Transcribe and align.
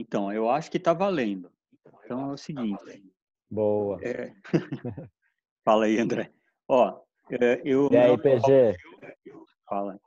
Então, 0.00 0.32
eu 0.32 0.48
acho 0.48 0.70
que 0.70 0.76
está 0.76 0.92
valendo. 0.92 1.50
Então 2.04 2.30
é 2.30 2.32
o 2.32 2.36
seguinte. 2.36 3.02
Boa. 3.50 3.98
É... 4.02 4.32
Fala 5.64 5.86
aí, 5.86 5.98
André. 5.98 6.32
Ó, 6.66 7.00
é, 7.30 7.60
eu. 7.64 7.90
E 7.92 7.96
aí, 7.96 8.16
PG? 8.16 8.76
Fala. 9.68 9.98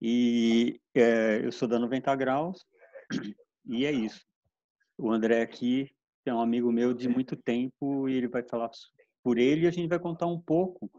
E 0.00 0.80
é, 0.94 1.40
eu 1.42 1.50
sou 1.50 1.66
da 1.66 1.78
90 1.78 2.14
Graus, 2.16 2.66
e 3.64 3.86
é 3.86 3.92
isso. 3.92 4.20
O 4.98 5.10
André 5.10 5.40
aqui 5.40 5.90
é 6.26 6.34
um 6.34 6.40
amigo 6.40 6.70
meu 6.70 6.92
de 6.92 7.08
muito 7.08 7.36
tempo 7.36 8.08
e 8.08 8.14
ele 8.14 8.28
vai 8.28 8.42
falar 8.42 8.70
por 9.22 9.38
ele 9.38 9.62
e 9.62 9.66
a 9.66 9.70
gente 9.70 9.88
vai 9.88 9.98
contar 9.98 10.26
um 10.26 10.40
pouco 10.40 10.90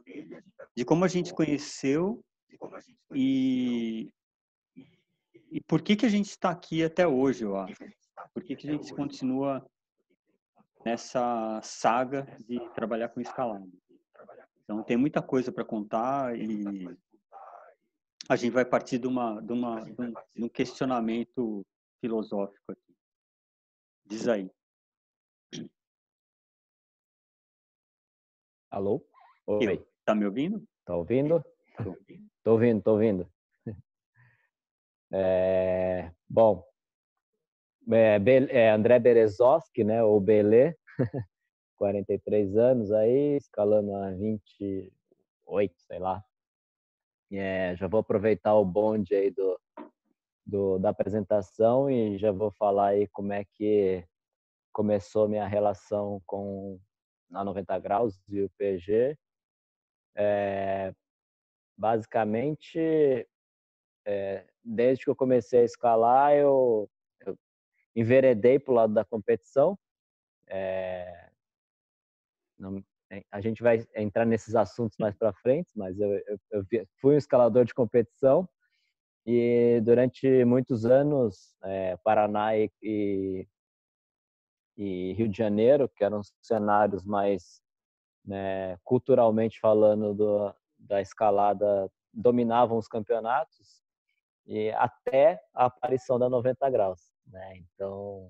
de 0.75 0.83
como 0.83 1.05
a 1.05 1.07
gente 1.07 1.33
conheceu 1.33 2.23
e, 3.13 4.11
e 5.51 5.61
por 5.61 5.81
que, 5.81 5.95
que 5.95 6.05
a 6.05 6.09
gente 6.09 6.29
está 6.29 6.49
aqui 6.49 6.83
até 6.83 7.07
hoje, 7.07 7.43
eu 7.43 7.55
acho. 7.55 7.75
Por 8.33 8.43
que, 8.43 8.55
que 8.55 8.69
a 8.69 8.71
gente 8.73 8.93
continua 8.93 9.65
nessa 10.87 11.59
saga 11.63 12.25
de 12.47 12.59
trabalhar 12.69 13.09
com 13.09 13.19
escalada. 13.19 13.67
Então, 14.63 14.81
tem 14.83 14.95
muita 14.95 15.21
coisa 15.21 15.51
para 15.51 15.65
contar 15.65 16.37
e 16.37 16.87
a 18.29 18.35
gente 18.35 18.53
vai 18.53 18.63
partir 18.63 18.97
de, 18.97 19.07
uma, 19.07 19.41
de, 19.41 19.51
uma, 19.51 19.81
de 19.81 20.43
um 20.43 20.49
questionamento 20.49 21.65
filosófico 21.99 22.71
aqui. 22.71 22.95
Diz 24.05 24.27
aí. 24.27 24.49
Alô? 28.69 29.05
Oi. 29.45 29.75
Eu. 29.75 29.87
Tá 30.05 30.15
me 30.15 30.25
ouvindo? 30.25 30.65
Tá 30.85 30.95
ouvindo? 30.95 31.43
Tô 32.43 32.53
ouvindo, 32.53 32.81
tô 32.81 32.91
ouvindo. 32.93 33.29
É, 35.09 36.11
bom, 36.27 36.66
é, 37.91 38.19
é 38.49 38.71
André 38.71 38.99
Berezovski, 38.99 39.83
né, 39.83 40.03
ou 40.03 40.19
Belê, 40.19 40.75
43 41.77 42.57
anos 42.57 42.91
aí, 42.91 43.37
escalando 43.37 43.95
a 43.95 44.11
28, 44.11 45.73
sei 45.77 45.99
lá. 45.99 46.23
É, 47.31 47.75
já 47.75 47.87
vou 47.87 47.99
aproveitar 47.99 48.55
o 48.55 48.65
bonde 48.65 49.13
aí 49.13 49.29
do, 49.31 49.59
do, 50.45 50.79
da 50.79 50.89
apresentação 50.89 51.89
e 51.89 52.17
já 52.17 52.31
vou 52.31 52.51
falar 52.51 52.89
aí 52.89 53.07
como 53.09 53.33
é 53.33 53.43
que 53.43 54.03
começou 54.71 55.27
minha 55.27 55.45
relação 55.45 56.21
com 56.25 56.79
a 57.33 57.43
90 57.43 57.79
graus 57.79 58.21
e 58.29 58.41
o 58.41 58.49
PG. 58.57 59.17
É, 60.15 60.93
basicamente, 61.77 63.27
é, 64.05 64.45
desde 64.63 65.03
que 65.03 65.09
eu 65.09 65.15
comecei 65.15 65.61
a 65.61 65.65
escalar, 65.65 66.33
eu 66.33 66.89
enveredei 67.97 68.59
para 68.59 68.71
o 68.71 68.75
lado 68.75 68.93
da 68.93 69.03
competição. 69.03 69.77
É, 70.47 71.29
não, 72.57 72.83
é, 73.09 73.23
a 73.31 73.41
gente 73.41 73.63
vai 73.63 73.83
entrar 73.95 74.25
nesses 74.25 74.55
assuntos 74.55 74.97
mais 74.99 75.15
para 75.15 75.33
frente, 75.33 75.69
mas 75.75 75.99
eu, 75.99 76.13
eu, 76.13 76.39
eu, 76.51 76.87
fui 77.01 77.15
um 77.15 77.17
escalador 77.17 77.65
de 77.65 77.73
competição 77.73 78.47
e 79.25 79.81
durante 79.83 80.45
muitos 80.45 80.85
anos, 80.85 81.55
é, 81.63 81.97
Paraná 81.97 82.55
e, 82.55 82.71
e, 82.81 83.47
e, 84.77 85.13
Rio 85.13 85.27
de 85.27 85.37
Janeiro, 85.37 85.89
que 85.89 86.03
eram 86.03 86.21
cenários 86.41 87.03
mais 87.03 87.61
né, 88.23 88.77
culturalmente 88.83 89.59
falando 89.59 90.13
do, 90.13 90.53
da 90.77 91.01
escalada, 91.01 91.91
dominavam 92.13 92.77
os 92.77 92.87
campeonatos 92.87 93.81
e 94.45 94.69
até 94.71 95.41
a 95.53 95.65
aparição 95.65 96.19
da 96.19 96.29
90 96.29 96.69
graus. 96.69 97.16
Né? 97.27 97.57
Então, 97.57 98.29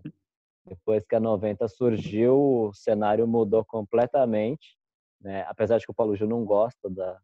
depois 0.66 1.06
que 1.06 1.16
a 1.16 1.20
90 1.20 1.68
surgiu, 1.68 2.36
o 2.36 2.74
cenário 2.74 3.28
mudou 3.28 3.64
completamente. 3.64 4.78
Né? 5.22 5.46
Apesar 5.48 5.78
de 5.78 5.86
que 5.86 5.92
o 5.92 5.96
Paulo 5.96 6.16
Gil 6.16 6.28
não 6.28 6.46
gosta 6.46 6.90
da, 6.90 7.20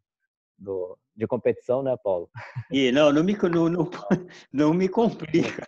do, 0.58 0.98
de 1.14 1.26
competição, 1.26 1.82
né, 1.82 1.96
Paulo? 2.02 2.28
E 2.70 2.90
não, 2.90 3.12
não 3.12 3.22
me, 3.22 3.36
não, 3.36 3.68
não, 3.68 3.90
não 4.52 4.74
me 4.74 4.88
complica. 4.88 5.66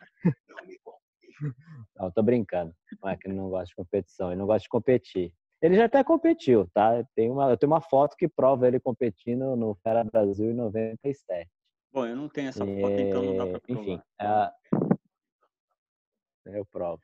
Não, 1.99 2.11
tô 2.11 2.23
brincando. 2.23 2.75
Não 3.03 3.11
é 3.11 3.17
que 3.17 3.29
ele 3.29 3.37
não 3.37 3.49
gosta 3.49 3.67
de 3.67 3.75
competição, 3.75 4.31
ele 4.31 4.39
não 4.39 4.47
gosta 4.47 4.63
de 4.63 4.69
competir. 4.69 5.33
Ele 5.63 5.75
já 5.75 5.87
até 5.87 6.05
competiu, 6.05 6.69
tá? 6.73 7.03
Tem 7.15 7.31
uma, 7.31 7.51
eu 7.51 7.57
tenho 7.57 7.73
uma 7.73 7.81
foto 7.81 8.17
que 8.17 8.29
prova 8.29 8.69
ele 8.69 8.79
competindo 8.79 9.57
no 9.57 9.75
Fera 9.77 10.05
Brasil 10.05 10.51
em 10.51 10.55
97. 10.55 11.51
Bom, 11.93 12.05
eu 12.07 12.15
não 12.15 12.29
tenho 12.29 12.51
essa 12.51 12.65
foto, 12.65 12.91
e... 12.91 13.01
então 13.01 13.23
não 13.23 13.37
dá 13.37 13.47
pra 13.47 13.61
provar. 13.61 13.83
Enfim, 13.83 14.03
a, 14.21 14.53
eu 16.47 16.65
provo. 16.67 17.03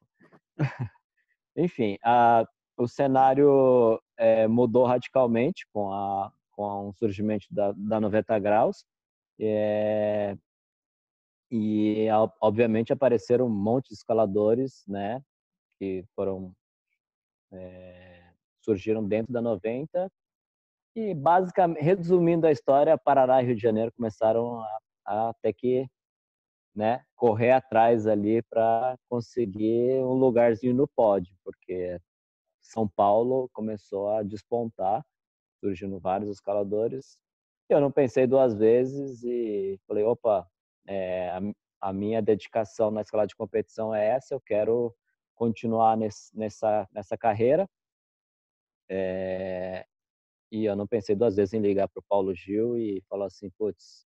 Enfim, 1.57 1.99
a, 2.05 2.47
o 2.77 2.89
cenário 2.89 4.01
é, 4.17 4.47
mudou 4.47 4.85
radicalmente 4.85 5.67
com, 5.73 5.93
a, 5.93 6.33
com 6.53 6.89
o 6.89 6.93
surgimento 6.95 7.47
da, 7.51 7.73
da 7.73 8.01
90 8.01 8.39
graus. 8.39 8.85
É, 9.41 10.37
e, 11.51 12.07
obviamente, 12.41 12.93
apareceram 12.93 13.47
um 13.47 13.51
monte 13.51 13.89
de 13.89 13.95
escaladores, 13.95 14.85
né? 14.87 15.23
Que 15.79 16.05
foram... 16.15 16.55
É, 17.53 18.33
surgiram 18.63 19.07
dentro 19.07 19.33
da 19.33 19.43
90. 19.43 20.11
E, 20.95 21.15
basicamente, 21.15 21.83
resumindo 21.83 22.47
a 22.47 22.53
história, 22.53 22.97
Paraná 22.97 23.43
e 23.43 23.47
Rio 23.47 23.57
de 23.57 23.63
Janeiro 23.63 23.93
começaram 23.93 24.61
a, 24.61 24.79
a 25.07 25.29
até 25.31 25.53
que 25.53 25.87
né, 26.75 27.05
correr 27.17 27.53
atrás 27.53 28.07
ali 28.07 28.43
para 28.43 28.97
conseguir 29.09 30.01
um 30.01 30.15
lugarzinho 30.15 30.75
no 30.75 30.89
pódio, 30.89 31.35
porque 31.45 32.01
São 32.61 32.89
Paulo 32.89 33.49
começou 33.53 34.11
a 34.11 34.23
despontar, 34.23 35.05
surgindo 35.61 36.01
vários 36.01 36.31
escaladores. 36.31 37.19
Eu 37.69 37.81
não 37.81 37.93
pensei 37.93 38.27
duas 38.27 38.55
vezes 38.55 39.23
e 39.23 39.79
falei, 39.87 40.05
opa, 40.05 40.47
é, 40.87 41.31
a, 41.81 41.93
minha 41.93 42.23
dedicação 42.23 42.91
na 42.91 43.03
escalada 43.03 43.29
de 43.29 43.37
competição 43.37 43.95
é 43.95 44.09
essa, 44.09 44.35
eu 44.35 44.41
quero 44.41 44.95
continuar 45.35 45.97
nesse, 45.97 46.37
nessa, 46.37 46.89
nessa 46.93 47.17
carreira. 47.17 47.69
É, 48.89 49.87
e 50.51 50.65
eu 50.65 50.77
não 50.77 50.87
pensei 50.87 51.17
duas 51.17 51.37
vezes 51.37 51.55
em 51.55 51.61
ligar 51.61 51.89
para 51.89 52.01
o 52.01 52.05
Paulo 52.09 52.35
Gil 52.35 52.77
e 52.77 53.03
falar 53.09 53.27
assim, 53.27 53.51
putz, 53.51 54.07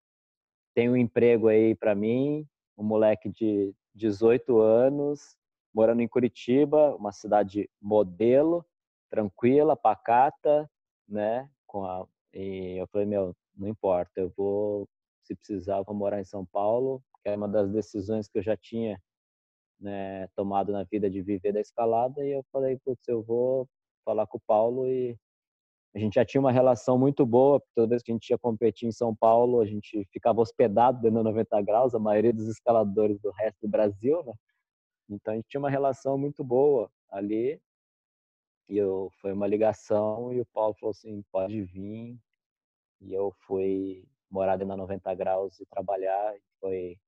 tem 0.74 0.90
um 0.90 0.96
emprego 0.96 1.48
aí 1.48 1.74
para 1.74 1.94
mim, 1.94 2.46
um 2.76 2.84
moleque 2.84 3.28
de 3.28 3.74
18 3.94 4.58
anos, 4.60 5.36
morando 5.74 6.02
em 6.02 6.08
Curitiba, 6.08 6.94
uma 6.96 7.12
cidade 7.12 7.68
modelo, 7.80 8.64
tranquila, 9.10 9.76
pacata, 9.76 10.70
né? 11.08 11.48
Com 11.66 11.84
a, 11.84 12.06
e 12.32 12.76
eu 12.80 12.86
falei, 12.88 13.06
meu, 13.06 13.36
não 13.54 13.68
importa, 13.68 14.12
eu 14.16 14.32
vou, 14.36 14.88
se 15.22 15.34
precisar, 15.34 15.82
vou 15.82 15.94
morar 15.94 16.20
em 16.20 16.24
São 16.24 16.44
Paulo, 16.46 17.02
que 17.22 17.28
é 17.28 17.36
uma 17.36 17.48
das 17.48 17.70
decisões 17.70 18.28
que 18.28 18.38
eu 18.38 18.42
já 18.42 18.56
tinha 18.56 19.00
né, 19.78 20.28
tomado 20.36 20.72
na 20.72 20.84
vida 20.84 21.10
de 21.10 21.20
viver 21.20 21.52
da 21.52 21.60
escalada, 21.60 22.24
e 22.24 22.30
eu 22.32 22.44
falei, 22.52 22.78
putz, 22.84 23.06
eu 23.08 23.22
vou 23.22 23.68
falar 24.04 24.26
com 24.26 24.38
o 24.38 24.42
Paulo 24.46 24.88
e 24.88 25.16
a 25.94 25.98
gente 25.98 26.14
já 26.14 26.24
tinha 26.24 26.40
uma 26.40 26.52
relação 26.52 26.98
muito 26.98 27.26
boa, 27.26 27.62
toda 27.74 27.88
vez 27.88 28.02
que 28.02 28.10
a 28.10 28.14
gente 28.14 28.30
ia 28.30 28.38
competir 28.38 28.88
em 28.88 28.92
São 28.92 29.14
Paulo, 29.14 29.60
a 29.60 29.66
gente 29.66 30.06
ficava 30.10 30.40
hospedado 30.40 31.00
dentro 31.00 31.16
da 31.16 31.24
90 31.24 31.60
graus, 31.62 31.94
a 31.94 31.98
maioria 31.98 32.32
dos 32.32 32.48
escaladores 32.48 33.20
do 33.20 33.30
resto 33.30 33.58
do 33.62 33.68
Brasil, 33.68 34.22
né? 34.24 34.32
Então 35.08 35.34
a 35.34 35.36
gente 35.36 35.48
tinha 35.48 35.60
uma 35.60 35.70
relação 35.70 36.16
muito 36.16 36.42
boa 36.42 36.90
ali. 37.10 37.60
E 38.68 38.78
eu 38.78 39.10
foi 39.20 39.32
uma 39.32 39.46
ligação 39.46 40.32
e 40.32 40.40
o 40.40 40.46
Paulo 40.46 40.74
falou 40.80 40.92
assim, 40.92 41.22
pode 41.30 41.62
vir. 41.62 42.18
E 43.00 43.12
eu 43.12 43.34
fui 43.46 44.08
morar 44.30 44.56
dentro 44.56 44.68
da 44.68 44.76
90 44.76 45.14
graus 45.14 45.60
e 45.60 45.66
trabalhar. 45.66 46.34
Foi 46.58 46.98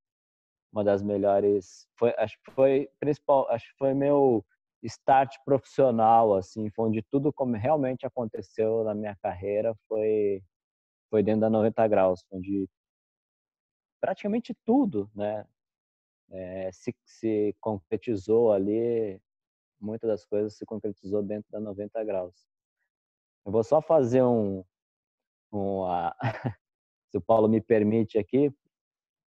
uma 0.70 0.84
das 0.84 1.02
melhores, 1.02 1.88
foi 1.96 2.12
acho 2.18 2.36
que 2.42 2.50
foi 2.50 2.90
principal, 2.98 3.48
acho 3.48 3.70
que 3.70 3.78
foi 3.78 3.94
meu 3.94 4.44
start 4.86 5.36
profissional, 5.44 6.34
assim, 6.34 6.70
foi 6.70 6.86
onde 6.88 7.02
tudo 7.10 7.32
como 7.32 7.56
realmente 7.56 8.06
aconteceu 8.06 8.84
na 8.84 8.94
minha 8.94 9.16
carreira 9.16 9.74
foi 9.88 10.42
foi 11.10 11.22
dentro 11.22 11.42
da 11.42 11.50
90 11.50 11.86
graus, 11.88 12.24
onde 12.30 12.68
praticamente 14.00 14.54
tudo, 14.64 15.08
né, 15.14 15.46
é, 16.30 16.70
se, 16.72 16.94
se 17.04 17.56
concretizou 17.60 18.52
ali, 18.52 19.20
muitas 19.80 20.08
das 20.08 20.24
coisas 20.24 20.56
se 20.56 20.66
concretizou 20.66 21.22
dentro 21.22 21.50
da 21.52 21.60
90 21.60 22.02
graus. 22.04 22.34
Eu 23.46 23.52
vou 23.52 23.62
só 23.62 23.80
fazer 23.80 24.22
um, 24.24 24.64
um 25.52 25.84
a, 25.84 26.14
se 27.10 27.18
o 27.18 27.20
Paulo 27.20 27.48
me 27.48 27.60
permite 27.60 28.18
aqui, 28.18 28.52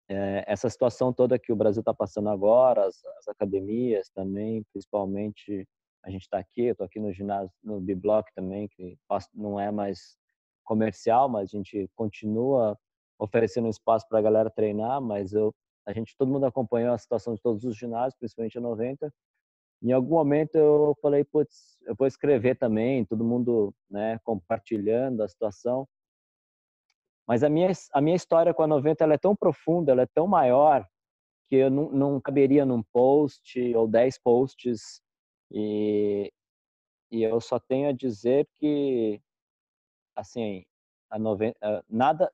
é, 0.10 0.44
essa 0.48 0.70
situação 0.70 1.12
toda 1.12 1.38
que 1.38 1.52
o 1.52 1.56
Brasil 1.56 1.82
está 1.82 1.94
passando 1.94 2.30
agora, 2.30 2.86
as, 2.86 3.04
as, 3.20 3.28
academias 3.28 4.10
também, 4.10 4.64
principalmente, 4.72 5.68
a 6.04 6.10
gente 6.10 6.22
está 6.22 6.40
aqui, 6.40 6.66
eu 6.66 6.72
estou 6.72 6.86
aqui 6.86 7.00
no 7.00 7.12
ginásio, 7.12 7.52
no 7.62 7.82
B-Block 7.82 8.32
também, 8.34 8.70
que 8.70 8.98
não 9.34 9.60
é 9.60 9.70
mais 9.70 10.18
comercial, 10.64 11.28
mas 11.28 11.54
a 11.54 11.58
gente 11.58 11.90
continua 11.96 12.78
oferecendo 13.20 13.68
espaço 13.68 14.08
para 14.08 14.20
a 14.20 14.22
galera 14.22 14.50
treinar, 14.50 15.02
mas 15.02 15.34
eu, 15.34 15.54
a 15.86 15.92
gente, 15.92 16.16
todo 16.18 16.32
mundo 16.32 16.46
acompanhou 16.46 16.94
a 16.94 16.98
situação 16.98 17.36
de 17.36 17.42
todos 17.42 17.64
os 17.64 17.76
ginásios, 17.76 18.16
principalmente 18.18 18.58
a 18.58 18.62
90. 18.62 19.12
Em 19.82 19.92
algum 19.92 20.16
momento 20.16 20.56
eu 20.56 20.96
falei, 21.02 21.24
putz, 21.24 21.78
eu 21.86 21.96
vou 21.96 22.08
escrever 22.08 22.56
também, 22.58 23.06
todo 23.06 23.24
mundo, 23.24 23.74
né, 23.90 24.20
compartilhando 24.24 25.22
a 25.22 25.28
situação. 25.28 25.88
Mas 27.28 27.44
a 27.44 27.50
minha, 27.50 27.70
a 27.94 28.02
minha 28.02 28.16
história 28.16 28.54
com 28.54 28.64
a 28.64 28.68
90 28.68 29.04
ela 29.04 29.14
é 29.16 29.18
tão 29.18 29.36
profunda, 29.36 29.92
ela 29.92 30.04
é 30.04 30.08
tão 30.08 30.26
maior, 30.26 30.88
que 31.48 31.56
eu 31.56 31.70
não, 31.70 31.92
não 31.92 32.22
caberia 32.22 32.66
num 32.66 32.82
post 32.82 33.60
ou 33.76 33.88
10 33.88 34.20
posts. 34.20 35.02
E, 35.52 36.32
e 37.12 37.24
eu 37.24 37.40
só 37.42 37.60
tenho 37.60 37.90
a 37.90 37.94
dizer 37.94 38.48
que, 38.56 39.22
assim, 40.16 40.66
a 41.10 41.20
90, 41.20 41.86
nada, 41.90 42.32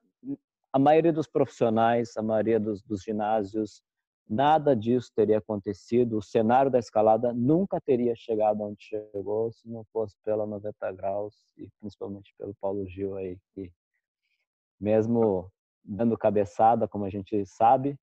a 0.72 0.78
maioria 0.78 1.12
dos 1.12 1.28
profissionais, 1.28 2.16
a 2.16 2.22
maioria 2.22 2.58
dos, 2.58 2.82
dos 2.82 3.02
ginásios, 3.02 3.82
nada 4.28 4.74
disso 4.74 5.12
teria 5.14 5.38
acontecido. 5.38 6.18
O 6.18 6.22
cenário 6.22 6.70
da 6.70 6.78
escalada 6.78 7.32
nunca 7.32 7.80
teria 7.80 8.14
chegado 8.16 8.62
onde 8.62 8.82
chegou 8.82 9.52
se 9.52 9.68
não 9.68 9.84
fosse 9.92 10.16
pela 10.24 10.46
90 10.46 10.92
graus 10.92 11.46
e 11.56 11.68
principalmente 11.80 12.34
pelo 12.36 12.54
Paulo 12.60 12.86
Gil 12.86 13.16
aí, 13.16 13.38
que 13.54 13.72
mesmo 14.84 15.50
dando 15.82 16.16
cabeçada, 16.18 16.86
como 16.86 17.06
a 17.06 17.10
gente 17.10 17.44
sabe, 17.46 17.96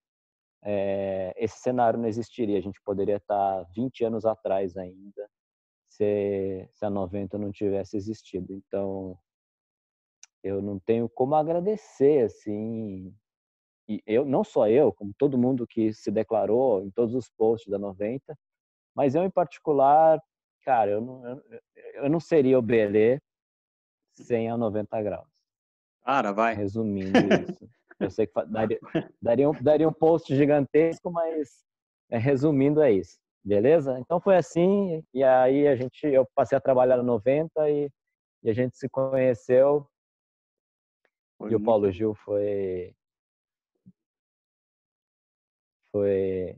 é, 0.63 1.33
esse 1.37 1.59
cenário 1.59 1.99
não 1.99 2.07
existiria. 2.07 2.57
A 2.57 2.61
gente 2.61 2.81
poderia 2.83 3.17
estar 3.17 3.63
20 3.75 4.03
anos 4.03 4.25
atrás 4.25 4.75
ainda, 4.75 5.29
se, 5.87 6.67
se 6.73 6.85
a 6.85 6.89
90 6.89 7.37
não 7.37 7.51
tivesse 7.51 7.95
existido. 7.95 8.51
Então, 8.53 9.17
eu 10.43 10.61
não 10.61 10.79
tenho 10.79 11.07
como 11.07 11.35
agradecer, 11.35 12.25
assim, 12.25 13.13
e 13.87 14.01
eu, 14.07 14.25
não 14.25 14.43
só 14.43 14.67
eu, 14.67 14.91
como 14.91 15.13
todo 15.17 15.37
mundo 15.37 15.67
que 15.67 15.93
se 15.93 16.09
declarou 16.11 16.83
em 16.83 16.89
todos 16.91 17.13
os 17.13 17.29
posts 17.29 17.69
da 17.69 17.77
90, 17.77 18.35
mas 18.95 19.13
eu 19.15 19.23
em 19.23 19.29
particular, 19.29 20.19
cara, 20.63 20.91
eu 20.91 21.01
não, 21.01 21.27
eu, 21.27 21.61
eu 21.93 22.09
não 22.09 22.19
seria 22.19 22.57
o 22.57 22.61
Belê 22.61 23.19
sem 24.15 24.49
a 24.49 24.57
90 24.57 25.01
graus. 25.03 25.30
Cara, 26.03 26.31
vai. 26.31 26.55
Resumindo 26.55 27.17
isso. 27.19 27.69
Eu 27.99 28.09
sei 28.09 28.27
que 28.27 28.33
daria, 28.47 28.79
daria, 29.21 29.49
um, 29.49 29.63
daria 29.63 29.87
um 29.87 29.93
post 29.93 30.35
gigantesco, 30.35 31.11
mas 31.11 31.63
é, 32.09 32.17
resumindo 32.17 32.81
é 32.81 32.91
isso. 32.91 33.19
Beleza? 33.43 33.99
Então 33.99 34.19
foi 34.19 34.37
assim, 34.37 35.03
e 35.13 35.23
aí 35.23 35.67
a 35.67 35.75
gente, 35.75 36.05
eu 36.05 36.27
passei 36.35 36.57
a 36.57 36.61
trabalhar 36.61 36.97
no 36.97 37.03
90 37.03 37.69
e, 37.69 37.89
e 38.43 38.49
a 38.49 38.53
gente 38.53 38.77
se 38.77 38.87
conheceu. 38.87 39.87
Foi 41.37 41.51
e 41.51 41.55
o 41.55 41.63
Paulo 41.63 41.91
Gil 41.91 42.13
foi 42.13 42.93
foi 45.91 46.57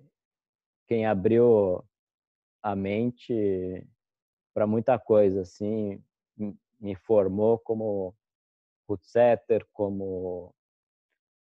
quem 0.88 1.06
abriu 1.06 1.84
a 2.62 2.76
mente 2.76 3.88
para 4.54 4.68
muita 4.68 5.00
coisa, 5.00 5.42
assim, 5.42 6.04
me 6.80 6.96
formou 6.96 7.58
como 7.58 8.14
footsetter, 8.86 9.66
como 9.74 10.54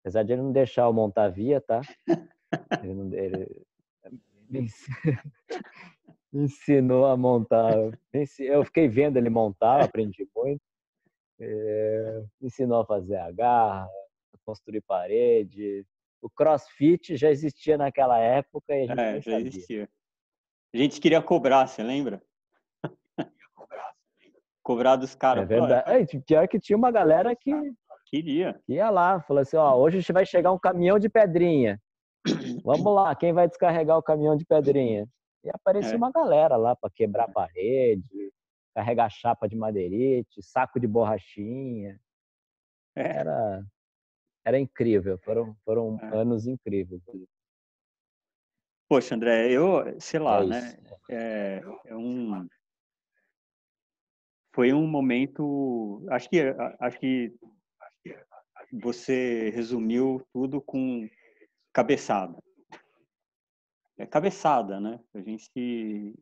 apesar 0.00 0.22
de 0.22 0.32
ele 0.32 0.42
não 0.42 0.52
deixar 0.52 0.82
eu 0.82 0.92
montar 0.92 1.28
via, 1.28 1.60
tá? 1.60 1.80
Ele, 2.82 2.94
não, 2.94 3.12
ele 3.12 3.66
me 6.32 6.44
ensinou 6.44 7.06
a 7.06 7.16
montar. 7.16 7.74
Eu 8.38 8.64
fiquei 8.64 8.86
vendo 8.88 9.16
ele 9.16 9.30
montar, 9.30 9.82
aprendi 9.82 10.28
muito. 10.36 10.62
É, 11.40 12.24
me 12.40 12.46
ensinou 12.46 12.80
a 12.80 12.86
fazer 12.86 13.16
a 13.16 13.30
garra, 13.30 13.88
a 14.32 14.38
construir 14.44 14.82
parede, 14.82 15.84
o 16.24 16.30
crossfit 16.30 17.16
já 17.16 17.30
existia 17.30 17.76
naquela 17.76 18.18
época 18.18 18.74
e 18.74 18.84
a 18.84 18.86
gente 18.86 19.00
é, 19.00 19.20
já 19.20 19.32
sabia. 19.32 19.48
existia. 19.48 19.88
A 20.72 20.76
gente 20.76 21.00
queria 21.00 21.20
cobrar, 21.20 21.66
você 21.66 21.82
lembra? 21.82 22.22
cobrar 23.54 23.94
dos 24.98 25.14
caras. 25.14 25.44
É 25.44 25.46
verdade. 25.46 25.90
É, 25.90 26.20
pior 26.20 26.48
que 26.48 26.58
tinha 26.58 26.76
uma 26.76 26.90
galera 26.90 27.34
que 27.36 27.52
queria. 28.06 28.60
Que 28.66 28.74
ia 28.74 28.90
lá, 28.90 29.20
falou 29.20 29.42
assim, 29.42 29.56
ó, 29.56 29.74
hoje 29.76 29.98
a 29.98 30.00
gente 30.00 30.12
vai 30.12 30.24
chegar 30.24 30.52
um 30.52 30.58
caminhão 30.58 30.98
de 30.98 31.08
pedrinha. 31.08 31.80
Vamos 32.64 32.94
lá, 32.94 33.14
quem 33.14 33.32
vai 33.32 33.48
descarregar 33.48 33.98
o 33.98 34.02
caminhão 34.02 34.36
de 34.36 34.44
pedrinha? 34.44 35.06
E 35.44 35.50
aparecia 35.50 35.94
é. 35.94 35.96
uma 35.96 36.10
galera 36.10 36.56
lá 36.56 36.74
para 36.74 36.90
quebrar 36.90 37.30
parede, 37.30 38.32
carregar 38.74 39.10
chapa 39.10 39.46
de 39.46 39.56
madeirite, 39.56 40.42
saco 40.42 40.80
de 40.80 40.86
borrachinha. 40.86 42.00
É. 42.96 43.18
Era 43.18 43.64
era 44.44 44.58
incrível, 44.58 45.18
foram, 45.18 45.56
foram 45.64 45.98
é. 46.02 46.16
anos 46.18 46.46
incríveis. 46.46 47.00
Poxa, 48.86 49.14
André, 49.14 49.50
eu, 49.50 49.98
sei 49.98 50.20
lá, 50.20 50.42
é 50.42 50.46
né? 50.46 50.78
É, 51.10 51.62
é, 51.86 51.96
um, 51.96 52.46
foi 54.54 54.72
um 54.72 54.86
momento, 54.86 56.06
acho 56.10 56.30
que, 56.30 56.40
acho 56.78 56.98
que 57.00 57.34
você 58.72 59.50
resumiu 59.50 60.24
tudo 60.32 60.62
com 60.62 61.08
cabeçada. 61.72 62.38
É 63.98 64.06
cabeçada, 64.06 64.80
né? 64.80 65.00
A 65.12 65.20
gente 65.20 66.14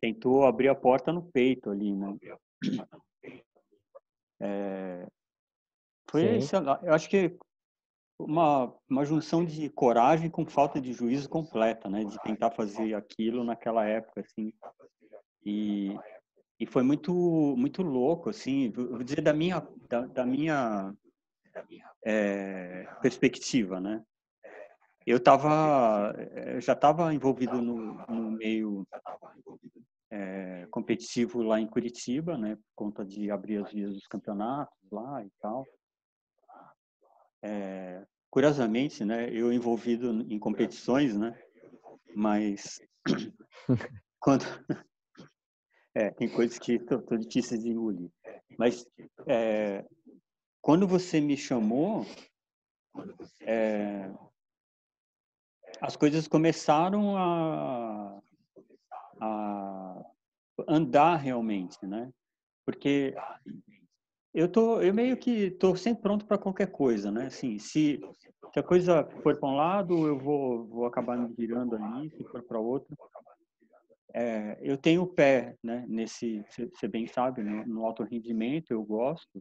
tentou 0.00 0.44
abrir 0.44 0.68
a 0.68 0.74
porta 0.74 1.10
no 1.12 1.22
peito 1.22 1.70
ali, 1.70 1.94
né? 1.94 2.16
É, 4.38 5.06
foi, 6.10 6.38
lá, 6.60 6.78
eu 6.82 6.92
acho 6.92 7.08
que 7.08 7.38
uma, 8.18 8.74
uma 8.88 9.04
junção 9.06 9.42
de 9.42 9.70
coragem 9.70 10.28
com 10.28 10.44
falta 10.44 10.78
de 10.78 10.92
juízo 10.92 11.26
completa, 11.26 11.88
né? 11.88 12.04
De 12.04 12.18
tentar 12.22 12.50
fazer 12.50 12.94
aquilo 12.94 13.44
naquela 13.44 13.86
época, 13.86 14.20
assim. 14.20 14.52
E, 15.42 15.96
e 16.58 16.66
foi 16.66 16.82
muito 16.82 17.12
muito 17.56 17.82
louco, 17.82 18.30
assim. 18.30 18.70
Vou 18.70 19.02
dizer 19.02 19.20
da 19.20 19.32
minha 19.32 19.66
da, 19.88 20.06
da 20.06 20.26
minha 20.26 20.94
é, 22.04 22.86
perspectiva, 23.00 23.80
né? 23.80 24.02
Eu 25.06 25.20
tava 25.20 26.14
eh, 26.18 26.60
já 26.60 26.72
estava 26.72 27.14
envolvido 27.14 27.62
no, 27.62 27.94
no 28.08 28.30
meio 28.32 28.84
é, 30.10 30.66
competitivo 30.70 31.42
lá 31.42 31.60
em 31.60 31.66
Curitiba, 31.66 32.36
né? 32.36 32.56
Por 32.56 32.74
conta 32.74 33.04
de 33.04 33.30
abrir 33.30 33.62
as 33.62 33.70
vias 33.70 33.92
dos 33.94 34.06
campeonatos 34.08 34.76
lá 34.90 35.24
e 35.24 35.30
tal. 35.40 35.64
É, 37.42 38.04
curiosamente, 38.30 39.04
né, 39.04 39.30
eu 39.30 39.52
envolvido 39.52 40.10
em 40.28 40.38
competições, 40.38 41.16
né, 41.16 41.38
mas 42.14 42.80
quando 44.20 44.44
é, 45.96 46.10
tem 46.10 46.28
coisas 46.28 46.58
que 46.58 46.74
estão 46.74 47.00
difíceis 47.18 47.62
de 47.62 47.70
engolir. 47.70 48.10
Mas 48.58 48.86
é, 49.26 49.82
quando 50.60 50.86
você 50.86 51.22
me 51.22 51.38
chamou, 51.38 52.04
é, 53.40 54.10
as 55.80 55.96
coisas 55.96 56.28
começaram 56.28 57.16
a, 57.16 58.20
a 59.18 60.04
andar 60.68 61.16
realmente, 61.16 61.78
né? 61.86 62.12
Porque 62.66 63.14
eu 64.34 64.52
tô, 64.52 64.82
eu 64.82 64.92
meio 64.92 65.16
que 65.16 65.50
tô 65.52 65.74
sempre 65.76 66.02
pronto 66.02 66.26
para 66.26 66.36
qualquer 66.36 66.70
coisa, 66.70 67.10
né? 67.10 67.28
Assim, 67.28 67.58
se, 67.58 67.98
se 68.52 68.58
a 68.60 68.62
coisa 68.62 69.08
for 69.22 69.38
para 69.40 69.48
um 69.48 69.56
lado, 69.56 70.06
eu 70.06 70.18
vou, 70.18 70.66
vou 70.66 70.84
acabar 70.84 71.16
me 71.16 71.32
virando 71.34 71.74
ali, 71.74 72.10
se 72.10 72.22
for 72.24 72.42
para 72.42 72.60
outro. 72.60 72.94
É, 74.14 74.58
eu 74.60 74.76
tenho 74.76 75.06
pé, 75.06 75.56
né? 75.62 75.84
Nesse, 75.88 76.44
você 76.72 76.88
bem 76.88 77.06
sabe, 77.06 77.42
no, 77.42 77.66
no 77.66 77.84
alto 77.84 78.02
rendimento 78.02 78.70
eu 78.70 78.82
gosto. 78.82 79.40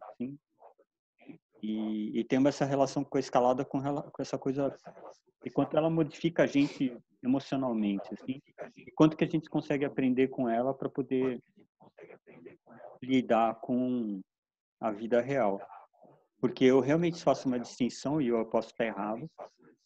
E, 1.61 2.19
e 2.19 2.23
temos 2.23 2.49
essa 2.49 2.65
relação 2.65 3.03
com 3.03 3.17
a 3.17 3.19
escalada 3.19 3.63
com, 3.63 3.79
com 3.81 4.21
essa 4.21 4.37
coisa 4.37 4.75
e 5.45 5.49
quanto 5.51 5.77
ela 5.77 5.91
modifica 5.91 6.43
a 6.43 6.47
gente 6.47 6.97
emocionalmente, 7.23 8.11
assim, 8.13 8.41
e 8.75 8.91
quanto 8.91 9.15
que 9.15 9.23
a 9.23 9.27
gente 9.27 9.47
consegue 9.47 9.85
aprender 9.85 10.27
com 10.29 10.49
ela 10.49 10.73
para 10.73 10.89
poder 10.89 11.41
lidar 13.01 13.55
com 13.61 14.21
a 14.81 14.91
vida 14.91 15.21
real. 15.21 15.61
Porque 16.39 16.65
eu 16.65 16.79
realmente 16.79 17.23
faço 17.23 17.47
uma 17.47 17.59
distinção 17.59 18.19
e 18.19 18.27
eu 18.27 18.45
posso 18.45 18.69
estar 18.69 18.85
errado. 18.85 19.29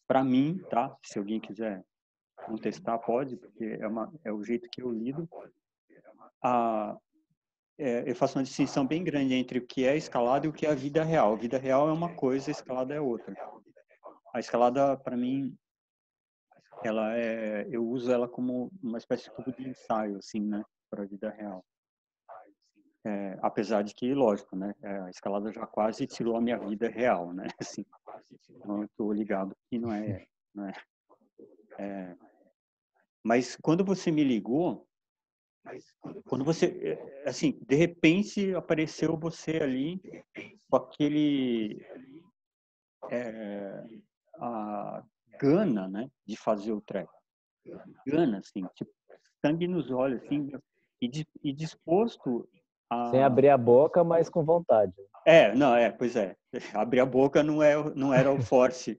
Para 0.06 0.24
mim, 0.24 0.58
tá? 0.70 0.96
Se 1.04 1.18
alguém 1.18 1.38
quiser 1.38 1.84
contestar, 2.44 2.98
pode, 2.98 3.36
porque 3.36 3.78
é, 3.80 3.86
uma, 3.86 4.12
é 4.24 4.32
o 4.32 4.42
jeito 4.42 4.68
que 4.70 4.82
eu 4.82 4.90
lido. 4.90 5.28
A, 6.42 6.96
é, 7.78 8.10
eu 8.10 8.14
faço 8.14 8.38
uma 8.38 8.44
distinção 8.44 8.86
bem 8.86 9.02
grande 9.02 9.34
entre 9.34 9.58
o 9.58 9.66
que 9.66 9.86
é 9.86 9.96
escalada 9.96 10.46
e 10.46 10.48
o 10.48 10.52
que 10.52 10.66
é 10.66 10.70
a 10.70 10.74
vida 10.74 11.02
real. 11.02 11.32
A 11.32 11.36
vida 11.36 11.58
real 11.58 11.88
é 11.88 11.92
uma 11.92 12.14
coisa, 12.14 12.50
a 12.50 12.52
escalada 12.52 12.94
é 12.94 13.00
outra. 13.00 13.34
A 14.34 14.38
escalada, 14.38 14.96
para 14.96 15.16
mim, 15.16 15.56
ela 16.84 17.16
é, 17.16 17.66
eu 17.70 17.86
uso 17.86 18.12
ela 18.12 18.28
como 18.28 18.70
uma 18.82 18.98
espécie 18.98 19.30
de 19.30 19.52
de 19.52 19.68
ensaio, 19.70 20.18
assim, 20.18 20.40
né, 20.40 20.62
para 20.90 21.02
a 21.02 21.06
vida 21.06 21.30
real. 21.30 21.64
É, 23.04 23.38
apesar 23.40 23.82
de 23.82 23.94
que, 23.94 24.12
lógico, 24.12 24.54
né, 24.54 24.74
é, 24.82 24.98
a 25.00 25.10
escalada 25.10 25.50
já 25.50 25.66
quase 25.66 26.06
tirou 26.06 26.36
a 26.36 26.40
minha 26.40 26.58
vida 26.58 26.88
real, 26.88 27.32
né, 27.32 27.46
assim, 27.60 27.84
então 28.50 28.78
eu 28.78 28.84
estou 28.84 29.12
ligado 29.12 29.56
que 29.70 29.78
não 29.78 29.92
é, 29.92 30.26
não 30.54 30.66
é, 30.66 30.72
É, 31.78 32.16
mas 33.22 33.56
quando 33.56 33.84
você 33.84 34.10
me 34.10 34.24
ligou, 34.24 34.86
quando 36.24 36.44
você, 36.44 36.66
é, 36.66 37.28
assim, 37.28 37.58
de 37.66 37.76
repente 37.76 38.54
apareceu 38.54 39.16
você 39.16 39.58
ali 39.62 40.00
com 40.68 40.76
aquele 40.76 41.84
é, 43.10 43.84
a 44.36 45.02
gana, 45.38 45.88
né, 45.88 46.10
de 46.26 46.36
fazer 46.36 46.72
o 46.72 46.80
treco. 46.80 47.12
Gana, 48.06 48.38
assim, 48.38 48.64
tipo, 48.74 48.90
sangue 49.44 49.66
nos 49.66 49.90
olhos, 49.90 50.22
assim, 50.22 50.50
e, 51.00 51.10
e 51.42 51.52
disposto 51.52 52.48
a... 52.88 53.10
Sem 53.10 53.22
abrir 53.22 53.50
a 53.50 53.58
boca, 53.58 54.02
mas 54.02 54.28
com 54.28 54.44
vontade. 54.44 54.92
É, 55.26 55.54
não, 55.54 55.76
é, 55.76 55.90
pois 55.90 56.16
é. 56.16 56.36
Abrir 56.74 57.00
a 57.00 57.06
boca 57.06 57.42
não, 57.42 57.62
é, 57.62 57.74
não 57.94 58.12
era 58.12 58.32
o 58.32 58.40
forte, 58.40 58.98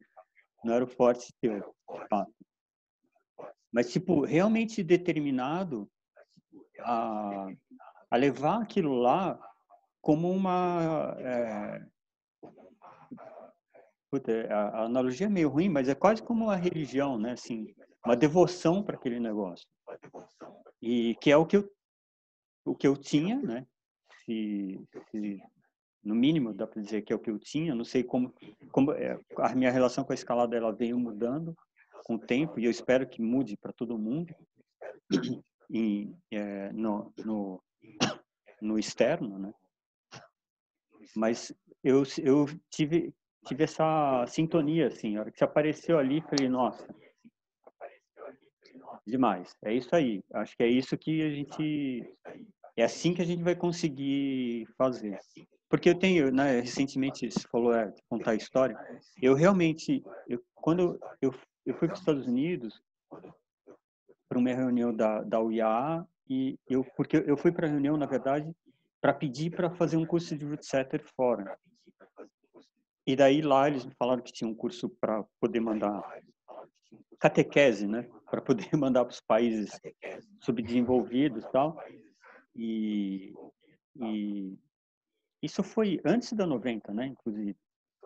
não 0.63 0.73
era 0.73 0.83
o 0.83 0.87
forte 0.87 1.33
teu. 1.41 1.75
Tá. 2.09 2.25
Mas, 3.71 3.91
tipo, 3.91 4.25
realmente 4.25 4.83
determinado 4.83 5.89
a, 6.79 7.47
a 8.09 8.15
levar 8.17 8.61
aquilo 8.61 8.95
lá 8.95 9.39
como 10.01 10.29
uma... 10.29 11.15
É, 11.19 11.85
puta, 14.09 14.31
a, 14.53 14.81
a 14.81 14.85
analogia 14.85 15.27
é 15.27 15.29
meio 15.29 15.47
ruim, 15.49 15.69
mas 15.69 15.87
é 15.87 15.95
quase 15.95 16.21
como 16.21 16.45
uma 16.45 16.55
religião, 16.55 17.17
né? 17.17 17.31
Assim, 17.31 17.73
uma 18.05 18.15
devoção 18.15 18.83
para 18.83 18.97
aquele 18.97 19.19
negócio. 19.19 19.65
E 20.81 21.15
que 21.21 21.31
é 21.31 21.37
o 21.37 21.45
que 21.45 21.57
eu, 21.57 21.71
o 22.65 22.75
que 22.75 22.87
eu 22.87 22.97
tinha, 22.97 23.39
né? 23.39 23.65
Se, 24.25 24.79
se 25.09 25.41
no 26.03 26.15
mínimo 26.15 26.53
dá 26.53 26.67
para 26.67 26.81
dizer 26.81 27.03
que 27.03 27.13
é 27.13 27.15
o 27.15 27.19
que 27.19 27.29
eu 27.29 27.39
tinha. 27.39 27.75
Não 27.75 27.85
sei 27.85 28.03
como, 28.03 28.33
como 28.71 28.91
é, 28.91 29.19
a 29.37 29.55
minha 29.55 29.71
relação 29.71 30.03
com 30.03 30.11
a 30.11 30.15
escalada 30.15 30.57
ela 30.57 30.73
veio 30.73 30.99
mudando 30.99 31.55
com 32.03 32.15
o 32.15 32.19
tempo 32.19 32.59
e 32.59 32.65
eu 32.65 32.71
espero 32.71 33.07
que 33.07 33.21
mude 33.21 33.57
para 33.57 33.73
todo 33.73 33.97
mundo 33.97 34.33
e 35.69 36.13
é, 36.31 36.71
no, 36.73 37.13
no, 37.17 37.63
no 38.61 38.79
externo, 38.79 39.39
né? 39.39 39.53
Mas 41.15 41.53
eu 41.83 42.03
eu 42.23 42.45
tive 42.69 43.13
tive 43.45 43.63
essa 43.63 44.25
sintonia 44.27 44.87
assim, 44.87 45.17
a 45.17 45.21
hora 45.21 45.31
que 45.31 45.37
você 45.37 45.43
apareceu 45.43 45.97
ali, 45.97 46.21
falei, 46.21 46.47
nossa, 46.47 46.87
demais. 49.05 49.55
É 49.63 49.73
isso 49.73 49.95
aí. 49.95 50.23
Acho 50.33 50.55
que 50.55 50.63
é 50.63 50.67
isso 50.67 50.97
que 50.97 51.21
a 51.21 51.29
gente 51.29 52.13
é 52.77 52.83
assim 52.83 53.13
que 53.13 53.21
a 53.21 53.25
gente 53.25 53.43
vai 53.43 53.55
conseguir 53.55 54.67
fazer. 54.77 55.19
Porque 55.69 55.89
eu 55.89 55.97
tenho, 55.97 56.31
né, 56.31 56.59
recentemente 56.59 57.31
você 57.31 57.47
falou 57.47 57.73
é, 57.73 57.93
contar 58.09 58.31
a 58.31 58.35
história. 58.35 58.77
Eu 59.21 59.33
realmente, 59.33 60.03
eu, 60.27 60.43
quando 60.53 60.99
eu, 61.21 61.33
eu 61.65 61.73
fui 61.75 61.87
para 61.87 61.95
os 61.95 61.99
Estados 61.99 62.27
Unidos 62.27 62.81
para 64.29 64.39
uma 64.39 64.53
reunião 64.53 64.93
da 64.93 65.21
da 65.21 65.39
UIA 65.39 66.05
e 66.29 66.57
eu 66.67 66.83
porque 66.95 67.17
eu 67.25 67.37
fui 67.37 67.51
para 67.51 67.67
a 67.67 67.69
reunião 67.69 67.97
na 67.97 68.05
verdade 68.05 68.55
para 69.01 69.13
pedir 69.13 69.49
para 69.49 69.69
fazer 69.71 69.97
um 69.97 70.05
curso 70.05 70.37
de 70.37 70.45
root 70.45 70.65
setter 70.65 71.03
fora. 71.15 71.57
E 73.05 73.15
daí 73.15 73.41
lá 73.41 73.67
eles 73.67 73.83
me 73.83 73.93
falaram 73.95 74.21
que 74.21 74.31
tinha 74.31 74.47
um 74.47 74.55
curso 74.55 74.87
para 74.87 75.23
poder 75.39 75.59
mandar 75.59 76.01
catequese, 77.19 77.87
né, 77.87 78.07
para 78.29 78.41
poder 78.41 78.69
mandar 78.77 79.05
para 79.05 79.11
os 79.11 79.21
países 79.21 79.71
subdesenvolvidos 80.39 81.43
tal. 81.51 81.81
E, 82.55 83.33
e 83.95 84.57
isso 85.41 85.63
foi 85.63 85.99
antes 86.05 86.33
da 86.33 86.45
90, 86.45 86.93
né, 86.93 87.07
inclusive, 87.07 87.55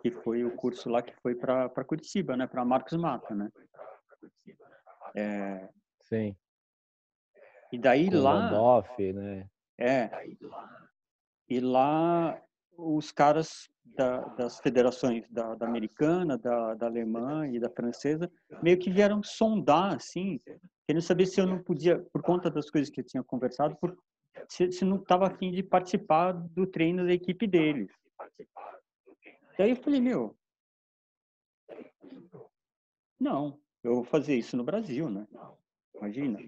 que 0.02 0.10
foi 0.10 0.44
o 0.44 0.54
curso 0.54 0.88
lá 0.88 1.02
que 1.02 1.14
foi 1.20 1.34
para 1.34 1.84
Curitiba, 1.84 2.36
né, 2.36 2.46
para 2.46 2.64
Marcos 2.64 2.96
Mata, 2.96 3.34
né. 3.34 3.50
É, 5.14 5.68
Sim. 6.08 6.36
E 7.72 7.78
daí 7.78 8.10
Com 8.10 8.18
lá. 8.18 8.48
Randolph, 8.48 8.98
né? 8.98 9.48
É. 9.78 10.10
E 11.48 11.60
lá 11.60 12.40
os 12.78 13.10
caras 13.10 13.68
da, 13.84 14.20
das 14.20 14.60
federações 14.60 15.28
da, 15.30 15.54
da 15.54 15.66
americana, 15.66 16.36
da, 16.36 16.74
da, 16.74 16.86
alemã 16.86 17.46
e 17.48 17.58
da 17.58 17.70
francesa 17.70 18.30
meio 18.62 18.78
que 18.78 18.90
vieram 18.90 19.22
sondar, 19.22 19.94
assim, 19.94 20.40
querendo 20.86 21.02
saber 21.02 21.26
se 21.26 21.40
eu 21.40 21.46
não 21.46 21.58
podia, 21.62 21.98
por 22.12 22.22
conta 22.22 22.50
das 22.50 22.70
coisas 22.70 22.90
que 22.90 23.00
eu 23.00 23.04
tinha 23.04 23.22
conversado, 23.24 23.76
por, 23.76 23.96
se, 24.48 24.70
se 24.70 24.84
não 24.84 24.96
estava 24.96 25.26
afim 25.26 25.50
de 25.50 25.62
participar 25.62 26.32
do 26.32 26.66
treino 26.66 27.06
da 27.06 27.12
equipe 27.12 27.46
deles. 27.46 27.90
Daí 29.58 29.70
eu 29.70 29.76
falei, 29.76 30.00
meu, 30.00 30.36
não, 33.18 33.58
eu 33.82 33.94
vou 33.96 34.04
fazer 34.04 34.36
isso 34.36 34.56
no 34.56 34.64
Brasil, 34.64 35.08
né? 35.08 35.26
Imagina. 35.94 36.38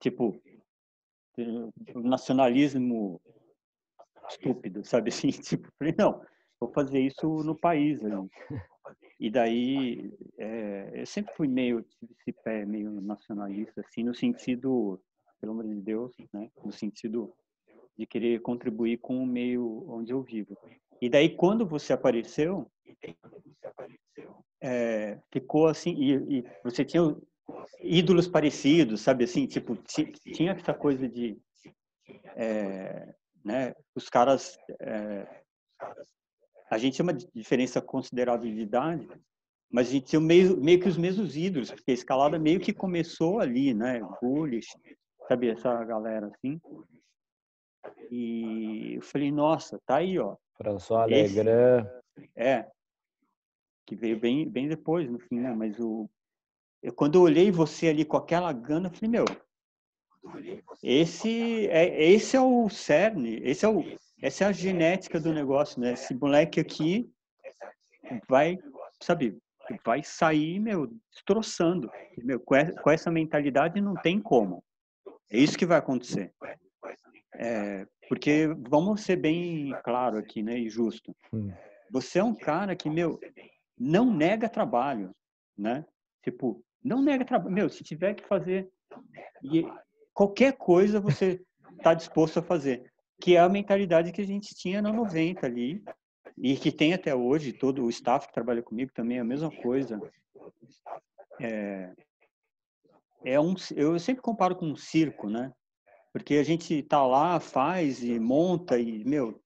Tipo, 0.00 0.40
nacionalismo 1.94 3.20
estúpido, 4.28 4.84
sabe 4.84 5.10
assim? 5.10 5.30
Tipo, 5.42 5.68
falei, 5.78 5.94
não, 5.98 6.24
vou 6.58 6.72
fazer 6.72 7.00
isso 7.00 7.26
no 7.44 7.54
país. 7.54 8.02
Ali. 8.04 8.30
E 9.20 9.30
daí, 9.30 10.12
é, 10.38 11.02
eu 11.02 11.06
sempre 11.06 11.34
fui 11.34 11.46
meio, 11.46 11.82
tive 11.82 12.12
esse 12.18 12.32
pé 12.32 12.64
meio 12.64 13.00
nacionalista, 13.00 13.80
assim, 13.82 14.02
no 14.02 14.14
sentido, 14.14 15.00
pelo 15.40 15.52
amor 15.52 15.68
de 15.68 15.80
Deus, 15.80 16.16
né? 16.32 16.50
No 16.64 16.72
sentido 16.72 17.32
de 17.96 18.06
querer 18.06 18.40
contribuir 18.40 18.98
com 18.98 19.22
o 19.22 19.26
meio 19.26 19.84
onde 19.88 20.12
eu 20.12 20.22
vivo. 20.22 20.56
E 21.02 21.08
daí, 21.10 21.30
quando 21.30 21.66
você 21.66 21.92
apareceu, 21.92 22.70
é, 24.60 25.18
ficou 25.32 25.66
assim, 25.66 25.90
e, 25.94 26.38
e, 26.38 26.44
você 26.62 26.84
tinha 26.84 27.02
ídolos 27.80 28.28
parecidos, 28.28 29.00
sabe 29.00 29.24
assim, 29.24 29.44
tipo, 29.48 29.76
tinha 30.32 30.52
essa 30.52 30.72
coisa 30.72 31.08
de 31.08 31.36
é, 32.36 33.12
né? 33.44 33.74
Os 33.96 34.08
caras, 34.08 34.56
é, 34.80 35.26
a 36.70 36.78
gente 36.78 36.96
tem 36.96 37.02
uma 37.02 37.18
diferença 37.34 37.82
considerável 37.82 38.48
de 38.48 38.60
idade, 38.60 39.08
mas 39.68 39.88
a 39.88 39.90
gente 39.90 40.08
tem 40.08 40.20
meio, 40.20 40.56
meio 40.56 40.78
que 40.78 40.88
os 40.88 40.96
mesmos 40.96 41.36
ídolos, 41.36 41.72
porque 41.72 41.90
a 41.90 41.94
escalada 41.94 42.38
meio 42.38 42.60
que 42.60 42.72
começou 42.72 43.40
ali, 43.40 43.74
né? 43.74 44.00
Bullish, 44.22 44.68
sabe, 45.26 45.48
essa 45.48 45.82
galera 45.84 46.28
assim. 46.28 46.60
E 48.10 48.94
eu 48.96 49.02
falei, 49.02 49.30
nossa, 49.30 49.80
tá 49.86 49.96
aí, 49.96 50.18
ó. 50.18 50.36
François 50.56 51.08
Legrand. 51.08 51.86
é, 52.36 52.66
que 53.86 53.96
veio 53.96 54.18
bem, 54.18 54.48
bem 54.48 54.68
depois, 54.68 55.10
no 55.10 55.18
fim, 55.18 55.40
né? 55.40 55.52
Mas 55.54 55.78
o, 55.80 56.08
eu, 56.82 56.92
quando 56.92 57.16
eu 57.16 57.22
olhei 57.22 57.50
você 57.50 57.88
ali 57.88 58.04
com 58.04 58.16
aquela 58.16 58.52
gana, 58.52 58.88
eu 58.88 58.92
falei, 58.92 59.10
meu, 59.10 59.24
esse 60.82 61.66
é, 61.68 62.10
esse 62.10 62.36
é 62.36 62.40
o 62.40 62.68
cerne, 62.68 63.40
esse 63.42 63.64
é 63.64 63.68
o, 63.68 63.84
essa 64.20 64.44
é 64.44 64.46
a 64.46 64.52
genética 64.52 65.18
do 65.18 65.32
negócio, 65.32 65.80
né? 65.80 65.92
Esse 65.92 66.14
moleque 66.14 66.60
aqui 66.60 67.10
vai, 68.28 68.58
sabe, 69.00 69.38
vai 69.84 70.02
sair, 70.02 70.60
meu, 70.60 70.92
destroçando. 71.10 71.90
Meu, 72.18 72.40
com 72.40 72.90
essa 72.90 73.10
mentalidade 73.10 73.80
não 73.80 73.94
tem 73.94 74.20
como. 74.20 74.62
É 75.30 75.38
isso 75.38 75.58
que 75.58 75.66
vai 75.66 75.78
acontecer. 75.78 76.32
É, 77.34 77.86
porque 78.08 78.48
vamos 78.68 79.00
ser 79.00 79.16
bem 79.16 79.74
claro 79.84 80.18
aqui, 80.18 80.42
né, 80.42 80.58
e 80.58 80.68
justo. 80.68 81.14
Hum. 81.32 81.50
Você 81.90 82.18
é 82.18 82.24
um 82.24 82.34
cara 82.34 82.76
que, 82.76 82.88
meu, 82.88 83.18
não 83.78 84.12
nega 84.12 84.48
trabalho, 84.48 85.14
né? 85.56 85.84
Tipo, 86.22 86.62
não 86.82 87.02
nega 87.02 87.24
trabalho. 87.24 87.54
Meu, 87.54 87.68
se 87.68 87.82
tiver 87.82 88.14
que 88.14 88.26
fazer 88.26 88.70
e 89.42 89.64
qualquer 90.14 90.56
coisa 90.56 91.00
você 91.00 91.40
está 91.76 91.94
disposto 91.94 92.38
a 92.38 92.42
fazer, 92.42 92.90
que 93.20 93.36
é 93.36 93.40
a 93.40 93.48
mentalidade 93.48 94.12
que 94.12 94.20
a 94.20 94.26
gente 94.26 94.54
tinha 94.54 94.80
no 94.80 94.92
90 94.92 95.46
ali 95.46 95.82
e 96.38 96.56
que 96.56 96.72
tem 96.72 96.94
até 96.94 97.14
hoje, 97.14 97.52
todo 97.52 97.84
o 97.84 97.90
staff 97.90 98.26
que 98.26 98.32
trabalha 98.32 98.62
comigo 98.62 98.92
também 98.94 99.18
é 99.18 99.20
a 99.20 99.24
mesma 99.24 99.50
coisa. 99.50 100.00
É, 101.40 101.92
é 103.24 103.40
um, 103.40 103.54
eu 103.76 103.98
sempre 103.98 104.22
comparo 104.22 104.56
com 104.56 104.66
um 104.66 104.76
circo, 104.76 105.28
né? 105.28 105.52
Porque 106.12 106.34
a 106.34 106.42
gente 106.42 106.82
tá 106.82 107.04
lá, 107.06 107.40
faz 107.40 108.02
e 108.02 108.18
monta 108.18 108.78
e, 108.78 109.04
meu, 109.04 109.40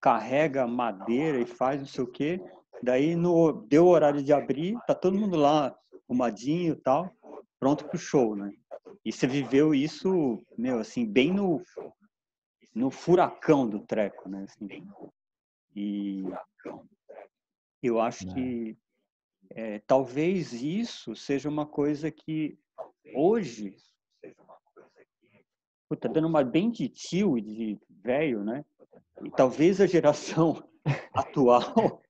carrega 0.00 0.66
madeira 0.66 1.40
e 1.40 1.46
faz 1.46 1.80
não 1.80 1.86
sei 1.86 2.04
o 2.04 2.10
quê. 2.10 2.40
Daí 2.82 3.14
no 3.14 3.52
deu 3.52 3.86
o 3.86 3.90
horário 3.90 4.22
de 4.22 4.32
abrir, 4.32 4.78
tá 4.86 4.94
todo 4.94 5.18
mundo 5.18 5.36
lá 5.36 5.76
arrumadinho 6.08 6.72
e 6.72 6.76
tal, 6.76 7.14
pronto 7.58 7.84
pro 7.88 7.98
show, 7.98 8.34
né? 8.34 8.52
E 9.04 9.12
você 9.12 9.26
viveu 9.26 9.74
isso, 9.74 10.42
meu, 10.56 10.78
assim, 10.78 11.06
bem 11.06 11.32
no, 11.32 11.62
no 12.74 12.90
furacão 12.90 13.68
do 13.68 13.80
treco, 13.80 14.28
né? 14.28 14.44
Assim, 14.44 14.68
e 15.74 16.24
eu 17.82 18.00
acho 18.00 18.28
é. 18.28 18.34
que 18.34 18.78
é, 19.50 19.78
talvez 19.80 20.52
isso 20.52 21.14
seja 21.14 21.48
uma 21.48 21.66
coisa 21.66 22.10
que 22.10 22.58
hoje 23.14 23.74
puta, 25.90 26.08
dando 26.08 26.28
uma 26.28 26.44
bem 26.44 26.70
de 26.70 26.88
tio 26.88 27.36
e 27.36 27.40
de 27.40 27.78
velho, 27.90 28.44
né? 28.44 28.64
E 29.24 29.30
talvez 29.32 29.80
a 29.80 29.86
geração 29.86 30.62
atual 31.12 32.00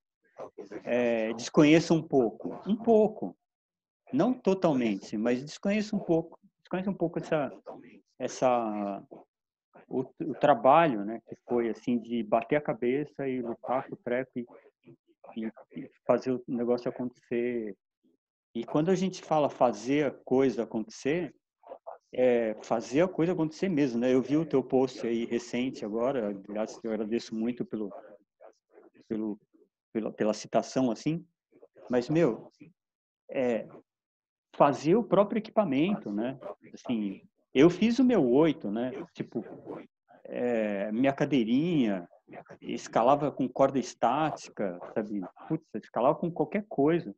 é, 0.85 1.33
desconheça 1.33 1.95
um 1.95 2.03
pouco, 2.03 2.61
um 2.67 2.77
pouco, 2.77 3.35
não 4.13 4.35
totalmente, 4.35 5.17
mas 5.17 5.43
desconheço 5.43 5.97
um 5.97 5.99
pouco, 5.99 6.39
desconheço 6.59 6.91
um 6.91 6.95
pouco 6.95 7.21
essa, 7.21 7.51
essa 8.19 9.03
o, 9.89 10.01
o, 10.01 10.35
trabalho, 10.35 11.03
né, 11.03 11.23
que 11.27 11.35
foi 11.49 11.71
assim 11.71 11.99
de 11.99 12.23
bater 12.23 12.57
a 12.57 12.61
cabeça 12.61 13.27
e 13.27 13.41
lutar 13.41 13.89
com 13.89 13.95
o 13.95 13.99
treco 14.05 14.31
e, 14.37 14.47
e, 15.37 15.51
e, 15.75 15.91
fazer 16.07 16.33
o 16.33 16.45
negócio 16.47 16.91
acontecer. 16.91 17.75
E 18.55 18.63
quando 18.63 18.91
a 18.91 18.95
gente 18.95 19.23
fala 19.23 19.49
fazer 19.49 20.07
a 20.07 20.11
coisa 20.11 20.65
acontecer, 20.65 21.35
é 22.12 22.57
fazer 22.62 23.02
a 23.02 23.09
coisa 23.09 23.33
acontecer 23.33 23.69
mesmo, 23.69 24.00
né? 24.00 24.12
Eu 24.12 24.23
vi 24.23 24.37
o 24.37 24.47
teu 24.47 24.62
post 24.62 25.07
aí 25.07 25.25
recente 25.25 25.85
agora, 25.85 26.37
aliás, 26.49 26.79
eu 26.83 26.93
agradeço 26.93 27.35
muito 27.35 27.64
pelo, 27.64 27.93
pelo 29.09 29.38
pela, 29.93 30.12
pela 30.12 30.35
citação 30.35 30.90
assim, 30.90 31.25
mas 31.88 32.09
meu, 32.09 32.50
é 33.31 33.67
fazer 34.57 34.97
o 34.97 35.05
próprio 35.05 35.38
equipamento, 35.38 36.12
né? 36.12 36.38
Assim, 36.75 37.23
eu 37.55 37.71
fiz 37.71 37.99
o 37.99 38.05
meu 38.05 38.29
oito, 38.29 38.71
né? 38.71 38.93
Tipo, 39.14 39.45
é, 40.25 40.90
minha 40.93 41.12
cadeirinha, 41.12 42.09
escalava 42.61 43.31
com 43.31 43.49
corda 43.49 43.79
estática, 43.79 44.79
sabe? 44.95 45.21
Putz, 45.49 45.65
escalava 45.75 46.19
com 46.19 46.31
qualquer 46.31 46.65
coisa. 46.69 47.15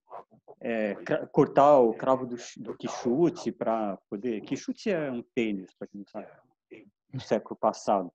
É, 0.61 0.95
cortar 1.33 1.78
o 1.78 1.92
cravo 1.92 2.26
do, 2.26 2.37
do 2.59 2.76
quichute 2.76 3.50
para 3.50 3.99
poder... 4.09 4.40
Quichute 4.42 4.90
é 4.90 5.11
um 5.11 5.23
tênis, 5.35 5.75
para 5.75 5.88
quem 5.88 6.00
não 6.00 6.07
sabe, 6.07 6.28
do 7.12 7.21
século 7.21 7.57
passado. 7.57 8.12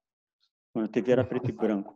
Quando 0.74 0.86
a 0.86 0.90
TV 0.90 1.12
era 1.12 1.24
preto 1.24 1.50
e 1.50 1.52
branco. 1.52 1.96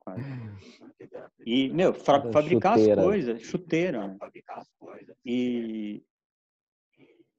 E, 1.46 1.70
meu, 1.70 1.94
fa 1.94 2.32
fabricar 2.32 2.78
chuteira. 2.78 3.02
as 3.02 3.08
coisas, 3.08 3.42
chuteira. 3.42 4.08
Né? 4.08 4.18
E 5.26 6.04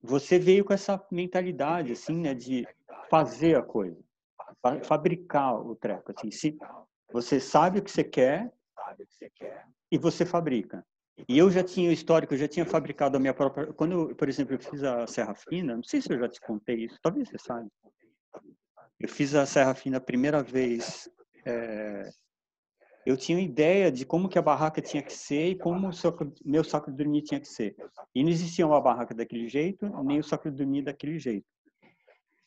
você 0.03 0.39
veio 0.39 0.65
com 0.65 0.73
essa 0.73 1.05
mentalidade, 1.11 1.93
assim, 1.93 2.17
né, 2.17 2.35
de 2.35 2.67
fazer 3.11 3.57
a 3.57 3.63
coisa, 3.63 3.99
fabricar 4.85 5.55
o 5.55 5.77
treco, 5.77 6.13
assim, 6.17 6.31
se 6.31 6.57
você 7.13 7.39
sabe 7.41 7.79
o 7.79 7.83
que 7.83 7.91
você 7.91 8.05
quer 8.05 8.53
e 9.91 9.99
você 9.99 10.25
fabrica. 10.25 10.85
E 11.29 11.39
eu 11.39 11.51
já 11.51 11.63
tinha 11.63 11.91
o 11.91 11.93
histórico, 11.93 12.35
eu 12.35 12.39
já 12.39 12.49
tinha 12.49 12.65
fabricado 12.65 13.17
a 13.17 13.21
minha 13.21 13.35
própria. 13.35 13.73
Quando, 13.73 14.11
eu, 14.11 14.17
por 14.17 14.29
exemplo, 14.29 14.55
eu 14.55 14.59
fiz 14.59 14.83
a 14.83 15.07
Serra 15.07 15.35
Fina, 15.35 15.77
não 15.77 15.85
sei 15.85 16.01
se 16.01 16.13
eu 16.13 16.19
já 16.19 16.29
te 16.29 16.41
contei 16.41 16.85
isso, 16.85 16.99
talvez 17.03 17.29
você 17.29 17.39
saiba. 17.39 17.71
Eu 18.99 19.09
fiz 19.09 19.35
a 19.35 19.45
Serra 19.45 19.75
Fina 19.75 19.99
a 19.99 20.01
primeira 20.01 20.43
vez. 20.43 21.09
É, 21.45 22.11
eu 23.05 23.17
tinha 23.17 23.41
ideia 23.41 23.91
de 23.91 24.07
como 24.07 24.29
que 24.29 24.39
a 24.39 24.43
barraca 24.43 24.81
tinha 24.81 25.03
que 25.03 25.13
ser 25.13 25.49
e 25.49 25.59
como 25.59 25.89
o 25.89 25.93
meu 26.45 26.65
saco 26.65 26.91
de 26.91 26.97
dormir 26.97 27.23
tinha 27.23 27.41
que 27.41 27.49
ser. 27.49 27.77
E 28.15 28.23
não 28.23 28.31
existia 28.31 28.67
uma 28.67 28.81
barraca 28.81 29.15
daquele 29.15 29.49
jeito, 29.49 29.87
nem 30.05 30.21
o 30.21 30.25
saco 30.25 30.51
de 30.51 30.57
dormir 30.57 30.83
daquele 30.83 31.19
jeito. 31.19 31.47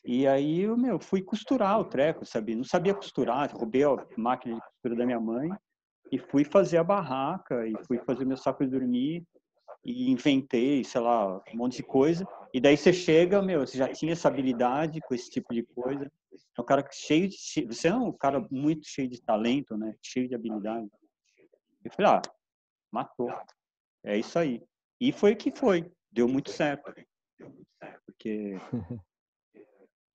E 0.06 0.24
aí 0.24 0.60
eu 0.60 0.76
meu, 0.76 1.00
fui 1.00 1.20
costurar 1.20 1.80
o 1.80 1.84
treco, 1.84 2.24
sabe? 2.24 2.54
Não 2.54 2.62
sabia 2.62 2.94
costurar, 2.94 3.50
roubei 3.52 3.82
a 3.82 3.96
máquina 4.16 4.54
de 4.54 4.60
costura 4.60 4.94
da 4.94 5.04
minha 5.04 5.18
mãe 5.18 5.50
e 6.12 6.18
fui 6.18 6.44
fazer 6.44 6.78
a 6.78 6.84
barraca 6.84 7.66
e 7.66 7.74
fui 7.86 7.98
fazer 7.98 8.24
meu 8.24 8.36
saco 8.36 8.64
de 8.64 8.70
dormir 8.70 9.26
e 9.84 10.08
inventei, 10.08 10.84
sei 10.84 11.00
lá, 11.00 11.38
um 11.52 11.56
monte 11.56 11.78
de 11.78 11.82
coisa. 11.82 12.24
E 12.54 12.60
daí 12.60 12.76
você 12.76 12.92
chega, 12.92 13.42
meu, 13.42 13.66
você 13.66 13.76
já 13.76 13.88
tinha 13.88 14.12
essa 14.12 14.28
habilidade 14.28 15.00
com 15.00 15.14
esse 15.14 15.28
tipo 15.28 15.52
de 15.52 15.64
coisa. 15.64 16.10
É 16.56 16.60
um 16.60 16.64
cara 16.64 16.88
cheio 16.92 17.28
de. 17.28 17.36
Você 17.66 17.88
é 17.88 17.94
um 17.94 18.12
cara 18.12 18.46
muito 18.48 18.86
cheio 18.86 19.08
de 19.08 19.20
talento, 19.20 19.76
né? 19.76 19.92
Cheio 20.00 20.28
de 20.28 20.36
habilidade. 20.36 20.88
Eu 21.84 21.90
falei, 21.90 22.12
ah, 22.12 22.22
matou. 22.92 23.32
É 24.04 24.16
isso 24.16 24.38
aí. 24.38 24.62
E 25.00 25.10
foi 25.10 25.34
que 25.34 25.50
foi. 25.50 25.90
Deu 26.12 26.28
muito 26.28 26.50
certo. 26.50 26.94
Porque. 28.06 28.56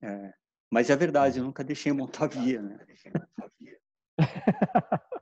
É, 0.03 0.33
mas 0.71 0.89
é 0.89 0.95
verdade, 0.95 1.39
eu 1.39 1.43
nunca 1.43 1.63
deixei 1.63 1.91
montar 1.91 2.27
via, 2.27 2.61
né? 2.61 2.79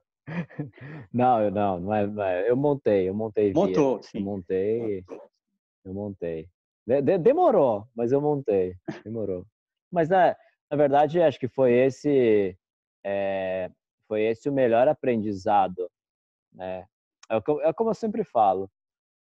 Não, 1.11 1.49
não, 1.49 1.79
não 1.79 1.93
é, 1.93 2.05
não 2.05 2.23
é, 2.23 2.49
Eu 2.49 2.55
montei, 2.55 3.09
eu 3.09 3.13
montei. 3.15 3.51
Montou, 3.51 3.95
via. 3.95 4.03
sim. 4.03 4.19
Eu 4.19 4.23
montei, 4.23 5.05
eu 5.83 5.93
montei. 5.93 6.49
De, 6.85 7.01
de, 7.01 7.17
demorou, 7.17 7.87
mas 7.95 8.11
eu 8.11 8.21
montei. 8.21 8.75
Demorou. 9.03 9.45
Mas 9.91 10.11
é, 10.11 10.37
na 10.69 10.77
verdade, 10.77 11.21
acho 11.21 11.39
que 11.39 11.47
foi 11.47 11.73
esse, 11.73 12.55
é, 13.03 13.71
foi 14.07 14.21
esse 14.21 14.47
o 14.49 14.53
melhor 14.53 14.87
aprendizado, 14.87 15.89
né? 16.53 16.85
É, 17.29 17.37
é 17.37 17.73
como 17.73 17.89
eu 17.89 17.95
sempre 17.95 18.23
falo. 18.23 18.69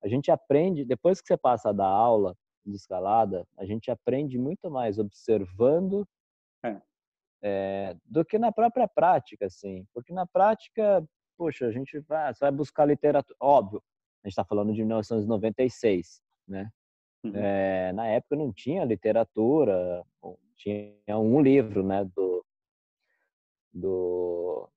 A 0.02 0.08
gente 0.08 0.30
aprende 0.30 0.84
depois 0.84 1.20
que 1.20 1.26
você 1.26 1.36
passa 1.36 1.72
da 1.72 1.86
aula 1.86 2.36
de 2.64 2.76
escalada, 2.76 3.46
a 3.56 3.64
gente 3.64 3.90
aprende 3.90 4.38
muito 4.38 4.70
mais 4.70 4.98
observando 4.98 6.06
é. 6.64 6.80
É, 7.42 7.96
do 8.04 8.24
que 8.24 8.38
na 8.38 8.50
própria 8.50 8.88
prática, 8.88 9.46
assim. 9.46 9.86
Porque 9.94 10.12
na 10.12 10.26
prática, 10.26 11.06
poxa, 11.36 11.66
a 11.66 11.72
gente 11.72 11.98
vai, 12.00 12.32
vai 12.34 12.50
buscar 12.50 12.84
literatura. 12.84 13.36
Óbvio, 13.40 13.82
a 14.24 14.28
gente 14.28 14.32
está 14.32 14.44
falando 14.44 14.72
de 14.72 14.82
1996, 14.82 16.20
né? 16.46 16.70
Uhum. 17.24 17.32
É, 17.34 17.92
na 17.92 18.06
época 18.06 18.36
não 18.36 18.52
tinha 18.52 18.84
literatura, 18.84 20.04
tinha 20.56 21.18
um 21.18 21.40
livro, 21.40 21.82
né, 21.82 22.04
do, 22.04 22.44
do 23.72 24.68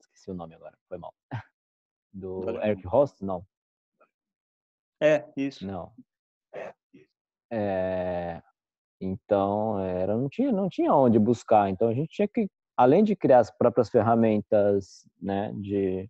esqueci 0.00 0.30
o 0.30 0.34
nome 0.34 0.54
agora, 0.54 0.76
foi 0.86 0.98
mal, 0.98 1.14
do 2.12 2.60
Eric 2.62 2.86
Rost, 2.86 3.22
não? 3.24 3.46
É, 5.02 5.24
isso. 5.36 5.66
Não. 5.66 5.90
É, 7.50 8.40
então, 9.00 9.80
era, 9.80 10.16
não, 10.16 10.28
tinha, 10.28 10.52
não 10.52 10.68
tinha 10.68 10.94
onde 10.94 11.18
buscar. 11.18 11.68
Então, 11.68 11.88
a 11.88 11.94
gente 11.94 12.10
tinha 12.10 12.28
que, 12.28 12.48
além 12.76 13.02
de 13.02 13.16
criar 13.16 13.40
as 13.40 13.50
próprias 13.50 13.90
ferramentas, 13.90 15.04
né, 15.20 15.52
de 15.54 16.08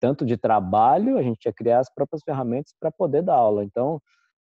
tanto 0.00 0.26
de 0.26 0.36
trabalho, 0.36 1.16
a 1.18 1.22
gente 1.22 1.38
tinha 1.38 1.52
que 1.52 1.62
criar 1.62 1.78
as 1.78 1.88
próprias 1.88 2.22
ferramentas 2.24 2.74
para 2.80 2.90
poder 2.90 3.22
dar 3.22 3.36
aula. 3.36 3.62
Então, 3.64 4.02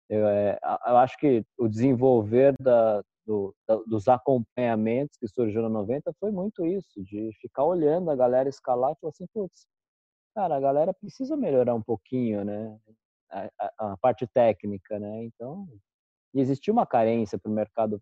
eu, 0.07 0.27
é, 0.27 0.59
eu 0.85 0.97
acho 0.97 1.17
que 1.17 1.43
o 1.57 1.67
desenvolver 1.67 2.53
da, 2.59 3.01
do, 3.25 3.55
da, 3.67 3.75
dos 3.87 4.07
acompanhamentos 4.07 5.17
que 5.17 5.27
surgiu 5.27 5.63
na 5.63 5.69
90 5.69 6.13
foi 6.19 6.31
muito 6.31 6.63
isso, 6.65 7.03
de 7.03 7.31
ficar 7.41 7.63
olhando 7.65 8.11
a 8.11 8.15
galera 8.15 8.47
escalar 8.47 8.91
e 8.91 8.99
falar 9.01 9.11
assim, 9.11 9.25
putz, 9.33 9.65
cara, 10.35 10.57
a 10.57 10.59
galera 10.59 10.93
precisa 10.93 11.35
melhorar 11.35 11.73
um 11.75 11.81
pouquinho, 11.81 12.45
né? 12.45 12.79
A, 13.33 13.71
a, 13.79 13.97
parte 13.97 14.27
técnica, 14.27 14.99
né? 14.99 15.23
Então, 15.23 15.67
e 16.33 16.39
existia 16.39 16.71
uma 16.71 16.85
carência 16.85 17.37
para 17.37 17.51
o 17.51 17.53
mercado 17.53 18.01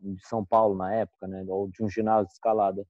de 0.00 0.26
São 0.26 0.44
Paulo 0.44 0.74
na 0.74 0.92
época, 0.92 1.26
né? 1.28 1.44
Ou 1.48 1.68
de 1.68 1.82
um 1.82 1.88
ginásio 1.88 2.26
de 2.26 2.32
escalada. 2.32 2.84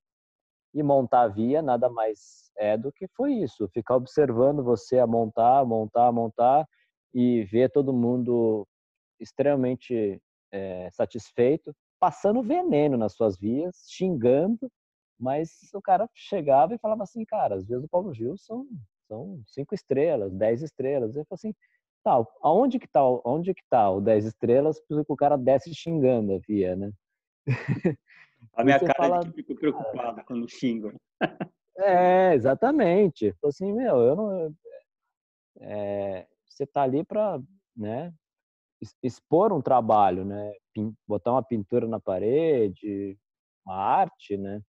E 0.74 0.82
montar 0.82 1.22
a 1.22 1.28
via 1.28 1.60
nada 1.60 1.90
mais 1.90 2.50
é 2.56 2.76
do 2.76 2.92
que 2.92 3.06
foi 3.14 3.34
isso, 3.34 3.68
ficar 3.68 3.96
observando 3.96 4.62
você 4.62 4.98
a 4.98 5.06
montar, 5.06 5.64
montar, 5.66 6.10
montar 6.12 6.66
e 7.14 7.44
ver 7.44 7.70
todo 7.70 7.92
mundo 7.92 8.66
extremamente 9.20 10.20
é, 10.50 10.90
satisfeito, 10.90 11.74
passando 12.00 12.42
veneno 12.42 12.96
nas 12.96 13.14
suas 13.14 13.38
vias, 13.38 13.84
xingando, 13.88 14.70
mas 15.18 15.50
o 15.74 15.80
cara 15.80 16.08
chegava 16.14 16.74
e 16.74 16.78
falava 16.78 17.04
assim, 17.04 17.24
cara, 17.24 17.54
as 17.54 17.66
vias 17.66 17.80
do 17.80 17.88
Paulo 17.88 18.12
Gil 18.12 18.36
são, 18.36 18.66
são 19.06 19.40
cinco 19.46 19.74
estrelas, 19.74 20.32
dez 20.34 20.62
estrelas. 20.62 21.14
Eu 21.14 21.24
falei 21.26 21.38
assim, 21.38 21.54
tá, 22.02 22.24
aonde 22.42 22.78
que 22.78 22.88
tá, 22.88 23.00
aonde 23.00 23.54
que 23.54 23.62
tá 23.68 23.90
o 23.90 24.00
dez 24.00 24.24
estrelas? 24.24 24.80
Porque 24.88 25.12
o 25.12 25.16
cara 25.16 25.36
desce 25.36 25.74
xingando 25.74 26.34
a 26.34 26.38
via, 26.38 26.76
né? 26.76 26.92
A 28.54 28.64
minha 28.64 28.78
cara 28.78 28.94
fala, 28.96 29.20
é 29.20 29.24
que 29.24 29.32
fico 29.32 29.54
preocupado 29.54 30.22
quando 30.24 30.48
xingam. 30.48 30.92
É, 31.78 32.34
exatamente. 32.34 33.34
Assim, 33.44 33.72
meu, 33.72 34.00
eu 34.00 34.16
não... 34.16 34.54
É, 35.60 36.26
você 36.48 36.66
tá 36.66 36.82
ali 36.82 37.04
para, 37.04 37.40
né, 37.76 38.12
expor 39.02 39.52
um 39.52 39.62
trabalho, 39.62 40.24
né, 40.24 40.52
botar 41.06 41.32
uma 41.32 41.42
pintura 41.42 41.86
na 41.86 42.00
parede, 42.00 43.16
uma 43.64 43.76
arte, 43.76 44.36
né, 44.36 44.60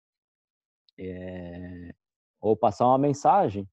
é, 0.99 1.93
ou 2.39 2.55
passar 2.55 2.85
uma 2.85 2.97
mensagem. 2.97 3.67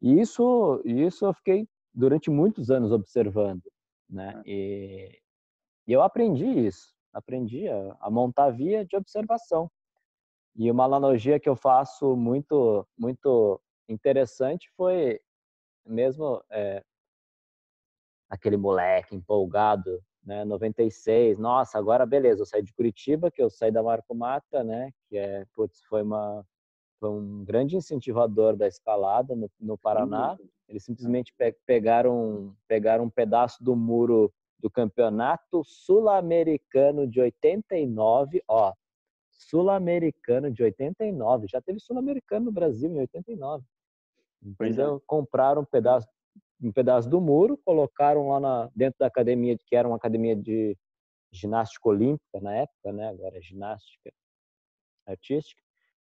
E 0.00 0.20
isso, 0.20 0.80
isso 0.84 1.26
eu 1.26 1.34
fiquei 1.34 1.66
durante 1.94 2.30
muitos 2.30 2.70
anos 2.70 2.92
observando, 2.92 3.62
né, 4.08 4.42
e, 4.44 5.18
e 5.86 5.92
eu 5.92 6.02
aprendi 6.02 6.44
isso, 6.44 6.94
aprendi 7.12 7.68
a, 7.68 7.96
a 8.00 8.10
montar 8.10 8.50
via 8.50 8.84
de 8.84 8.96
observação. 8.96 9.70
E 10.56 10.70
uma 10.70 10.84
analogia 10.84 11.40
que 11.40 11.48
eu 11.48 11.56
faço 11.56 12.16
muito, 12.16 12.86
muito 12.96 13.60
interessante 13.88 14.70
foi 14.76 15.20
mesmo 15.84 16.42
é, 16.50 16.82
aquele 18.30 18.56
moleque 18.56 19.14
empolgado, 19.14 20.02
né? 20.22 20.44
96, 20.44 21.38
nossa, 21.38 21.78
agora 21.78 22.06
beleza, 22.06 22.42
eu 22.42 22.46
saí 22.46 22.62
de 22.62 22.72
Curitiba, 22.72 23.30
que 23.30 23.42
eu 23.42 23.50
saí 23.50 23.70
da 23.70 23.82
Marco 23.82 24.14
Mata, 24.14 24.64
né? 24.64 24.90
Que 25.08 25.18
é, 25.18 25.44
putz, 25.52 25.82
foi 25.84 26.02
uma 26.02 26.44
foi 27.00 27.10
um 27.10 27.44
grande 27.44 27.76
incentivador 27.76 28.56
da 28.56 28.66
escalada 28.66 29.34
no, 29.34 29.50
no 29.60 29.76
Paraná. 29.76 30.36
Eles 30.68 30.84
simplesmente 30.84 31.32
pe 31.36 31.54
pegaram, 31.66 32.54
pegaram 32.66 33.04
um 33.04 33.10
pedaço 33.10 33.62
do 33.62 33.76
muro 33.76 34.32
do 34.58 34.70
campeonato 34.70 35.62
sul-americano 35.64 37.06
de 37.06 37.20
89, 37.20 38.42
ó, 38.48 38.72
sul-americano 39.30 40.50
de 40.50 40.62
89, 40.62 41.46
já 41.48 41.60
teve 41.60 41.78
sul-americano 41.80 42.46
no 42.46 42.52
Brasil 42.52 42.90
em 42.90 42.98
89. 43.00 43.62
É. 43.62 44.48
Entendeu? 44.48 44.96
É. 44.96 45.00
Compraram 45.06 45.62
um 45.62 45.66
pedaço, 45.66 46.08
um 46.62 46.72
pedaço 46.72 47.08
do 47.08 47.20
muro, 47.20 47.58
colocaram 47.64 48.28
lá 48.28 48.40
na, 48.40 48.70
dentro 48.74 48.98
da 48.98 49.06
academia, 49.06 49.56
que 49.66 49.76
era 49.76 49.86
uma 49.86 49.96
academia 49.96 50.34
de 50.34 50.76
ginástica 51.30 51.88
olímpica 51.88 52.40
na 52.40 52.54
época, 52.54 52.92
né? 52.92 53.08
Agora 53.08 53.36
é 53.36 53.42
ginástica 53.42 54.12
artística. 55.06 55.63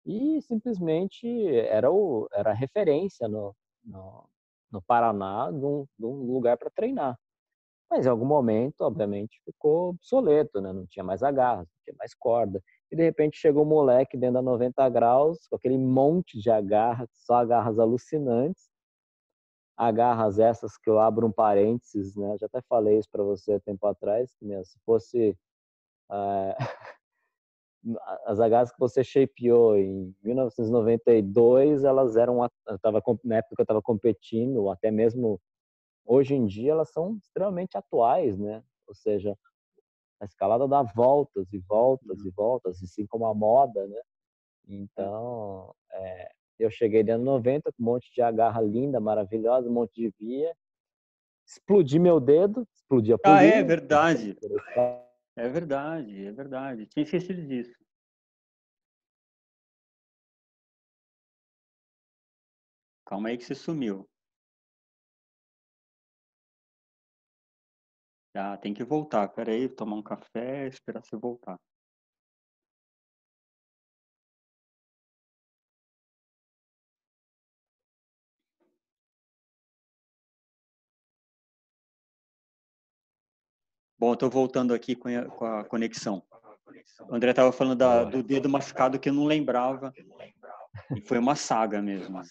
E 0.09 0.41
simplesmente 0.41 1.27
era, 1.67 1.91
o, 1.91 2.27
era 2.33 2.51
referência 2.51 3.27
no, 3.27 3.55
no, 3.83 4.27
no 4.71 4.81
Paraná 4.81 5.51
de 5.51 5.63
um, 5.63 5.85
de 5.99 6.03
um 6.03 6.33
lugar 6.33 6.57
para 6.57 6.71
treinar. 6.71 7.15
Mas 7.91 8.07
em 8.07 8.09
algum 8.09 8.25
momento, 8.25 8.81
obviamente, 8.81 9.39
ficou 9.45 9.89
obsoleto, 9.89 10.61
né? 10.61 10.73
Não 10.73 10.87
tinha 10.87 11.03
mais 11.03 11.21
agarras, 11.21 11.67
não 11.67 11.83
tinha 11.83 11.95
mais 11.99 12.15
corda. 12.15 12.59
E 12.91 12.95
de 12.95 13.03
repente 13.03 13.37
chegou 13.37 13.63
um 13.63 13.69
moleque 13.69 14.17
dentro 14.17 14.35
da 14.35 14.41
90 14.41 14.89
graus, 14.89 15.45
com 15.47 15.55
aquele 15.55 15.77
monte 15.77 16.39
de 16.39 16.49
agarras, 16.49 17.07
só 17.13 17.35
agarras 17.35 17.77
alucinantes. 17.77 18.67
Agarras 19.77 20.39
essas 20.39 20.75
que 20.75 20.89
eu 20.89 20.99
abro 20.99 21.27
um 21.27 21.31
parênteses, 21.31 22.15
né? 22.15 22.35
Já 22.39 22.47
até 22.47 22.61
falei 22.63 22.97
isso 22.97 23.09
para 23.11 23.23
você 23.23 23.59
tempo 23.59 23.85
atrás, 23.85 24.33
que 24.39 24.65
se 24.65 24.79
fosse 24.85 25.37
uh, 26.09 26.55
as 28.25 28.39
agarras 28.39 28.71
que 28.71 28.79
você 28.79 29.03
shapeou 29.03 29.77
em 29.77 30.13
1992, 30.23 31.83
elas 31.83 32.15
eram 32.15 32.43
eu 32.67 32.79
tava 32.79 33.01
na 33.23 33.37
época 33.37 33.55
que 33.55 33.61
eu 33.61 33.63
estava 33.63 33.81
competindo, 33.81 34.69
até 34.69 34.91
mesmo 34.91 35.39
hoje 36.05 36.35
em 36.35 36.45
dia 36.45 36.71
elas 36.71 36.91
são 36.91 37.17
extremamente 37.17 37.77
atuais, 37.77 38.37
né? 38.37 38.63
Ou 38.87 38.93
seja, 38.93 39.35
a 40.19 40.25
escalada 40.25 40.67
dá 40.67 40.83
voltas 40.83 41.51
e 41.53 41.59
voltas 41.59 42.19
e 42.19 42.27
uhum. 42.27 42.33
voltas, 42.35 42.83
assim 42.83 43.05
como 43.07 43.25
a 43.25 43.33
moda, 43.33 43.87
né? 43.87 44.01
Então, 44.67 45.73
é, 45.91 46.29
eu 46.59 46.69
cheguei 46.69 47.03
dentro 47.03 47.23
90 47.23 47.71
com 47.71 47.81
um 47.81 47.85
monte 47.85 48.13
de 48.13 48.21
agarra 48.21 48.61
linda, 48.61 48.99
maravilhosa, 48.99 49.69
um 49.69 49.73
monte 49.73 49.93
de 49.95 50.13
via. 50.19 50.53
Explodi 51.47 51.97
meu 51.97 52.19
dedo, 52.19 52.67
explodi 52.75 53.13
a 53.13 53.17
polia. 53.17 53.39
Ah, 53.39 53.43
é 53.43 53.63
verdade. 53.63 54.37
É 55.43 55.47
verdade, 55.49 56.23
é 56.25 56.31
verdade. 56.31 56.85
Tinha 56.85 57.03
esquecido 57.03 57.41
disso. 57.47 57.73
Calma 63.05 63.27
aí 63.27 63.37
que 63.37 63.43
você 63.43 63.55
sumiu. 63.55 64.07
Ah, 68.35 68.57
tem 68.57 68.73
que 68.73 68.83
voltar. 68.83 69.27
Espera 69.27 69.51
aí, 69.51 69.69
tomar 69.69 69.95
um 69.97 70.01
café, 70.03 70.67
esperar 70.67 71.03
você 71.03 71.15
voltar. 71.17 71.59
Bom, 83.99 84.13
estou 84.13 84.29
voltando 84.29 84.73
aqui 84.73 84.95
com 84.95 85.09
a, 85.45 85.65
conexão. 85.65 86.23
O 87.09 87.15
André 87.15 87.31
estava 87.31 87.51
falando 87.51 87.77
da, 87.77 88.05
do 88.05 88.23
dedo 88.23 88.47
machucado 88.47 88.97
que 88.97 89.09
eu 89.09 89.13
não 89.13 89.25
lembrava. 89.25 89.93
E 90.95 91.01
foi 91.01 91.17
uma 91.17 91.35
saga 91.35 91.81
mesmo. 91.81 92.21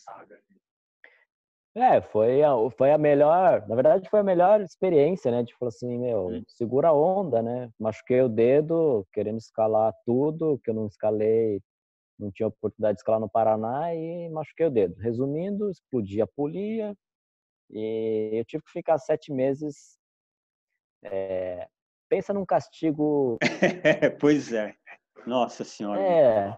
É, 1.74 2.00
foi 2.00 2.42
a, 2.42 2.52
foi 2.76 2.90
a 2.90 2.98
melhor, 2.98 3.68
na 3.68 3.74
verdade 3.76 4.08
foi 4.08 4.20
a 4.20 4.24
melhor 4.24 4.60
experiência, 4.62 5.30
né? 5.30 5.42
De 5.42 5.54
falar 5.56 5.68
assim, 5.68 5.98
meu, 5.98 6.42
segura 6.48 6.88
a 6.88 6.92
onda, 6.92 7.42
né? 7.42 7.70
Machuquei 7.78 8.22
o 8.22 8.28
dedo, 8.28 9.06
querendo 9.12 9.38
escalar 9.38 9.92
tudo, 10.06 10.58
que 10.64 10.70
eu 10.70 10.74
não 10.74 10.86
escalei, 10.86 11.60
não 12.18 12.32
tinha 12.32 12.48
oportunidade 12.48 12.96
de 12.96 13.00
escalar 13.00 13.20
no 13.20 13.30
Paraná 13.30 13.94
e 13.94 14.28
machuquei 14.30 14.66
o 14.66 14.70
dedo. 14.70 14.96
Resumindo, 14.98 15.70
explodi 15.70 16.20
a 16.22 16.26
polia 16.26 16.96
e 17.70 18.30
eu 18.32 18.44
tive 18.46 18.64
que 18.64 18.72
ficar 18.72 18.98
sete 18.98 19.32
meses. 19.32 19.97
É, 21.02 21.68
pensa 22.08 22.32
num 22.32 22.44
castigo. 22.46 23.38
pois 24.20 24.52
é. 24.52 24.74
Nossa 25.26 25.64
senhora. 25.64 26.00
É, 26.00 26.56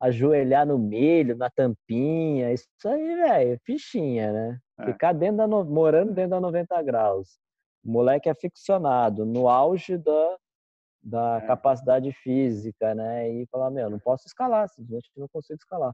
ajoelhar 0.00 0.66
no 0.66 0.78
milho, 0.78 1.36
na 1.36 1.50
tampinha, 1.50 2.52
isso 2.52 2.66
aí, 2.86 3.16
velho, 3.16 3.60
fichinha, 3.64 4.32
né? 4.32 4.60
É. 4.78 4.86
Ficar 4.86 5.12
dentro 5.12 5.38
da 5.38 5.46
no... 5.46 5.64
morando 5.64 6.12
dentro 6.12 6.30
da 6.30 6.40
90 6.40 6.82
graus. 6.82 7.38
O 7.84 7.90
moleque 7.90 8.28
é 8.28 8.32
aficionado, 8.32 9.24
no 9.24 9.48
auge 9.48 9.96
da, 9.98 10.36
da 11.02 11.40
é. 11.42 11.46
capacidade 11.46 12.12
física, 12.12 12.94
né? 12.94 13.28
E 13.28 13.46
falar, 13.46 13.70
meu, 13.70 13.90
não 13.90 13.98
posso 13.98 14.26
escalar, 14.26 14.68
simplesmente 14.68 15.10
não 15.16 15.28
consigo 15.28 15.58
escalar. 15.58 15.92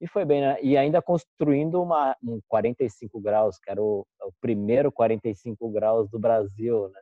E 0.00 0.06
foi 0.06 0.24
bem, 0.24 0.40
né? 0.40 0.56
E 0.62 0.76
ainda 0.76 1.02
construindo 1.02 1.82
uma, 1.82 2.16
um 2.22 2.40
45 2.46 3.20
graus, 3.20 3.58
que 3.58 3.70
era 3.70 3.82
o, 3.82 4.06
o 4.22 4.32
primeiro 4.40 4.92
45 4.92 5.68
graus 5.70 6.08
do 6.08 6.18
Brasil, 6.18 6.88
né? 6.90 7.00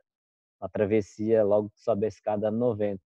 Uma 0.61 0.69
travessia 0.71 1.45
logo 1.45 1.69
que 1.71 1.81
sobe 1.81 2.07
a 2.07 2.09
escada 2.09 2.51
90. 2.51 3.03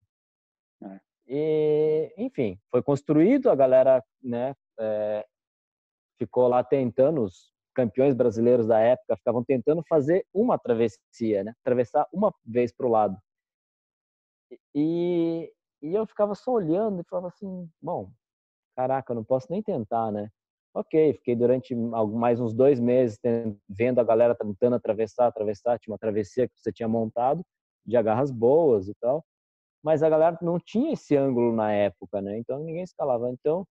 É. 0.82 1.00
E, 1.28 2.14
enfim, 2.16 2.58
foi 2.70 2.82
construído, 2.82 3.50
a 3.50 3.54
galera 3.54 4.02
né, 4.22 4.54
é, 4.78 5.24
ficou 6.18 6.48
lá 6.48 6.62
tentando, 6.62 7.22
os 7.22 7.52
campeões 7.74 8.14
brasileiros 8.14 8.66
da 8.66 8.78
época 8.80 9.16
ficavam 9.16 9.44
tentando 9.44 9.82
fazer 9.88 10.24
uma 10.32 10.58
travessia, 10.58 11.44
né, 11.44 11.52
atravessar 11.60 12.06
uma 12.12 12.32
vez 12.44 12.72
para 12.72 12.86
o 12.86 12.90
lado. 12.90 13.16
E, 14.74 15.52
e 15.82 15.94
eu 15.94 16.06
ficava 16.06 16.34
só 16.34 16.52
olhando 16.52 17.00
e 17.00 17.04
falava 17.08 17.28
assim, 17.28 17.68
bom, 17.82 18.10
caraca, 18.76 19.12
eu 19.12 19.16
não 19.16 19.24
posso 19.24 19.46
nem 19.50 19.62
tentar, 19.62 20.12
né? 20.12 20.28
Ok, 20.74 21.14
fiquei 21.14 21.34
durante 21.34 21.74
mais 21.74 22.38
uns 22.38 22.52
dois 22.52 22.78
meses 22.78 23.18
vendo 23.68 23.98
a 23.98 24.04
galera 24.04 24.34
tentando 24.34 24.76
atravessar, 24.76 25.26
atravessar, 25.26 25.78
tinha 25.78 25.92
uma 25.92 25.98
travessia 25.98 26.46
que 26.46 26.54
você 26.60 26.70
tinha 26.70 26.88
montado, 26.88 27.42
de 27.84 27.96
agarras 27.96 28.30
boas 28.30 28.88
e 28.88 28.94
tal 29.00 29.24
mas 29.86 30.02
a 30.02 30.08
galera 30.08 30.36
não 30.42 30.58
tinha 30.58 30.94
esse 30.94 31.16
ângulo 31.16 31.52
na 31.54 31.72
época, 31.72 32.20
né? 32.20 32.36
Então 32.38 32.58
ninguém 32.58 32.82
escalava. 32.82 33.30
Então, 33.30 33.64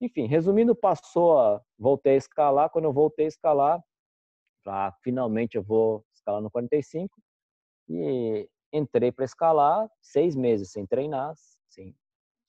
enfim, 0.00 0.26
resumindo, 0.28 0.76
passou 0.76 1.40
a 1.40 1.60
voltei 1.76 2.14
a 2.14 2.18
escalar. 2.18 2.70
Quando 2.70 2.84
eu 2.84 2.92
voltei 2.92 3.24
a 3.24 3.28
escalar, 3.28 3.82
ah, 4.64 4.92
finalmente 5.02 5.56
eu 5.56 5.64
vou 5.64 6.04
escalar 6.14 6.40
no 6.40 6.48
45 6.52 7.20
e 7.88 8.48
entrei 8.72 9.10
para 9.10 9.24
escalar 9.24 9.90
seis 10.00 10.36
meses 10.36 10.70
sem 10.70 10.86
treinar, 10.86 11.34
sem, 11.68 11.92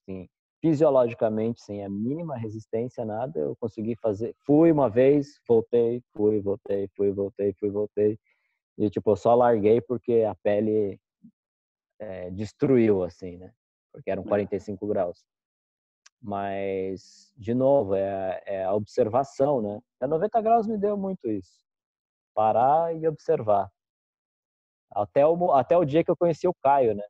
sem 0.06 0.30
fisiologicamente 0.62 1.62
sem 1.62 1.84
a 1.84 1.90
mínima 1.90 2.38
resistência 2.38 3.06
nada. 3.06 3.40
Eu 3.40 3.56
consegui 3.58 3.96
fazer. 3.96 4.36
Fui 4.46 4.72
uma 4.72 4.90
vez, 4.90 5.40
voltei, 5.48 6.02
fui, 6.14 6.42
voltei, 6.42 6.88
fui, 6.96 7.12
voltei, 7.12 7.54
fui, 7.54 7.70
voltei. 7.70 8.20
E 8.78 8.90
tipo, 8.90 9.12
eu 9.12 9.16
só 9.16 9.34
larguei 9.34 9.82
porque 9.82 10.24
a 10.24 10.36
pele 10.36 11.00
é, 12.00 12.30
destruiu, 12.32 13.04
assim, 13.04 13.38
né? 13.38 13.52
Porque 13.92 14.12
eram 14.12 14.24
45 14.24 14.86
é. 14.86 14.88
graus. 14.88 15.26
Mas, 16.22 17.32
de 17.38 17.54
novo, 17.54 17.96
é, 17.96 18.42
é 18.46 18.64
a 18.64 18.74
observação, 18.74 19.62
né? 19.62 19.80
A 20.00 20.08
90 20.08 20.42
graus 20.42 20.68
me 20.68 20.78
deu 20.78 20.98
muito 20.98 21.30
isso. 21.30 21.66
Parar 22.34 22.96
e 22.96 23.08
observar. 23.08 23.70
Até 24.92 25.26
o, 25.26 25.52
até 25.54 25.78
o 25.78 25.86
dia 25.86 26.04
que 26.04 26.10
eu 26.10 26.18
conheci 26.18 26.48
o 26.48 26.54
Caio, 26.62 26.96
né? 26.96 27.04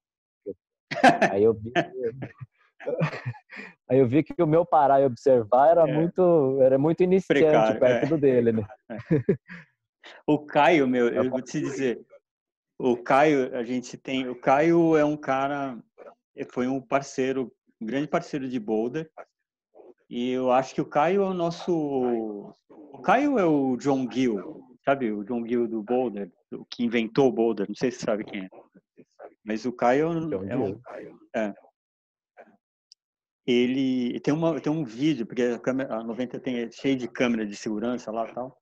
Aí 1.33 1.43
eu 1.43 1.53
vi, 1.53 1.71
aí 3.89 3.99
eu 3.99 4.07
vi 4.07 4.23
que 4.23 4.41
o 4.41 4.47
meu 4.47 4.65
parar 4.65 5.01
e 5.01 5.05
observar 5.05 5.69
era 5.69 5.89
é. 5.89 5.93
muito 5.93 6.59
era 6.61 6.77
muito 6.77 7.03
iniciante 7.03 7.41
Precário, 7.41 7.79
perto 7.79 8.05
é. 8.05 8.07
do 8.07 8.17
dele, 8.17 8.51
né? 8.51 8.67
O 10.25 10.39
Caio, 10.39 10.87
meu, 10.87 11.09
eu 11.09 11.29
vou 11.29 11.41
te 11.41 11.59
dizer, 11.59 11.99
o 12.79 12.95
Caio, 12.95 13.55
a 13.55 13.63
gente 13.63 13.97
tem. 13.97 14.27
O 14.29 14.35
Caio 14.35 14.95
é 14.95 15.03
um 15.03 15.17
cara. 15.17 15.77
Foi 16.51 16.67
um 16.67 16.79
parceiro, 16.79 17.51
um 17.81 17.85
grande 17.85 18.07
parceiro 18.07 18.47
de 18.47 18.59
Boulder. 18.59 19.09
E 20.09 20.31
eu 20.31 20.51
acho 20.51 20.75
que 20.75 20.81
o 20.81 20.85
Caio 20.85 21.23
é 21.23 21.25
o 21.25 21.33
nosso. 21.33 21.73
O 22.69 23.01
Caio 23.01 23.39
é 23.39 23.45
o 23.45 23.75
John 23.77 24.09
Gill, 24.09 24.63
sabe? 24.85 25.11
O 25.11 25.23
John 25.23 25.45
Gill 25.45 25.67
do 25.67 25.81
Boulder, 25.81 26.31
o 26.51 26.65
que 26.65 26.83
inventou 26.83 27.29
o 27.29 27.31
Boulder. 27.31 27.67
Não 27.67 27.75
sei 27.75 27.91
se 27.91 27.99
você 27.99 28.05
sabe 28.05 28.23
quem 28.23 28.45
é. 28.45 28.49
Mas 29.43 29.65
o 29.65 29.73
Caio 29.73 30.07
é 30.47 30.55
um. 30.55 30.79
É. 31.35 31.53
Ele 33.47 34.19
tem, 34.19 34.33
uma, 34.33 34.59
tem 34.59 34.71
um 34.71 34.83
vídeo, 34.83 35.25
porque 35.25 35.41
a, 35.41 35.57
câmera, 35.57 35.95
a 35.95 36.03
90 36.03 36.37
tem 36.39 36.57
é 36.57 36.69
cheio 36.69 36.97
de 36.97 37.07
câmera 37.07 37.45
de 37.45 37.55
segurança 37.55 38.11
lá 38.11 38.25
tal. 38.27 38.57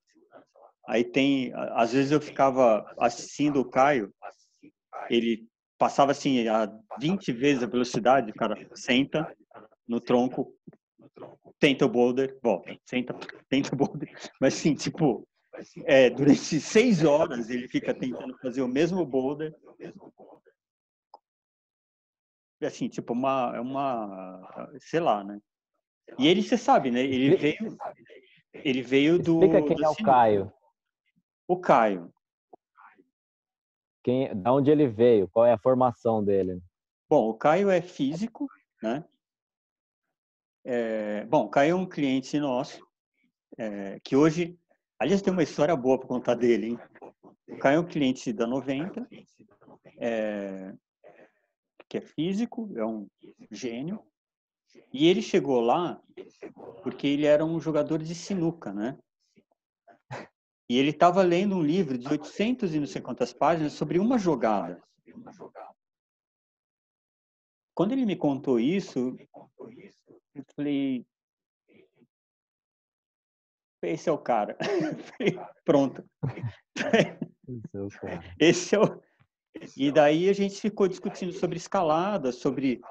Aí 0.87 1.03
tem, 1.03 1.51
às 1.55 1.93
vezes 1.93 2.11
eu 2.11 2.21
ficava 2.21 2.85
assistindo 2.99 3.59
o 3.59 3.65
Caio, 3.65 4.13
ele 5.09 5.47
passava 5.77 6.11
assim 6.11 6.47
a 6.47 6.71
20 6.99 7.31
vezes 7.31 7.63
a 7.63 7.67
velocidade, 7.67 8.31
o 8.31 8.35
cara 8.35 8.55
senta 8.75 9.35
no 9.87 9.99
tronco, 9.99 10.53
tenta 11.59 11.85
o 11.85 11.89
boulder, 11.89 12.37
volta, 12.41 12.77
tenta, 12.87 13.15
tenta 13.49 13.73
o 13.73 13.77
boulder. 13.77 14.09
Mas 14.39 14.53
assim, 14.55 14.75
tipo, 14.75 15.27
é, 15.85 16.09
durante 16.09 16.59
seis 16.59 17.03
horas 17.03 17.49
ele 17.49 17.67
fica 17.67 17.93
tentando 17.93 18.37
fazer 18.37 18.61
o 18.61 18.67
mesmo 18.67 19.03
boulder. 19.05 19.53
Assim, 22.61 22.87
tipo, 22.87 23.13
uma, 23.13 23.53
é 23.55 23.59
uma, 23.59 24.71
sei 24.79 24.99
lá, 24.99 25.23
né? 25.23 25.39
E 26.17 26.27
ele, 26.27 26.41
você 26.41 26.57
sabe, 26.57 26.89
né? 26.89 27.01
Ele 27.01 27.35
veio, 27.35 27.77
ele 28.53 28.81
veio 28.81 29.19
do. 29.19 29.43
Explica 29.43 29.67
quem 29.67 29.75
do 29.75 29.83
é 29.83 29.89
o 29.89 29.95
Caio. 29.95 30.53
O 31.47 31.59
Caio. 31.59 32.13
Quem, 34.03 34.35
da 34.35 34.53
onde 34.53 34.69
ele 34.69 34.87
veio? 34.87 35.27
Qual 35.27 35.45
é 35.45 35.51
a 35.51 35.57
formação 35.57 36.23
dele? 36.23 36.61
Bom, 37.09 37.29
o 37.29 37.33
Caio 37.33 37.69
é 37.69 37.81
físico, 37.81 38.47
né? 38.81 39.03
É, 40.63 41.25
bom, 41.25 41.45
o 41.45 41.49
Caio 41.49 41.71
é 41.71 41.75
um 41.75 41.85
cliente 41.85 42.39
nosso, 42.39 42.85
é, 43.57 43.99
que 44.03 44.15
hoje, 44.15 44.57
aliás, 44.99 45.21
tem 45.21 45.31
uma 45.31 45.43
história 45.43 45.75
boa 45.75 45.99
para 45.99 46.07
contar 46.07 46.33
dele, 46.33 46.69
hein? 46.69 46.79
O 47.47 47.57
Caio 47.59 47.77
é 47.77 47.79
um 47.79 47.87
cliente 47.87 48.33
da 48.33 48.47
90, 48.47 49.07
é, 49.99 50.73
que 51.87 51.97
é 51.97 52.01
físico, 52.01 52.71
é 52.75 52.85
um 52.85 53.07
gênio, 53.51 54.03
e 54.91 55.07
ele 55.07 55.21
chegou 55.21 55.61
lá 55.61 56.01
porque 56.83 57.07
ele 57.07 57.25
era 57.25 57.45
um 57.45 57.59
jogador 57.59 58.01
de 58.01 58.13
sinuca, 58.13 58.73
né? 58.73 58.97
E 60.69 60.77
ele 60.77 60.89
estava 60.89 61.21
lendo 61.21 61.55
um 61.55 61.61
livro 61.61 61.97
de 61.97 62.07
800 62.07 62.73
e 62.73 62.79
não 62.79 62.87
sei 62.87 63.01
quantas 63.01 63.31
páginas 63.31 63.73
sobre 63.73 63.99
uma 63.99 64.17
jogada. 64.17 64.81
Quando 67.75 67.91
ele 67.91 68.05
me 68.05 68.15
contou 68.15 68.59
isso, 68.59 69.15
eu 70.33 70.43
falei, 70.55 71.05
esse 73.83 74.09
é 74.09 74.11
o 74.11 74.17
cara. 74.17 74.57
Pronto. 75.63 76.03
Esse 78.39 78.75
é 78.75 78.79
o. 78.79 79.01
E 79.75 79.91
daí 79.91 80.29
a 80.29 80.33
gente 80.33 80.59
ficou 80.59 80.87
discutindo 80.87 81.31
sobre 81.33 81.57
escalada, 81.57 82.31
sobre, 82.31 82.81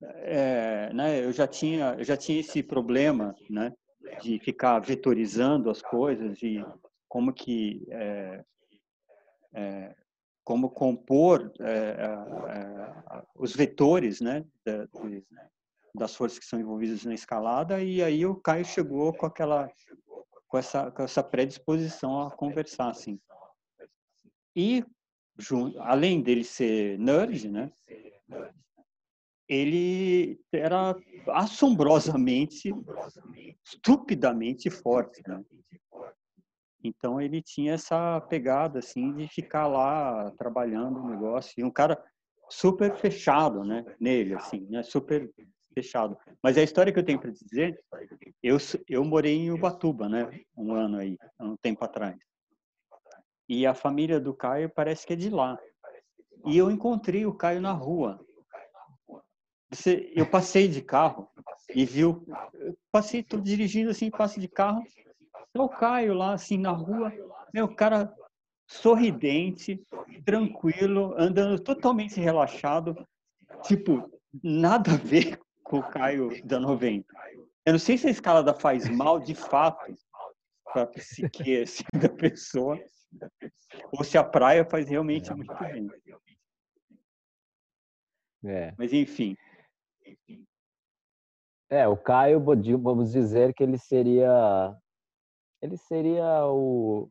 é, 0.00 0.92
né? 0.92 1.24
Eu 1.24 1.32
já 1.32 1.46
tinha, 1.46 1.96
eu 1.98 2.04
já 2.04 2.16
tinha 2.16 2.40
esse 2.40 2.62
problema, 2.62 3.34
né? 3.50 3.72
De 4.20 4.38
ficar 4.40 4.78
vetorizando 4.80 5.70
as 5.70 5.82
coisas 5.82 6.42
e 6.42 6.64
como 7.08 7.32
que 7.32 7.86
é, 7.90 8.44
é, 9.54 9.94
como 10.44 10.70
compor 10.70 11.52
é, 11.60 11.96
os 13.34 13.54
vetores 13.54 14.20
né, 14.20 14.44
da, 14.64 14.88
das 15.94 16.14
forças 16.14 16.38
que 16.38 16.46
são 16.46 16.58
envolvidas 16.58 17.04
na 17.04 17.14
escalada 17.14 17.82
e 17.82 18.02
aí 18.02 18.24
o 18.26 18.34
Caio 18.34 18.64
chegou 18.64 19.12
com 19.12 19.26
aquela 19.26 19.70
com 20.48 20.58
essa 20.58 20.90
com 20.90 21.02
essa 21.02 21.22
predisposição 21.22 22.22
a 22.22 22.30
conversar 22.30 22.88
assim 22.88 23.20
e 24.56 24.84
além 25.80 26.22
dele 26.22 26.44
ser 26.44 26.98
nerd 26.98 27.48
né 27.48 27.70
ele 29.48 30.40
era 30.52 30.96
assombrosamente 31.28 32.72
estupidamente 33.64 34.70
forte 34.70 35.22
né? 35.26 35.42
Então 36.84 37.20
ele 37.20 37.40
tinha 37.40 37.74
essa 37.74 38.20
pegada 38.22 38.80
assim 38.80 39.12
de 39.14 39.28
ficar 39.28 39.66
lá 39.66 40.30
trabalhando 40.32 40.98
o 40.98 41.08
negócio 41.08 41.54
e 41.56 41.64
um 41.64 41.70
cara 41.70 42.02
super 42.48 42.94
fechado, 42.96 43.64
né, 43.64 43.84
nele 43.98 44.34
assim, 44.34 44.66
né, 44.68 44.82
super 44.82 45.30
fechado. 45.72 46.16
Mas 46.42 46.58
a 46.58 46.62
história 46.62 46.92
que 46.92 46.98
eu 46.98 47.04
tenho 47.04 47.20
para 47.20 47.30
dizer, 47.30 47.80
eu 48.42 48.58
eu 48.88 49.04
morei 49.04 49.34
em 49.34 49.50
Ubatuba, 49.50 50.08
né, 50.08 50.28
um 50.56 50.74
ano 50.74 50.98
aí, 50.98 51.16
um 51.40 51.56
tempo 51.56 51.84
atrás. 51.84 52.16
E 53.54 53.66
a 53.66 53.74
família 53.74 54.18
do 54.18 54.32
Caio 54.32 54.70
parece 54.70 55.06
que 55.06 55.12
é 55.12 55.16
de 55.16 55.28
lá. 55.28 55.58
E 56.46 56.56
eu 56.56 56.70
encontrei 56.70 57.26
o 57.26 57.34
Caio 57.34 57.60
na 57.60 57.72
rua. 57.72 58.18
Você, 59.70 60.10
eu 60.16 60.24
passei 60.24 60.66
de 60.68 60.80
carro 60.80 61.28
e 61.74 61.84
viu, 61.84 62.26
passei, 62.90 63.22
tô 63.22 63.36
dirigindo 63.36 63.90
assim, 63.90 64.10
passo 64.10 64.40
de 64.40 64.48
carro, 64.48 64.82
o 65.54 65.68
Caio 65.68 66.14
lá, 66.14 66.32
assim, 66.32 66.56
na 66.56 66.70
rua, 66.70 67.12
meu, 67.52 67.68
cara 67.68 68.10
sorridente, 68.66 69.78
tranquilo, 70.24 71.14
andando 71.18 71.60
totalmente 71.60 72.18
relaxado, 72.18 73.06
tipo, 73.64 74.10
nada 74.42 74.92
a 74.92 74.96
ver 74.96 75.38
com 75.62 75.80
o 75.80 75.82
Caio 75.90 76.30
da 76.46 76.58
90. 76.58 77.04
Eu 77.66 77.72
não 77.72 77.78
sei 77.78 77.98
se 77.98 78.06
a 78.06 78.10
escalada 78.10 78.54
faz 78.54 78.88
mal 78.88 79.20
de 79.20 79.34
fato 79.34 79.94
para 80.72 80.84
a 80.84 80.86
psique 80.86 81.60
assim, 81.60 81.84
da 81.92 82.08
pessoa, 82.08 82.80
ou 83.92 84.04
se 84.04 84.18
a 84.18 84.24
praia 84.24 84.64
faz 84.64 84.88
realmente 84.88 85.32
muito 85.34 85.54
bem. 85.58 85.88
É. 88.44 88.74
Mas 88.76 88.92
enfim. 88.92 89.36
É, 91.70 91.86
o 91.88 91.96
Caio, 91.96 92.40
vamos 92.78 93.12
dizer 93.12 93.54
que 93.54 93.62
ele 93.62 93.78
seria 93.78 94.76
ele 95.60 95.76
seria 95.76 96.44
o 96.46 97.08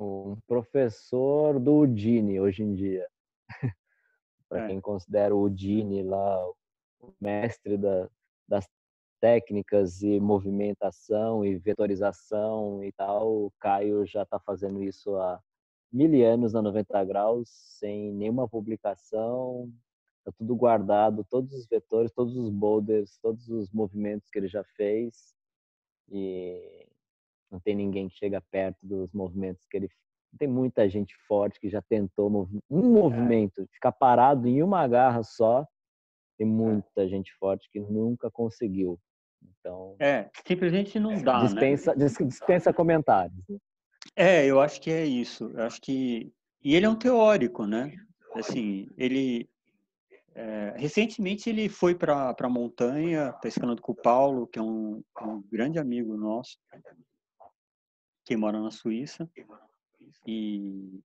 um 0.00 0.36
professor 0.46 1.60
do 1.60 1.76
Udine 1.76 2.40
hoje 2.40 2.62
em 2.62 2.74
dia. 2.74 3.06
Para 4.48 4.64
é. 4.64 4.68
quem 4.68 4.80
considera 4.80 5.34
o 5.34 5.42
Udine 5.42 6.02
lá 6.02 6.48
o 7.00 7.14
mestre 7.20 7.76
da, 7.76 8.08
das 8.48 8.66
técnicas 9.22 10.02
e 10.02 10.18
movimentação 10.18 11.44
e 11.44 11.56
vetorização 11.56 12.82
e 12.82 12.90
tal, 12.90 13.44
o 13.44 13.52
Caio 13.60 14.04
já 14.04 14.24
está 14.24 14.40
fazendo 14.40 14.82
isso 14.82 15.14
há 15.14 15.40
mil 15.92 16.26
anos 16.26 16.52
na 16.52 16.60
90 16.60 17.04
graus, 17.04 17.48
sem 17.78 18.12
nenhuma 18.12 18.48
publicação, 18.48 19.72
tá 20.24 20.32
tudo 20.36 20.56
guardado, 20.56 21.24
todos 21.30 21.52
os 21.54 21.68
vetores, 21.68 22.10
todos 22.10 22.36
os 22.36 22.50
boulders, 22.50 23.16
todos 23.22 23.48
os 23.48 23.70
movimentos 23.70 24.28
que 24.28 24.40
ele 24.40 24.48
já 24.48 24.64
fez 24.76 25.32
e 26.10 26.88
não 27.48 27.60
tem 27.60 27.76
ninguém 27.76 28.08
que 28.08 28.16
chega 28.16 28.40
perto 28.40 28.78
dos 28.82 29.12
movimentos 29.12 29.64
que 29.70 29.76
ele 29.76 29.88
tem 30.36 30.48
muita 30.48 30.88
gente 30.88 31.14
forte 31.28 31.60
que 31.60 31.68
já 31.68 31.80
tentou 31.80 32.28
um 32.68 32.80
é. 32.80 32.88
movimento, 32.88 33.68
ficar 33.70 33.92
parado 33.92 34.48
em 34.48 34.62
uma 34.64 34.88
garra 34.88 35.22
só. 35.22 35.64
Tem 36.36 36.46
é. 36.46 36.50
muita 36.50 37.06
gente 37.06 37.32
forte 37.34 37.70
que 37.70 37.78
nunca 37.78 38.28
conseguiu. 38.28 38.98
Então, 39.60 39.96
é, 39.98 40.28
simplesmente 40.46 40.98
não 40.98 41.22
dá, 41.22 41.42
dispensa, 41.42 41.94
né? 41.94 42.06
dispensa 42.06 42.72
comentários. 42.72 43.38
Né? 43.48 43.58
É, 44.16 44.46
eu 44.46 44.60
acho 44.60 44.80
que 44.80 44.90
é 44.90 45.04
isso. 45.04 45.50
Eu 45.54 45.62
acho 45.64 45.80
que 45.80 46.32
e 46.64 46.76
ele 46.76 46.86
é 46.86 46.88
um 46.88 46.96
teórico, 46.96 47.66
né? 47.66 47.92
Assim, 48.34 48.88
ele 48.96 49.48
é, 50.34 50.74
recentemente 50.76 51.50
ele 51.50 51.68
foi 51.68 51.94
para 51.94 52.34
a 52.38 52.48
montanha, 52.48 53.30
está 53.30 53.48
escalando 53.48 53.82
com 53.82 53.92
o 53.92 53.96
Paulo, 53.96 54.46
que 54.46 54.58
é 54.58 54.62
um, 54.62 55.02
um, 55.20 55.42
grande 55.50 55.78
amigo 55.78 56.16
nosso, 56.16 56.56
que 58.24 58.36
mora 58.36 58.60
na 58.60 58.70
Suíça. 58.70 59.28
E, 60.26 61.00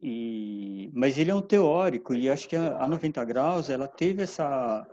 e, 0.00 0.90
mas 0.92 1.18
ele 1.18 1.30
é 1.30 1.34
um 1.34 1.42
teórico 1.42 2.14
e 2.14 2.28
acho 2.28 2.48
que 2.48 2.54
a, 2.54 2.82
a 2.82 2.86
90 2.86 3.24
graus 3.24 3.70
ela 3.70 3.88
teve 3.88 4.22
essa 4.22 4.86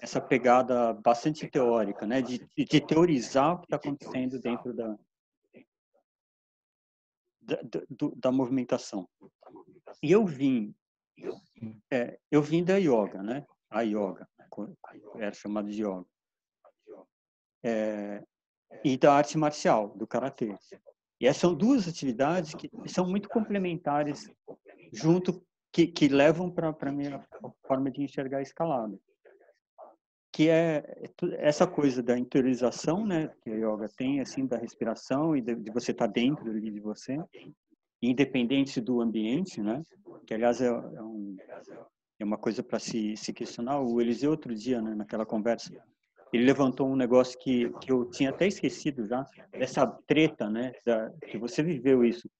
essa 0.00 0.20
pegada 0.20 0.92
bastante 0.94 1.48
teórica, 1.48 2.06
né, 2.06 2.22
de, 2.22 2.38
de 2.56 2.80
teorizar 2.80 3.54
o 3.54 3.58
que 3.58 3.66
está 3.66 3.76
acontecendo 3.76 4.38
dentro 4.40 4.72
da 4.74 4.96
da, 7.40 7.56
da, 7.62 7.80
da 8.16 8.32
movimentação. 8.32 9.08
E 10.02 10.12
eu 10.12 10.26
vim 10.26 10.74
é, 11.90 12.18
eu 12.30 12.42
vim 12.42 12.62
da 12.62 12.76
yoga, 12.76 13.22
né? 13.22 13.46
A 13.70 13.82
yoga, 13.82 14.28
era 15.16 15.32
chamada 15.32 15.68
de 15.68 15.82
yoga. 15.82 16.06
É, 17.62 18.22
e 18.84 18.96
da 18.96 19.14
arte 19.14 19.36
marcial, 19.36 19.96
do 19.96 20.06
karatê. 20.06 20.54
E 21.20 21.26
essas 21.26 21.40
são 21.40 21.54
duas 21.54 21.88
atividades 21.88 22.54
que 22.54 22.70
são 22.86 23.08
muito 23.08 23.28
complementares, 23.28 24.30
junto 24.92 25.44
que, 25.72 25.86
que 25.86 26.08
levam 26.08 26.50
para 26.50 26.68
a 26.68 26.92
minha 26.92 27.26
forma 27.66 27.90
de 27.90 28.02
enxergar 28.02 28.38
a 28.38 28.42
escalada. 28.42 28.98
Que 30.38 30.48
é 30.50 30.84
essa 31.38 31.66
coisa 31.66 32.00
da 32.00 32.16
interiorização, 32.16 33.04
né, 33.04 33.28
que 33.42 33.50
a 33.50 33.54
yoga 33.56 33.88
tem, 33.88 34.20
assim, 34.20 34.46
da 34.46 34.56
respiração 34.56 35.36
e 35.36 35.40
de, 35.40 35.56
de 35.56 35.72
você 35.72 35.90
estar 35.90 36.06
tá 36.06 36.12
dentro 36.12 36.48
ali 36.48 36.70
de 36.70 36.78
você, 36.78 37.18
independente 38.00 38.80
do 38.80 39.00
ambiente, 39.00 39.60
né? 39.60 39.84
Que 40.24 40.34
aliás 40.34 40.60
é, 40.60 40.68
é, 40.68 40.70
um, 41.02 41.36
é 42.20 42.24
uma 42.24 42.38
coisa 42.38 42.62
para 42.62 42.78
se, 42.78 43.16
se 43.16 43.32
questionar. 43.32 43.80
O 43.80 44.00
Eliseu 44.00 44.30
outro 44.30 44.54
dia, 44.54 44.80
né, 44.80 44.94
naquela 44.94 45.26
conversa, 45.26 45.74
ele 46.32 46.44
levantou 46.44 46.88
um 46.88 46.94
negócio 46.94 47.36
que, 47.40 47.70
que 47.80 47.90
eu 47.90 48.04
tinha 48.08 48.30
até 48.30 48.46
esquecido 48.46 49.06
já, 49.06 49.26
essa 49.50 49.84
treta, 50.06 50.48
né? 50.48 50.70
Da, 50.86 51.10
que 51.28 51.36
você 51.36 51.64
viveu 51.64 52.04
isso. 52.04 52.30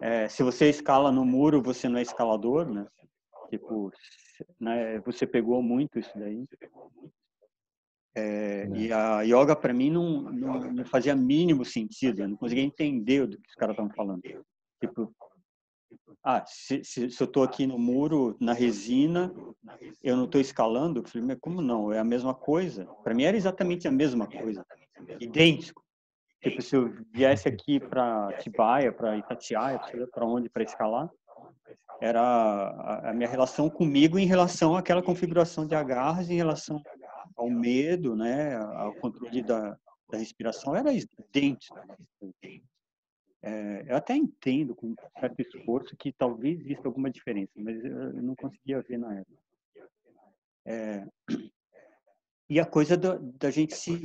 É, 0.00 0.26
se 0.26 0.42
você 0.42 0.68
escala 0.68 1.12
no 1.12 1.24
muro, 1.24 1.62
você 1.62 1.88
não 1.88 2.00
é 2.00 2.02
escalador, 2.02 2.68
né? 2.68 2.84
Tipo, 3.50 3.92
né, 4.58 4.98
você 5.00 5.28
pegou 5.28 5.62
muito 5.62 5.96
isso 5.96 6.10
daí. 6.18 6.44
É, 8.14 8.68
e 8.74 8.92
a 8.92 9.22
yoga, 9.22 9.54
para 9.54 9.72
mim, 9.72 9.90
não, 9.90 10.22
não, 10.22 10.60
não, 10.72 10.84
fazia 10.84 11.14
mínimo 11.14 11.64
sentido. 11.64 12.22
Eu 12.22 12.28
não 12.28 12.36
conseguia 12.36 12.64
entender 12.64 13.26
do 13.26 13.40
que 13.40 13.48
os 13.48 13.54
caras 13.54 13.74
estavam 13.74 13.92
falando. 13.94 14.22
Tipo, 14.80 15.14
ah, 16.22 16.44
se, 16.46 16.82
se, 16.84 17.10
se 17.10 17.22
eu 17.22 17.26
estou 17.26 17.42
aqui 17.42 17.66
no 17.66 17.78
muro, 17.78 18.36
na 18.40 18.52
resina, 18.52 19.32
eu 20.02 20.16
não 20.16 20.24
estou 20.24 20.40
escalando? 20.40 21.00
Eu 21.00 21.04
falei, 21.04 21.26
mas 21.26 21.38
como 21.40 21.62
não? 21.62 21.92
É 21.92 21.98
a 21.98 22.04
mesma 22.04 22.34
coisa. 22.34 22.86
Para 23.02 23.14
mim 23.14 23.22
era 23.22 23.36
exatamente 23.36 23.86
a 23.86 23.92
mesma 23.92 24.26
coisa. 24.26 24.64
Idêntico. 25.20 25.82
Tipo, 26.42 26.62
se 26.62 26.74
eu 26.74 26.92
viesse 27.12 27.48
aqui 27.48 27.78
para 27.78 28.32
Tibaia, 28.38 28.92
para 28.92 29.16
Itatiaia, 29.16 29.80
para 30.12 30.26
onde, 30.26 30.48
para 30.48 30.62
escalar, 30.62 31.10
era 32.00 33.00
a 33.04 33.12
minha 33.12 33.28
relação 33.28 33.68
comigo 33.68 34.18
em 34.18 34.24
relação 34.24 34.74
àquela 34.74 35.02
configuração 35.02 35.66
de 35.66 35.74
agarras, 35.74 36.30
em 36.30 36.36
relação 36.36 36.82
ao 37.36 37.48
medo, 37.48 38.14
né, 38.14 38.56
ao 38.56 38.94
controle 38.94 39.42
da, 39.42 39.78
da 40.10 40.18
respiração, 40.18 40.74
era 40.74 40.92
idêntico. 40.92 41.78
É, 43.42 43.84
eu 43.88 43.96
até 43.96 44.14
entendo 44.14 44.74
com 44.74 44.94
certo 45.18 45.40
esforço 45.40 45.96
que 45.96 46.12
talvez 46.12 46.60
exista 46.60 46.86
alguma 46.86 47.10
diferença, 47.10 47.52
mas 47.56 47.82
eu 47.82 48.22
não 48.22 48.34
conseguia 48.34 48.82
ver 48.82 48.98
na 48.98 49.14
época. 49.14 49.42
É, 50.66 51.06
e 52.48 52.60
a 52.60 52.66
coisa 52.66 52.96
da, 52.96 53.16
da 53.16 53.50
gente 53.50 53.74
se 53.74 54.02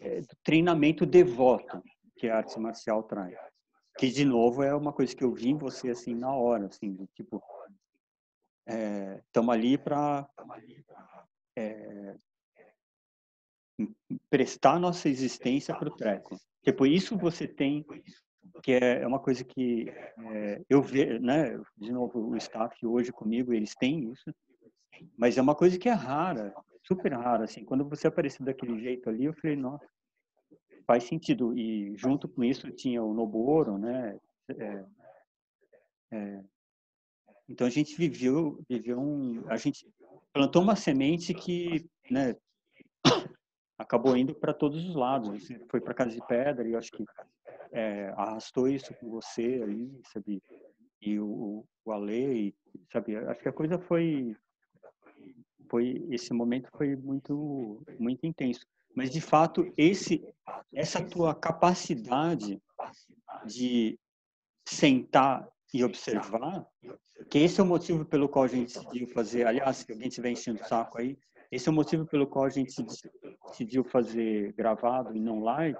é, 0.00 0.20
do 0.20 0.36
treinamento 0.44 1.04
devoto 1.04 1.82
que 2.16 2.28
a 2.28 2.36
arte 2.36 2.58
marcial 2.60 3.02
traz, 3.02 3.36
que 3.98 4.08
de 4.08 4.24
novo 4.24 4.62
é 4.62 4.74
uma 4.74 4.92
coisa 4.92 5.14
que 5.14 5.24
eu 5.24 5.32
vi 5.32 5.48
em 5.48 5.58
você 5.58 5.90
assim 5.90 6.14
na 6.14 6.32
hora, 6.32 6.66
assim, 6.66 7.08
tipo, 7.14 7.42
estamos 9.26 9.54
é, 9.54 9.58
ali 9.58 9.76
para 9.76 10.28
é, 11.56 12.14
prestar 14.30 14.78
nossa 14.78 15.08
existência 15.08 15.74
para 15.74 15.88
o 15.88 15.96
treco. 15.96 16.36
Tipo, 16.62 16.86
isso 16.86 17.16
você 17.16 17.46
tem 17.46 17.84
que 18.62 18.72
é, 18.72 19.02
é 19.02 19.06
uma 19.06 19.18
coisa 19.18 19.44
que 19.44 19.88
é, 19.88 20.62
eu 20.68 20.82
vejo, 20.82 21.20
né? 21.20 21.58
De 21.76 21.92
novo, 21.92 22.30
o 22.30 22.36
staff 22.36 22.74
hoje 22.86 23.12
comigo, 23.12 23.52
eles 23.52 23.74
têm 23.74 24.10
isso, 24.10 24.34
mas 25.16 25.38
é 25.38 25.42
uma 25.42 25.54
coisa 25.54 25.78
que 25.78 25.88
é 25.88 25.92
rara, 25.92 26.52
super 26.86 27.12
rara, 27.12 27.44
assim. 27.44 27.64
Quando 27.64 27.88
você 27.88 28.06
apareceu 28.06 28.44
daquele 28.44 28.78
jeito 28.80 29.08
ali, 29.08 29.24
eu 29.24 29.34
falei, 29.34 29.56
nossa, 29.56 29.86
faz 30.86 31.04
sentido. 31.04 31.56
E 31.56 31.96
junto 31.96 32.28
com 32.28 32.42
isso 32.42 32.70
tinha 32.70 33.02
o 33.02 33.14
Noboro, 33.14 33.78
né? 33.78 34.18
É, 34.50 34.84
é, 36.12 36.44
então 37.48 37.66
a 37.66 37.70
gente 37.70 37.96
viveu, 37.96 38.60
viveu 38.68 38.98
um, 38.98 39.44
a 39.48 39.56
gente 39.56 39.86
plantou 40.32 40.62
uma 40.62 40.76
semente 40.76 41.32
que, 41.34 41.88
né? 42.10 42.34
Acabou 43.78 44.16
indo 44.16 44.34
para 44.34 44.52
todos 44.52 44.84
os 44.88 44.94
lados. 44.94 45.28
Você 45.28 45.58
foi 45.68 45.80
para 45.80 45.94
casa 45.94 46.10
de 46.10 46.26
pedra 46.26 46.66
e 46.66 46.72
eu 46.72 46.78
acho 46.78 46.90
que 46.90 47.04
é, 47.72 48.08
arrastou 48.16 48.68
isso 48.68 48.92
com 48.94 49.08
você 49.08 49.62
aí, 49.64 50.00
sabe? 50.12 50.42
E 51.00 51.18
o, 51.20 51.64
o 51.84 51.92
Ale, 51.92 52.54
sabe? 52.92 53.16
Acho 53.16 53.40
que 53.40 53.48
a 53.48 53.52
coisa 53.52 53.78
foi, 53.78 54.36
foi 55.70 56.04
esse 56.10 56.32
momento 56.32 56.68
foi 56.76 56.96
muito, 56.96 57.82
muito 57.98 58.26
intenso. 58.26 58.66
Mas 58.94 59.10
de 59.10 59.20
fato 59.20 59.72
esse, 59.76 60.26
essa 60.74 61.04
tua 61.04 61.34
capacidade 61.34 62.60
de 63.46 63.98
sentar 64.68 65.48
e 65.72 65.84
observar, 65.84 66.66
que 67.30 67.38
esse 67.38 67.60
é 67.60 67.62
o 67.62 67.66
motivo 67.66 68.04
pelo 68.04 68.28
qual 68.28 68.44
a 68.44 68.48
gente 68.48 68.74
decidiu 68.74 69.06
fazer. 69.08 69.46
Aliás, 69.46 69.78
se 69.78 69.92
alguém 69.92 70.08
estiver 70.08 70.30
enchendo 70.30 70.62
o 70.62 70.66
saco 70.66 70.98
aí, 70.98 71.18
esse 71.50 71.68
é 71.68 71.72
o 71.72 71.74
motivo 71.74 72.06
pelo 72.06 72.26
qual 72.26 72.44
a 72.44 72.50
gente 72.50 72.82
decidiu 73.46 73.84
fazer 73.84 74.52
gravado 74.52 75.16
e 75.16 75.20
não 75.20 75.40
live, 75.40 75.78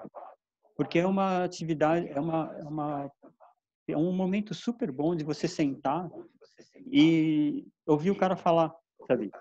porque 0.75 0.99
é 0.99 1.05
uma 1.05 1.43
atividade, 1.43 2.07
é 2.09 2.19
uma, 2.19 2.55
é 2.57 2.63
uma 2.63 3.11
é 3.87 3.97
um 3.97 4.11
momento 4.11 4.53
super 4.53 4.91
bom 4.91 5.15
de 5.15 5.23
você 5.23 5.47
sentar 5.47 6.09
e 6.91 7.67
ouvir 7.85 8.11
o 8.11 8.17
cara 8.17 8.35
falar, 8.35 8.73
sabe? 9.07 9.31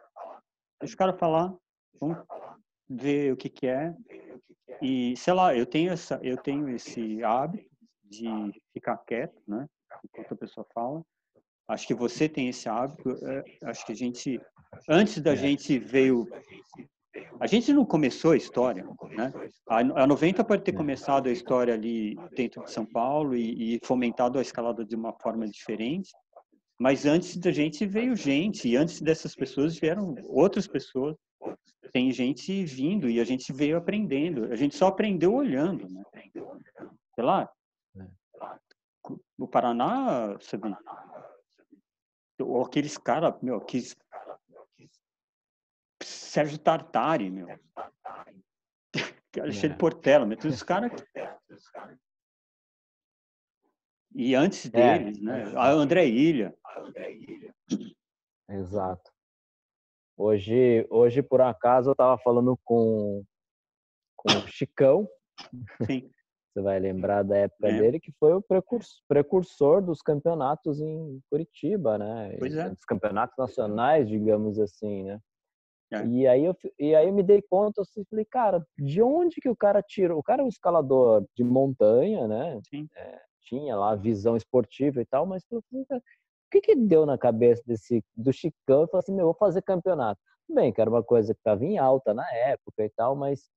Deixa 0.80 0.94
o 0.94 0.98
cara 0.98 1.12
falar, 1.12 1.54
vamos 2.00 2.18
ver 2.88 3.32
o 3.32 3.36
que 3.36 3.48
que 3.48 3.66
é. 3.66 3.94
E 4.80 5.16
sei 5.16 5.34
lá, 5.34 5.54
eu 5.54 5.66
tenho 5.66 5.92
essa, 5.92 6.18
eu 6.22 6.36
tenho 6.36 6.68
esse 6.70 7.22
hábito 7.22 7.68
de 8.04 8.28
ficar 8.72 8.96
quieto, 8.98 9.40
né? 9.46 9.68
Enquanto 10.04 10.32
a 10.32 10.36
pessoa 10.36 10.66
fala. 10.72 11.02
Acho 11.68 11.87
que 11.87 11.94
você 11.94 12.28
tem 12.28 12.48
esse 12.48 12.68
hábito. 12.68 13.11
É, 13.26 13.44
acho 13.64 13.85
que 13.85 13.92
a 13.92 13.96
gente, 13.96 14.40
antes 14.88 15.20
da 15.20 15.35
gente 15.35 15.78
veio 15.78 16.26
a 17.40 17.46
gente 17.46 17.72
não 17.72 17.85
começou 17.85 18.33
a 18.33 18.37
história, 18.37 18.85
né? 19.16 19.33
A 19.66 20.07
90 20.07 20.44
pode 20.44 20.62
ter 20.62 20.74
é. 20.74 20.76
começado 20.76 21.28
a 21.28 21.33
história 21.33 21.74
ali 21.74 22.16
dentro 22.37 22.62
de 22.64 22.70
São 22.70 22.85
Paulo 22.85 23.37
e, 23.37 23.76
e 23.76 23.81
fomentado 23.85 24.38
a 24.38 24.42
escalada 24.42 24.85
de 24.85 24.96
uma 24.96 25.12
forma 25.20 25.46
diferente, 25.48 26.11
mas 26.78 27.07
antes 27.07 27.37
da 27.37 27.50
gente 27.50 27.85
veio 27.87 28.14
gente, 28.14 28.68
e 28.68 28.76
antes 28.76 29.00
dessas 29.00 29.35
pessoas 29.35 29.78
vieram 29.78 30.14
outras 30.26 30.66
pessoas. 30.66 31.16
Tem 31.92 32.12
gente 32.12 32.64
vindo 32.64 33.09
e 33.09 33.18
a 33.18 33.24
gente 33.24 33.52
veio 33.52 33.76
aprendendo. 33.76 34.52
A 34.52 34.57
gente 34.57 34.76
só 34.76 34.88
aprendeu 34.88 35.35
olhando, 35.35 35.88
né? 35.88 36.02
Sei 37.14 37.24
lá. 37.24 37.50
É. 37.96 38.07
No 39.38 39.48
Paraná, 39.48 40.37
sabe? 40.40 40.70
Aqueles 42.64 42.96
caras, 42.96 43.35
meu, 43.42 43.57
aqueles 43.57 43.96
Sérgio 46.03 46.59
Tartari, 46.59 47.31
meu. 47.31 47.48
Alexandre 49.40 49.74
é. 49.74 49.79
Portela, 49.79 50.27
mas 50.27 50.38
todos 50.38 50.57
os 50.57 50.62
caras. 50.62 50.92
E 54.14 54.35
antes 54.35 54.66
é, 54.66 54.98
deles, 54.98 55.20
né? 55.20 55.42
é. 55.42 55.44
né? 55.46 55.53
A 55.57 55.70
André 55.70 56.07
Ilha. 56.07 56.57
Exato. 58.48 59.12
Hoje, 60.16 60.87
hoje 60.90 61.22
por 61.22 61.40
acaso, 61.40 61.90
eu 61.90 61.92
estava 61.92 62.18
falando 62.18 62.59
com, 62.64 63.24
com 64.16 64.33
o 64.33 64.48
Chicão. 64.48 65.09
Sim. 65.87 66.11
Você 66.58 66.62
vai 66.62 66.80
lembrar 66.80 67.22
da 67.22 67.36
época 67.36 67.68
é. 67.68 67.78
dele, 67.78 68.00
que 68.00 68.10
foi 68.18 68.34
o 68.34 68.42
precursor, 69.08 69.80
dos 69.80 70.02
campeonatos 70.02 70.80
em 70.80 71.20
Curitiba, 71.30 71.96
né? 71.96 72.36
Pois 72.36 72.54
é. 72.54 72.68
Dos 72.70 72.84
campeonatos 72.84 73.36
nacionais, 73.38 74.08
digamos 74.08 74.58
assim, 74.58 75.04
né? 75.04 75.20
É. 75.92 76.04
E, 76.04 76.26
aí 76.26 76.44
eu, 76.44 76.56
e 76.78 76.94
aí 76.94 77.06
eu 77.06 77.14
me 77.14 77.22
dei 77.22 77.40
conta, 77.40 77.80
eu 77.80 78.04
falei, 78.10 78.24
cara, 78.24 78.66
de 78.76 79.00
onde 79.00 79.40
que 79.40 79.48
o 79.48 79.56
cara 79.56 79.80
tirou? 79.80 80.18
O 80.18 80.22
cara 80.22 80.42
é 80.42 80.44
um 80.44 80.48
escalador 80.48 81.24
de 81.34 81.44
montanha, 81.44 82.26
né? 82.26 82.60
É, 82.96 83.20
tinha 83.42 83.76
lá 83.76 83.94
visão 83.94 84.36
esportiva 84.36 85.00
e 85.00 85.06
tal, 85.06 85.24
mas 85.24 85.44
eu 85.50 85.62
falei, 85.70 85.86
o 85.90 86.02
que 86.50 86.60
que 86.60 86.74
deu 86.74 87.06
na 87.06 87.16
cabeça 87.16 87.62
desse 87.64 88.02
do 88.16 88.32
Chicão? 88.32 88.82
Eu 88.82 88.88
falei 88.88 89.02
assim, 89.04 89.14
meu, 89.14 89.26
vou 89.26 89.34
fazer 89.34 89.62
campeonato. 89.62 90.20
Bem, 90.50 90.72
que 90.72 90.80
era 90.80 90.90
uma 90.90 91.04
coisa 91.04 91.32
que 91.32 91.40
estava 91.40 91.64
em 91.64 91.78
alta 91.78 92.12
na 92.12 92.28
época 92.34 92.84
e 92.84 92.90
tal, 92.90 93.14
mas 93.14 93.48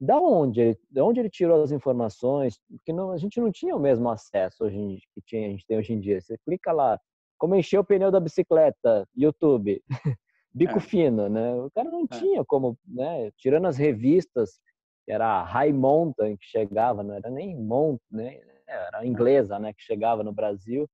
da 0.00 0.18
onde 0.18 0.60
ele, 0.60 0.78
da 0.90 1.04
onde 1.04 1.20
ele 1.20 1.30
tirou 1.30 1.62
as 1.62 1.72
informações? 1.72 2.58
Porque 2.68 2.92
não, 2.92 3.12
a 3.12 3.16
gente 3.16 3.40
não 3.40 3.50
tinha 3.50 3.74
o 3.74 3.80
mesmo 3.80 4.08
acesso 4.08 4.64
hoje 4.64 5.00
que 5.14 5.20
tinha, 5.22 5.46
a 5.46 5.50
gente 5.50 5.66
tem 5.66 5.78
hoje 5.78 5.92
em 5.92 6.00
dia. 6.00 6.20
Você 6.20 6.36
clica 6.44 6.72
lá, 6.72 7.00
como 7.38 7.54
encher 7.54 7.78
o 7.78 7.84
pneu 7.84 8.10
da 8.10 8.20
bicicleta, 8.20 9.08
YouTube. 9.16 9.82
bico 10.56 10.78
é. 10.78 10.80
fino, 10.80 11.28
né? 11.28 11.54
O 11.54 11.70
cara 11.70 11.90
não 11.90 12.04
é. 12.10 12.18
tinha 12.18 12.44
como, 12.44 12.78
né? 12.86 13.30
Tirando 13.36 13.66
as 13.66 13.76
revistas, 13.76 14.58
que 15.04 15.12
era 15.12 15.40
a 15.40 15.42
High 15.42 15.72
Mountain 15.72 16.36
que 16.38 16.46
chegava, 16.46 17.02
não 17.02 17.14
era 17.14 17.30
nem 17.30 17.54
Mount, 17.54 18.00
né? 18.10 18.40
Era 18.66 18.98
a 19.00 19.06
inglesa, 19.06 19.58
né? 19.58 19.72
Que 19.74 19.82
chegava 19.82 20.24
no 20.24 20.32
Brasil 20.32 20.88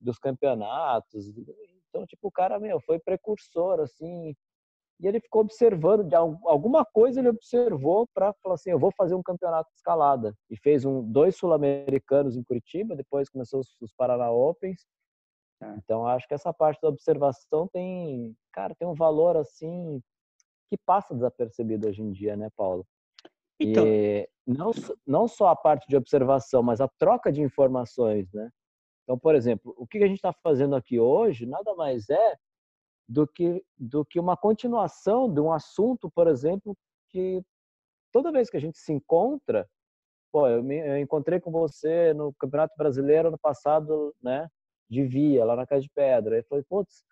dos 0.00 0.18
campeonatos. 0.18 1.26
Então, 1.88 2.06
tipo, 2.06 2.28
o 2.28 2.32
cara, 2.32 2.58
meu, 2.60 2.80
foi 2.80 2.98
precursor, 2.98 3.80
assim. 3.80 4.34
E 5.00 5.06
ele 5.06 5.20
ficou 5.20 5.42
observando, 5.42 6.04
de 6.04 6.14
alguma 6.14 6.84
coisa 6.84 7.20
ele 7.20 7.28
observou 7.28 8.06
para 8.14 8.32
falar 8.34 8.54
assim, 8.54 8.70
eu 8.70 8.78
vou 8.78 8.92
fazer 8.96 9.14
um 9.14 9.22
campeonato 9.22 9.68
de 9.70 9.76
escalada. 9.76 10.34
E 10.48 10.56
fez 10.56 10.84
um, 10.84 11.02
dois 11.02 11.36
sul-americanos 11.36 12.36
em 12.36 12.42
Curitiba, 12.44 12.94
depois 12.94 13.28
começou 13.28 13.60
os, 13.60 13.76
os 13.80 13.92
Paraná 13.92 14.30
Opens 14.30 14.86
é. 15.62 15.74
Então, 15.76 16.06
acho 16.06 16.26
que 16.26 16.34
essa 16.34 16.52
parte 16.52 16.80
da 16.82 16.88
observação 16.88 17.68
tem, 17.68 18.36
cara, 18.52 18.74
tem 18.74 18.86
um 18.86 18.94
valor 18.94 19.36
assim 19.36 20.02
que 20.68 20.76
passa 20.84 21.14
desapercebido 21.14 21.88
hoje 21.88 22.02
em 22.02 22.10
dia, 22.10 22.36
né, 22.36 22.48
Paulo? 22.56 22.84
Então, 23.60 23.86
e 23.86 24.28
não, 24.46 24.72
não 25.06 25.28
só 25.28 25.48
a 25.48 25.56
parte 25.56 25.86
de 25.86 25.96
observação, 25.96 26.62
mas 26.62 26.80
a 26.80 26.88
troca 26.98 27.30
de 27.30 27.42
informações, 27.42 28.32
né? 28.32 28.50
Então, 29.04 29.18
por 29.18 29.34
exemplo, 29.34 29.74
o 29.76 29.86
que 29.86 29.98
a 29.98 30.06
gente 30.06 30.16
está 30.16 30.32
fazendo 30.32 30.74
aqui 30.74 30.98
hoje 30.98 31.46
nada 31.46 31.74
mais 31.74 32.08
é 32.08 32.36
do 33.08 33.26
que, 33.26 33.64
do 33.76 34.04
que 34.04 34.18
uma 34.18 34.36
continuação 34.36 35.32
de 35.32 35.40
um 35.40 35.52
assunto, 35.52 36.10
por 36.10 36.26
exemplo, 36.28 36.76
que 37.10 37.42
toda 38.12 38.32
vez 38.32 38.48
que 38.48 38.56
a 38.56 38.60
gente 38.60 38.78
se 38.78 38.92
encontra, 38.92 39.68
pô, 40.32 40.48
eu, 40.48 40.62
me, 40.62 40.78
eu 40.78 40.98
encontrei 40.98 41.40
com 41.40 41.50
você 41.50 42.14
no 42.14 42.32
Campeonato 42.34 42.74
Brasileiro 42.76 43.30
no 43.30 43.38
passado, 43.38 44.14
né? 44.22 44.48
de 44.92 45.02
via, 45.04 45.44
lá 45.44 45.56
na 45.56 45.66
Casa 45.66 45.82
de 45.82 45.88
Pedra. 45.88 46.36
Aí 46.36 46.42
falei, 46.42 46.62
putz, 46.68 47.02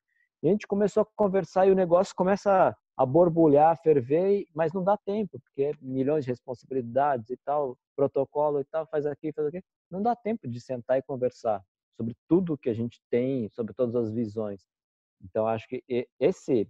e 0.43 0.49
a 0.49 0.51
gente 0.51 0.67
começou 0.67 1.03
a 1.03 1.07
conversar 1.17 1.67
e 1.67 1.71
o 1.71 1.75
negócio 1.75 2.15
começa 2.15 2.77
a 2.97 3.07
borbulhar, 3.07 3.73
a 3.73 3.77
ferver, 3.77 4.47
mas 4.55 4.73
não 4.75 4.85
dá 4.85 4.97
tempo, 4.99 5.41
porque 5.41 5.73
milhões 5.81 6.25
de 6.25 6.31
responsabilidades 6.31 7.31
e 7.31 7.37
tal, 7.39 7.77
protocolo 7.97 8.61
e 8.61 8.65
tal, 8.65 8.87
faz 8.87 9.07
aqui, 9.07 9.33
faz 9.33 9.49
aqui. 9.49 9.63
Não 9.91 10.03
dá 10.03 10.15
tempo 10.15 10.47
de 10.47 10.61
sentar 10.61 10.99
e 10.99 11.03
conversar 11.03 11.63
sobre 11.97 12.15
tudo 12.29 12.59
que 12.59 12.69
a 12.69 12.75
gente 12.75 13.01
tem, 13.11 13.49
sobre 13.51 13.73
todas 13.73 13.97
as 13.97 14.13
visões. 14.13 14.63
Então, 15.23 15.47
acho 15.47 15.67
que 15.69 15.83
esse 16.19 16.69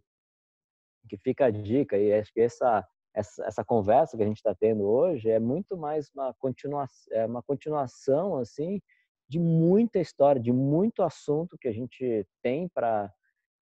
que 1.08 1.16
fica 1.16 1.46
a 1.46 1.50
dica 1.50 1.96
e 1.96 2.12
acho 2.12 2.32
que 2.32 2.40
essa 2.40 2.86
essa, 3.12 3.44
essa 3.44 3.64
conversa 3.64 4.16
que 4.16 4.22
a 4.22 4.26
gente 4.26 4.36
está 4.36 4.54
tendo 4.54 4.84
hoje 4.84 5.28
é 5.28 5.40
muito 5.40 5.76
mais 5.76 6.08
uma 6.14 6.32
continuação, 6.34 7.12
é 7.12 7.26
uma 7.26 7.42
continuação 7.42 8.36
assim 8.36 8.80
de 9.28 9.38
muita 9.40 9.98
história, 9.98 10.40
de 10.40 10.52
muito 10.52 11.02
assunto 11.02 11.58
que 11.58 11.66
a 11.66 11.72
gente 11.72 12.26
tem 12.42 12.68
para 12.68 13.12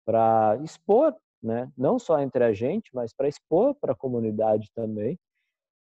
para 0.06 0.58
expor 0.64 1.16
né? 1.42 1.72
Não 1.78 1.98
só 1.98 2.20
entre 2.20 2.44
a 2.44 2.54
gente, 2.54 2.90
mas 2.94 3.14
para 3.14 3.28
expor 3.28 3.74
para 3.76 3.94
a 3.94 3.96
comunidade 3.96 4.70
também, 4.74 5.18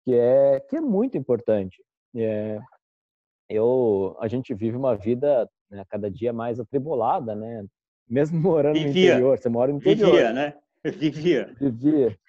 que 0.06 0.14
é 0.16 0.60
que 0.62 0.78
é 0.78 0.82
muito 0.82 1.18
importante. 1.18 1.84
É, 2.16 2.60
eu, 3.50 4.16
a 4.20 4.28
gente 4.28 4.54
vive 4.54 4.78
uma 4.78 4.96
vida 4.96 5.50
né, 5.70 5.84
cada 5.90 6.10
dia 6.10 6.34
mais 6.34 6.60
atribulada, 6.60 7.36
né? 7.36 7.66
Mesmo 8.10 8.40
morando 8.40 8.76
Vivia. 8.76 9.14
no 9.14 9.20
interior, 9.20 9.38
você 9.38 9.50
mora 9.50 9.72
no 9.72 9.78
interior. 9.78 10.12
Vivia, 10.12 10.34
né? 10.34 10.54
Vivia. 10.84 11.56
Vivia. 11.60 12.20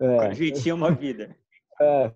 É. 0.00 0.18
A 0.18 0.32
gente 0.32 0.62
tinha 0.62 0.74
uma 0.74 0.90
vida. 0.90 1.36
É. 1.80 2.12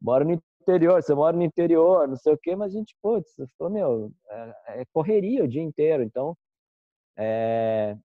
Mora 0.00 0.24
no 0.24 0.40
interior, 0.62 1.02
você 1.02 1.14
mora 1.14 1.36
no 1.36 1.42
interior, 1.42 2.08
não 2.08 2.16
sei 2.16 2.32
o 2.32 2.38
quê, 2.38 2.54
mas 2.56 2.74
a 2.74 2.78
gente, 2.78 2.94
putz, 3.02 3.34
falou, 3.58 3.72
meu, 3.72 4.12
é, 4.28 4.80
é 4.80 4.84
correria 4.92 5.44
o 5.44 5.48
dia 5.48 5.62
inteiro, 5.62 6.02
então 6.02 6.36
é, 7.16 7.96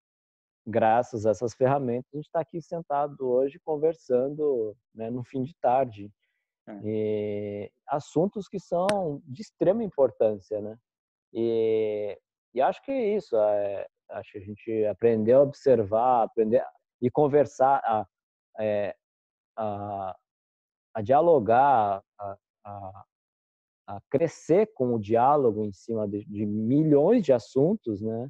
graças 0.65 1.25
a 1.25 1.31
essas 1.31 1.53
ferramentas, 1.53 2.09
a 2.13 2.17
gente 2.17 2.27
está 2.27 2.39
aqui 2.39 2.61
sentado 2.61 3.27
hoje 3.27 3.59
conversando 3.63 4.75
né, 4.93 5.09
no 5.09 5.23
fim 5.23 5.43
de 5.43 5.53
tarde. 5.59 6.11
É. 6.67 6.79
E, 6.83 7.71
assuntos 7.87 8.47
que 8.47 8.59
são 8.59 9.21
de 9.25 9.41
extrema 9.41 9.83
importância, 9.83 10.61
né? 10.61 10.77
E, 11.33 12.17
acho 12.61 12.81
que 12.83 12.91
é 12.91 13.15
isso. 13.15 13.35
É, 13.37 13.87
acho 14.11 14.31
que 14.31 14.37
a 14.37 14.41
gente 14.41 14.85
aprendeu 14.85 15.39
a 15.39 15.43
observar, 15.43 16.23
aprender 16.23 16.63
e 17.01 17.09
conversar, 17.09 17.81
a, 17.85 18.05
é, 18.59 18.95
a, 19.57 20.15
a 20.93 21.01
dialogar, 21.01 22.03
a, 22.19 22.37
a, 22.65 23.05
a, 23.87 24.01
crescer 24.09 24.71
com 24.73 24.93
o 24.93 24.99
diálogo 24.99 25.65
em 25.65 25.71
cima 25.71 26.07
de, 26.07 26.23
de 26.25 26.45
milhões 26.45 27.23
de 27.23 27.33
assuntos, 27.33 28.01
né? 28.01 28.29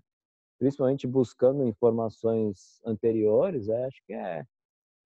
principalmente 0.61 1.07
buscando 1.07 1.65
informações 1.65 2.79
anteriores, 2.85 3.67
é, 3.67 3.85
acho 3.85 3.99
que 4.05 4.13
é, 4.13 4.45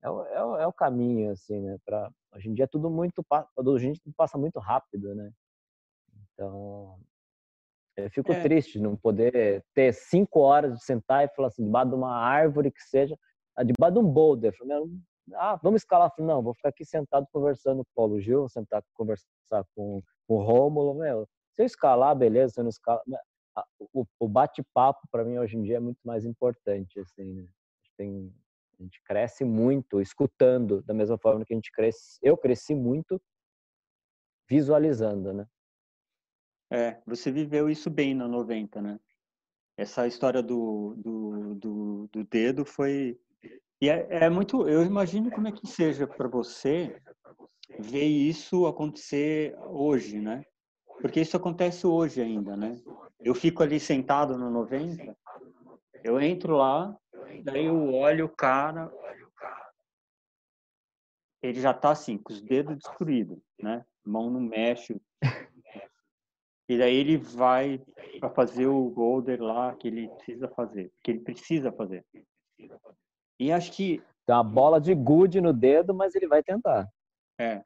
é, 0.03 0.07
é, 0.07 0.63
é, 0.63 0.67
o 0.67 0.73
caminho, 0.73 1.31
assim, 1.31 1.61
né? 1.61 1.77
Pra, 1.85 2.11
hoje 2.33 2.49
em 2.49 2.53
dia 2.53 2.67
tudo 2.67 2.89
muito, 2.89 3.25
hoje 3.55 3.87
em 3.87 3.93
dia 3.93 4.01
passa 4.17 4.37
muito 4.37 4.59
rápido, 4.59 5.15
né? 5.15 5.31
Então, 6.33 6.99
eu 7.97 8.09
fico 8.09 8.31
é. 8.33 8.41
triste 8.41 8.79
não 8.79 8.95
poder 8.95 9.63
ter 9.73 9.93
cinco 9.93 10.39
horas 10.39 10.77
de 10.77 10.83
sentar 10.83 11.25
e 11.25 11.29
falar 11.29 11.47
assim, 11.47 11.63
debaixo 11.63 11.89
de 11.89 11.95
uma 11.95 12.15
árvore 12.15 12.71
que 12.71 12.81
seja, 12.81 13.17
ah, 13.55 13.63
debaixo 13.63 13.93
de 13.93 13.99
um 13.99 14.11
boulder. 14.11 14.53
Ah, 15.33 15.59
vamos 15.63 15.81
escalar. 15.81 16.11
Não, 16.19 16.41
vou 16.41 16.53
ficar 16.53 16.69
aqui 16.69 16.85
sentado 16.85 17.25
conversando 17.31 17.77
com 17.77 17.91
o 17.91 17.95
Paulo 17.95 18.19
Gil, 18.19 18.39
vou 18.39 18.49
sentar 18.49 18.83
conversar 18.93 19.65
com, 19.75 20.01
com 20.27 20.35
o 20.35 20.43
Rômulo. 20.43 20.93
Meu, 20.95 21.27
se 21.53 21.61
eu 21.61 21.65
escalar, 21.65 22.15
beleza, 22.15 22.53
se 22.53 22.59
eu 22.59 22.63
não 22.63 22.69
escalar 22.69 23.01
o, 23.79 24.05
o 24.19 24.27
bate-papo 24.27 25.07
para 25.09 25.23
mim 25.23 25.37
hoje 25.37 25.57
em 25.57 25.61
dia 25.61 25.77
é 25.77 25.79
muito 25.79 25.99
mais 26.03 26.25
importante, 26.25 26.99
assim, 26.99 27.33
né? 27.33 27.47
Tem, 27.97 28.33
a 28.77 28.83
gente 28.83 29.01
cresce 29.03 29.45
muito 29.45 30.01
escutando, 30.01 30.81
da 30.83 30.93
mesma 30.93 31.17
forma 31.17 31.45
que 31.45 31.53
a 31.53 31.55
gente 31.55 31.71
cresce, 31.71 32.19
eu 32.21 32.35
cresci 32.35 32.75
muito 32.75 33.21
visualizando, 34.49 35.33
né? 35.33 35.47
É, 36.71 36.99
você 37.05 37.31
viveu 37.31 37.69
isso 37.69 37.89
bem 37.89 38.13
na 38.13 38.27
90, 38.27 38.81
né? 38.81 38.99
Essa 39.77 40.07
história 40.07 40.41
do, 40.41 40.95
do, 40.97 41.55
do, 41.55 42.09
do 42.11 42.23
dedo 42.23 42.65
foi... 42.65 43.19
E 43.81 43.89
é, 43.89 44.07
é 44.09 44.29
muito... 44.29 44.67
Eu 44.67 44.83
imagino 44.83 45.29
como 45.29 45.47
é 45.47 45.51
que 45.51 45.67
seja 45.67 46.07
para 46.07 46.27
você 46.27 47.01
ver 47.79 48.05
isso 48.05 48.65
acontecer 48.67 49.55
hoje, 49.67 50.19
né? 50.19 50.43
Porque 51.01 51.21
isso 51.21 51.35
acontece 51.35 51.85
hoje 51.85 52.21
ainda, 52.21 52.55
né? 52.55 52.81
Eu 53.19 53.35
fico 53.35 53.63
ali 53.63 53.79
sentado 53.79 54.37
no 54.37 54.49
90, 54.49 55.15
eu 56.03 56.21
entro 56.21 56.57
lá, 56.57 56.95
daí 57.43 57.65
eu 57.65 57.93
olho 57.93 58.25
o 58.25 58.29
cara, 58.29 58.91
ele 61.41 61.59
já 61.59 61.73
tá 61.73 61.91
assim, 61.91 62.17
com 62.17 62.31
os 62.31 62.41
dedos 62.41 62.77
destruídos, 62.77 63.39
né? 63.59 63.85
Mão 64.03 64.29
não 64.29 64.39
mexe. 64.39 64.99
E 66.67 66.77
daí 66.77 66.95
ele 66.95 67.17
vai 67.17 67.79
para 68.19 68.29
fazer 68.29 68.65
o 68.65 68.89
golder 68.89 69.41
lá 69.41 69.75
que 69.75 69.87
ele 69.87 70.07
precisa 70.09 70.47
fazer, 70.49 70.91
que 71.03 71.11
ele 71.11 71.19
precisa 71.19 71.71
fazer. 71.71 72.03
E 73.39 73.51
acho 73.51 73.71
que 73.71 74.01
tem 74.25 74.35
uma 74.35 74.43
bola 74.43 74.81
de 74.81 74.95
gude 74.95 75.39
no 75.39 75.53
dedo, 75.53 75.93
mas 75.93 76.15
ele 76.15 76.27
vai 76.27 76.41
tentar. 76.41 76.89
É. 77.39 77.63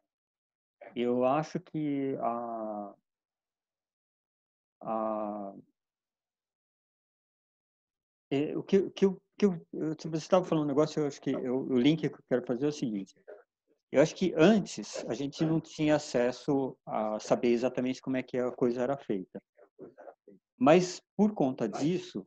Eu 0.95 1.23
acho 1.23 1.59
que 1.59 2.17
a 2.19 2.93
a, 4.81 5.53
é, 8.31 8.55
o 8.55 8.63
que, 8.63 8.89
que, 8.91 9.05
eu, 9.05 9.21
que 9.37 9.45
eu, 9.45 9.65
você 9.73 10.17
estava 10.17 10.45
falando 10.45 10.65
um 10.65 10.67
negócio, 10.67 11.01
eu 11.01 11.07
acho 11.07 11.19
que 11.21 11.31
eu, 11.31 11.67
o 11.67 11.77
link 11.77 12.07
que 12.07 12.15
eu 12.15 12.23
quero 12.29 12.45
fazer 12.45 12.65
é 12.65 12.69
o 12.69 12.71
seguinte. 12.71 13.15
Eu 13.91 14.01
acho 14.01 14.15
que 14.15 14.33
antes 14.37 15.03
a 15.07 15.13
gente 15.13 15.43
não 15.43 15.59
tinha 15.59 15.95
acesso 15.95 16.77
a 16.85 17.19
saber 17.19 17.49
exatamente 17.49 18.01
como 18.01 18.17
é 18.17 18.23
que 18.23 18.37
a 18.37 18.51
coisa 18.51 18.83
era 18.83 18.95
feita. 18.97 19.41
Mas 20.57 21.01
por 21.17 21.33
conta 21.33 21.67
disso, 21.67 22.23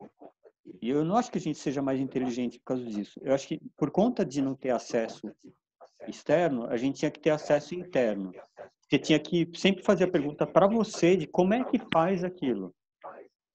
e 0.81 0.89
eu 0.89 1.05
não 1.05 1.15
acho 1.15 1.31
que 1.31 1.37
a 1.37 1.41
gente 1.41 1.57
seja 1.59 1.81
mais 1.81 1.99
inteligente 1.99 2.59
por 2.59 2.65
causa 2.65 2.85
disso. 2.85 3.19
Eu 3.21 3.33
acho 3.33 3.47
que 3.47 3.61
por 3.77 3.91
conta 3.91 4.25
de 4.25 4.41
não 4.41 4.55
ter 4.55 4.71
acesso 4.71 5.21
externo, 6.07 6.65
a 6.67 6.75
gente 6.75 6.99
tinha 6.99 7.11
que 7.11 7.19
ter 7.19 7.29
acesso 7.29 7.73
interno. 7.75 8.33
Você 8.81 8.99
tinha 8.99 9.19
que 9.19 9.49
sempre 9.55 9.83
fazer 9.83 10.05
a 10.05 10.11
pergunta 10.11 10.45
para 10.45 10.67
você 10.67 11.15
de 11.15 11.27
como 11.27 11.53
é 11.53 11.63
que 11.63 11.79
faz 11.91 12.23
aquilo. 12.23 12.73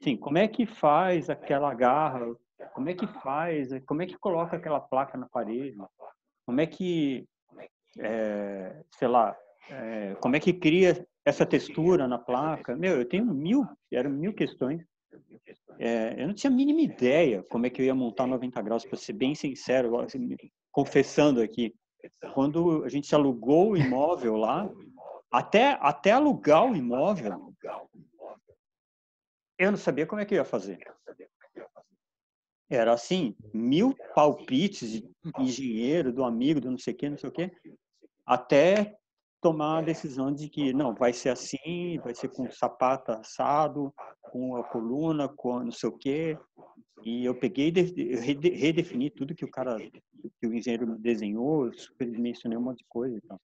Sim, 0.03 0.17
como 0.17 0.39
é 0.39 0.49
que 0.49 0.65
faz 0.65 1.29
aquela 1.29 1.75
garra? 1.75 2.35
Como 2.73 2.89
é 2.89 2.95
que 2.95 3.07
faz? 3.07 3.69
Como 3.85 4.03
é 4.03 4.07
que 4.07 4.17
coloca 4.17 4.57
aquela 4.57 4.81
placa 4.81 5.19
na 5.19 5.29
parede? 5.29 5.77
Como 6.47 6.61
é 6.61 6.67
que, 6.67 7.27
é, 7.99 8.83
sei 8.99 9.09
lá, 9.09 9.37
é, 9.71 10.15
como 10.21 10.37
é 10.37 10.41
que 10.41 10.53
cria 10.53 11.07
essa 11.25 11.47
textura 11.47 12.09
na 12.09 12.19
placa? 12.19 12.77
Meu, 12.77 12.97
eu 12.99 13.09
tenho 13.09 13.25
mil, 13.27 13.67
eram 13.93 14.11
mil 14.11 14.33
questões. 14.35 14.83
É, 15.79 16.21
eu 16.21 16.27
não 16.27 16.35
tinha 16.35 16.51
a 16.51 16.55
mínima 16.55 16.81
ideia 16.81 17.45
como 17.51 17.67
é 17.67 17.71
que 17.71 17.81
eu 17.81 17.87
ia 17.87 17.95
montar 17.95 18.27
90 18.27 18.61
graus, 18.63 18.85
para 18.85 18.99
ser 18.99 19.13
bem 19.13 19.35
sincero, 19.35 19.99
assim, 20.01 20.37
confessando 20.71 21.41
aqui. 21.41 21.75
Quando 22.35 22.85
a 22.85 22.89
gente 22.89 23.15
alugou 23.15 23.71
o 23.71 23.77
imóvel 23.77 24.37
lá, 24.37 24.71
até, 25.31 25.79
até 25.81 26.13
alugar 26.13 26.65
o 26.65 26.77
imóvel, 26.77 27.55
eu 29.59 29.71
não 29.71 29.79
sabia 29.79 30.07
como 30.07 30.21
é 30.21 30.25
que 30.25 30.35
eu 30.35 30.39
ia 30.39 30.45
fazer. 30.45 30.79
Era 32.71 32.93
assim, 32.93 33.35
mil 33.53 33.95
palpites 34.15 34.91
de 34.91 35.11
engenheiro, 35.39 36.13
do 36.13 36.25
amigo, 36.25 36.61
do 36.61 36.71
não 36.71 36.79
sei 36.79 36.93
o 36.93 36.97
quê, 36.97 37.09
não 37.09 37.17
sei 37.17 37.29
o 37.29 37.33
quê, 37.33 37.51
até 38.27 38.99
tomar 39.41 39.79
a 39.79 39.83
decisão 39.83 40.33
de 40.33 40.49
que 40.49 40.73
não, 40.73 40.95
vai 40.95 41.13
ser 41.13 41.31
assim, 41.31 41.99
vai 42.03 42.15
ser 42.15 42.29
com 42.29 42.51
sapato 42.51 43.13
assado, 43.13 43.93
com 44.23 44.57
a 44.57 44.65
coluna, 44.65 45.29
com 45.29 45.61
não 45.61 45.73
sei 45.73 45.89
o 45.89 45.97
quê. 45.97 46.39
E 47.05 47.25
eu 47.25 47.35
peguei 47.35 47.69
e 47.69 48.17
redefini 48.51 49.09
tudo 49.11 49.35
que 49.35 49.45
o 49.45 49.51
cara, 49.51 49.79
que 49.79 50.47
o 50.47 50.53
engenheiro 50.53 50.99
desenhou, 50.99 51.71
mencionei 52.01 52.59
um 52.59 52.63
monte 52.63 52.79
de 52.79 52.87
coisa 52.89 53.17
e 53.17 53.21
tal. 53.21 53.41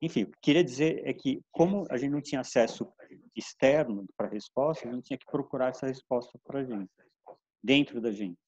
Enfim, 0.00 0.22
o 0.22 0.26
que 0.30 0.38
queria 0.40 0.64
dizer 0.64 1.02
é 1.04 1.12
que, 1.12 1.42
como 1.50 1.84
a 1.90 1.96
gente 1.96 2.10
não 2.10 2.20
tinha 2.20 2.40
acesso 2.40 2.88
externo 3.36 4.06
para 4.16 4.26
a 4.26 4.30
resposta, 4.30 4.88
a 4.88 4.92
gente 4.92 5.04
tinha 5.04 5.18
que 5.18 5.26
procurar 5.26 5.68
essa 5.68 5.86
resposta 5.86 6.38
para 6.44 6.60
a 6.60 6.64
gente, 6.64 6.90
dentro 7.62 8.00
da 8.00 8.10
gente. 8.10 8.38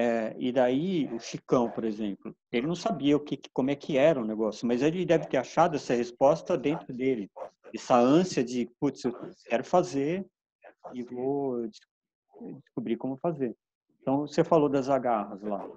É, 0.00 0.34
e 0.38 0.50
daí, 0.50 1.12
o 1.12 1.20
Chicão, 1.20 1.70
por 1.70 1.84
exemplo, 1.84 2.34
ele 2.50 2.66
não 2.66 2.74
sabia 2.74 3.14
o 3.14 3.20
que, 3.20 3.38
como 3.52 3.70
é 3.70 3.76
que 3.76 3.98
era 3.98 4.18
o 4.18 4.24
negócio, 4.24 4.66
mas 4.66 4.80
ele 4.80 5.04
deve 5.04 5.26
ter 5.26 5.36
achado 5.36 5.76
essa 5.76 5.92
resposta 5.92 6.56
dentro 6.56 6.90
dele. 6.90 7.30
Essa 7.74 7.96
ânsia 7.96 8.42
de, 8.42 8.66
putz, 8.80 9.04
eu 9.04 9.12
quero 9.44 9.62
fazer 9.62 10.24
e 10.94 11.02
vou 11.02 11.68
descobrir 12.64 12.96
como 12.96 13.18
fazer. 13.18 13.54
Então, 14.00 14.26
você 14.26 14.42
falou 14.42 14.70
das 14.70 14.88
agarras 14.88 15.42
lá. 15.42 15.68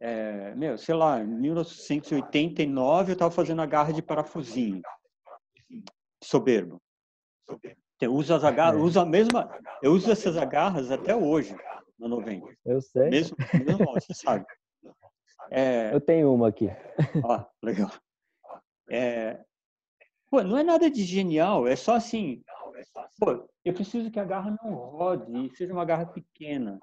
É, 0.00 0.52
meu, 0.56 0.76
sei 0.76 0.96
lá, 0.96 1.20
em 1.20 1.26
1989 1.28 3.12
eu 3.12 3.12
estava 3.12 3.30
fazendo 3.30 3.62
agarra 3.62 3.92
de 3.92 4.02
parafusinho. 4.02 4.82
Soberbo. 6.20 6.82
Uso 8.10 8.34
as 8.34 8.42
agarras, 8.42 8.82
uso 8.82 8.98
a 8.98 9.06
mesma, 9.06 9.48
eu 9.80 9.92
uso 9.92 10.10
essas 10.10 10.36
agarras 10.36 10.90
até 10.90 11.14
hoje, 11.14 11.56
no 11.98 12.08
90. 12.08 12.56
Eu 12.64 12.80
sei. 12.80 13.10
Mesmo, 13.10 13.36
mesmo 13.52 13.92
você 13.92 14.14
sabe. 14.14 14.44
É... 15.50 15.94
Eu 15.94 16.00
tenho 16.00 16.32
uma 16.32 16.48
aqui. 16.48 16.68
Ó, 17.22 17.44
legal. 17.62 17.90
É... 18.88 19.44
Pô, 20.30 20.42
não 20.42 20.56
é 20.56 20.62
nada 20.62 20.90
de 20.90 21.04
genial, 21.04 21.66
é 21.66 21.76
só 21.76 21.94
assim. 21.94 22.42
Pô, 23.18 23.46
eu 23.64 23.74
preciso 23.74 24.10
que 24.10 24.18
a 24.18 24.24
garra 24.24 24.56
não 24.62 24.72
rode 24.72 25.30
e 25.36 25.54
seja 25.54 25.72
uma 25.72 25.84
garra 25.84 26.06
pequena. 26.06 26.80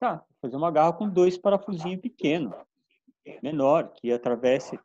Tá, 0.00 0.24
fazer 0.40 0.56
uma 0.56 0.70
garra 0.70 0.92
com 0.92 1.08
dois 1.08 1.38
parafusinhos 1.38 2.00
pequenos, 2.00 2.54
menor, 3.42 3.92
que 3.92 4.12
atravesse. 4.12 4.78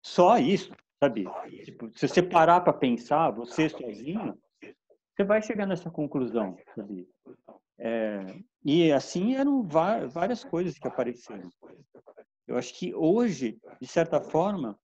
Só 0.00 0.38
isso, 0.38 0.72
sabe? 0.98 1.26
Tipo, 1.64 1.90
se 1.96 2.08
você 2.08 2.22
parar 2.22 2.60
para 2.60 2.72
pensar, 2.72 3.30
você 3.30 3.68
sozinho, 3.68 4.40
você 5.14 5.24
vai 5.24 5.42
chegar 5.42 5.66
nessa 5.66 5.90
conclusão? 5.90 6.56
É, 7.78 8.24
e 8.64 8.92
assim 8.92 9.34
eram 9.34 9.62
várias 9.62 10.44
coisas 10.44 10.78
que 10.78 10.86
apareceram. 10.86 11.50
Eu 12.46 12.56
acho 12.56 12.74
que 12.74 12.94
hoje, 12.94 13.58
de 13.80 13.86
certa 13.86 14.20
forma, 14.20 14.78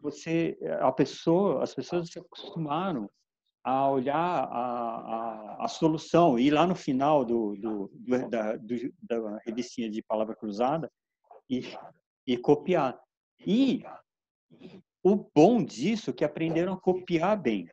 você, 0.00 0.58
a 0.80 0.92
pessoa, 0.92 1.62
as 1.62 1.74
pessoas 1.74 2.08
se 2.10 2.18
acostumaram 2.18 3.10
a 3.64 3.90
olhar 3.90 4.16
a, 4.16 5.56
a, 5.58 5.64
a 5.64 5.68
solução 5.68 6.38
e 6.38 6.50
lá 6.50 6.66
no 6.66 6.76
final 6.76 7.24
do, 7.24 7.56
do, 7.56 7.90
do, 7.92 8.30
da, 8.30 8.56
do, 8.56 8.94
da 9.02 9.38
revistinha 9.44 9.90
de 9.90 10.02
palavra 10.02 10.36
cruzada 10.36 10.90
e, 11.50 11.62
e 12.26 12.36
copiar. 12.36 12.96
E 13.44 13.82
o 15.02 15.16
bom 15.34 15.62
disso 15.64 16.10
é 16.10 16.12
que 16.12 16.24
aprenderam 16.24 16.74
a 16.74 16.80
copiar 16.80 17.36
bem. 17.40 17.68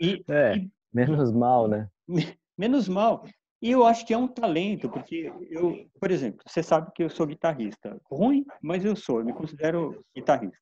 E, 0.00 0.24
é, 0.28 0.56
e, 0.56 0.70
menos 0.92 1.32
mal, 1.32 1.68
né? 1.68 1.88
Menos 2.58 2.88
mal. 2.88 3.24
E 3.60 3.70
eu 3.70 3.86
acho 3.86 4.04
que 4.04 4.12
é 4.12 4.18
um 4.18 4.26
talento, 4.26 4.90
porque 4.90 5.32
eu, 5.48 5.86
por 6.00 6.10
exemplo, 6.10 6.42
você 6.44 6.62
sabe 6.62 6.90
que 6.92 7.04
eu 7.04 7.08
sou 7.08 7.26
guitarrista. 7.26 8.00
Ruim, 8.10 8.44
mas 8.60 8.84
eu 8.84 8.96
sou, 8.96 9.20
eu 9.20 9.24
me 9.24 9.32
considero 9.32 10.04
guitarrista. 10.14 10.58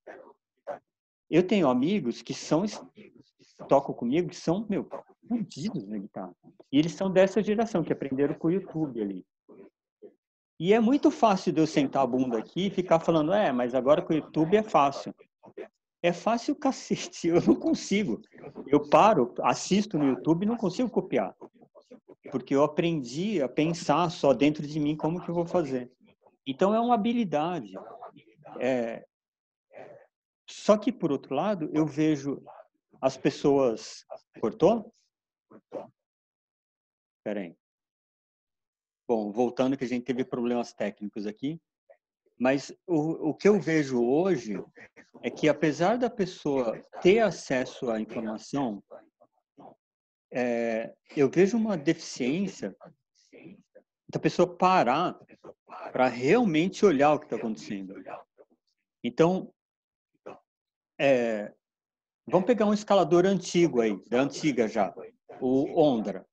Eu 1.31 1.47
tenho 1.47 1.69
amigos 1.69 2.21
que 2.21 2.35
são 2.35 2.67
tocam 3.69 3.95
comigo 3.95 4.29
que 4.29 4.37
são, 4.37 4.67
meu, 4.69 4.89
fundidos 5.29 5.87
na 5.87 5.99
guitarra. 5.99 6.35
E 6.73 6.79
eles 6.79 6.93
são 6.93 7.11
dessa 7.11 7.43
geração 7.43 7.83
que 7.83 7.93
aprenderam 7.93 8.35
com 8.35 8.49
o 8.49 8.51
YouTube 8.51 9.01
ali. 9.01 9.25
E 10.59 10.75
é 10.75 10.81
muito 10.81 11.11
fácil 11.11 11.53
de 11.53 11.61
eu 11.61 11.67
sentar 11.67 12.03
a 12.03 12.07
bunda 12.07 12.39
aqui 12.39 12.67
e 12.67 12.71
ficar 12.71 13.01
falando, 13.01 13.33
é, 13.33 13.51
mas 13.51 13.75
agora 13.75 14.03
com 14.03 14.13
o 14.13 14.17
YouTube 14.17 14.57
é 14.57 14.63
fácil. 14.63 15.15
É 16.03 16.13
fácil 16.13 16.57
cacete, 16.57 17.29
eu 17.29 17.41
não 17.43 17.55
consigo. 17.55 18.21
Eu 18.67 18.89
paro, 18.89 19.35
assisto 19.43 19.99
no 19.99 20.07
YouTube 20.07 20.45
e 20.45 20.47
não 20.47 20.57
consigo 20.57 20.89
copiar 20.89 21.37
porque 22.31 22.55
eu 22.55 22.63
aprendi 22.63 23.43
a 23.43 23.49
pensar 23.49 24.11
só 24.11 24.33
dentro 24.33 24.67
de 24.67 24.79
mim 24.79 24.97
como 24.97 25.23
que 25.23 25.29
eu 25.29 25.35
vou 25.35 25.47
fazer. 25.47 25.91
Então 26.47 26.75
é 26.75 26.81
uma 26.81 26.95
habilidade. 26.95 27.75
É... 28.59 29.07
Só 30.49 30.77
que 30.77 30.93
por 30.93 31.13
outro 31.13 31.35
lado 31.35 31.71
eu 31.73 31.87
vejo 31.87 32.43
as 33.01 33.17
pessoas 33.17 34.05
cortou. 34.41 34.93
Peraí. 37.25 37.57
Bom, 39.09 39.33
voltando 39.33 39.77
que 39.77 39.85
a 39.85 39.89
gente 39.89 40.05
teve 40.05 40.25
problemas 40.25 40.73
técnicos 40.73 41.27
aqui, 41.27 41.61
mas 42.41 42.73
o, 42.87 43.29
o 43.29 43.35
que 43.35 43.47
eu 43.47 43.61
vejo 43.61 44.03
hoje 44.03 44.55
é 45.23 45.31
que 45.31 45.47
apesar 45.47 45.99
da 45.99 46.09
pessoa 46.09 46.83
ter 47.03 47.19
acesso 47.19 47.91
à 47.91 48.01
informação 48.01 48.83
é, 50.33 50.95
eu 51.15 51.29
vejo 51.29 51.59
uma 51.59 51.77
deficiência 51.77 52.75
da 54.09 54.19
pessoa 54.19 54.57
parar 54.57 55.19
para 55.93 56.09
realmente 56.09 56.87
olhar 56.87 57.13
o 57.13 57.19
que 57.19 57.27
está 57.27 57.37
acontecendo. 57.37 57.95
Então, 59.05 59.53
é, 60.99 61.53
vamos 62.27 62.47
pegar 62.47 62.65
um 62.65 62.73
escalador 62.73 63.27
antigo 63.27 63.83
aí, 63.83 64.03
da 64.09 64.23
antiga 64.23 64.67
já, 64.67 64.95
o 65.41 65.79
Ondra, 65.79 66.25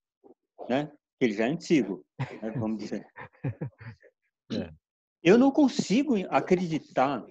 né? 0.69 0.91
Ele 1.19 1.33
já 1.33 1.47
é 1.47 1.49
antigo, 1.49 2.05
né? 2.19 2.51
vamos 2.51 2.77
dizer. 2.77 3.05
É. 4.49 4.71
Eu 5.23 5.37
não 5.37 5.51
consigo 5.51 6.15
acreditar 6.29 7.25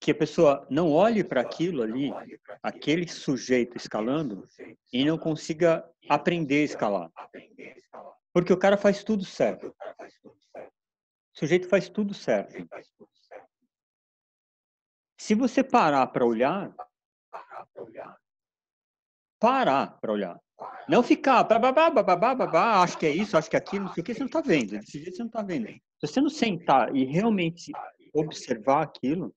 que 0.00 0.10
a 0.10 0.14
pessoa 0.14 0.66
não 0.70 0.90
olhe 0.90 1.22
para 1.22 1.40
aquilo 1.40 1.82
ali, 1.82 2.10
aquele 2.62 3.06
sujeito 3.06 3.76
escalando, 3.76 4.48
e 4.92 5.04
não 5.04 5.18
consiga 5.18 5.88
aprender 6.08 6.62
a 6.62 6.64
escalar. 6.64 7.12
Porque 8.32 8.52
o 8.52 8.58
cara 8.58 8.76
faz 8.76 9.04
tudo 9.04 9.24
certo. 9.24 9.74
O 10.56 11.38
sujeito 11.38 11.68
faz 11.68 11.88
tudo 11.88 12.14
certo. 12.14 12.66
Se 15.18 15.34
você 15.34 15.62
parar 15.62 16.06
para 16.06 16.24
olhar, 16.24 16.74
parar 19.38 19.98
para 20.00 20.12
olhar. 20.12 20.40
Não 20.88 21.02
ficar, 21.02 21.44
babá, 21.44 21.72
babá, 21.90 22.34
babá, 22.34 22.82
acho 22.82 22.98
que 22.98 23.06
é 23.06 23.10
isso, 23.10 23.36
acho 23.36 23.48
que 23.48 23.56
é 23.56 23.58
aquilo, 23.58 23.84
não 23.84 23.94
sei 23.94 24.02
o 24.02 24.04
que, 24.04 24.14
você 24.14 24.20
não 24.20 24.26
está 24.26 24.40
vendo. 24.40 24.70
Desse 24.70 24.98
jeito 24.98 25.16
você 25.16 25.22
não 25.22 25.28
está 25.28 25.42
vendo. 25.42 25.66
Se 25.66 25.80
você 26.00 26.20
não 26.20 26.30
sentar 26.30 26.94
e 26.94 27.04
realmente 27.04 27.72
observar 28.12 28.82
aquilo, 28.82 29.32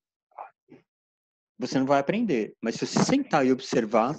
você 1.58 1.78
não 1.78 1.86
vai 1.86 2.00
aprender. 2.00 2.54
Mas 2.60 2.74
se 2.74 2.86
você 2.86 3.04
sentar 3.04 3.46
e 3.46 3.52
observar, 3.52 4.18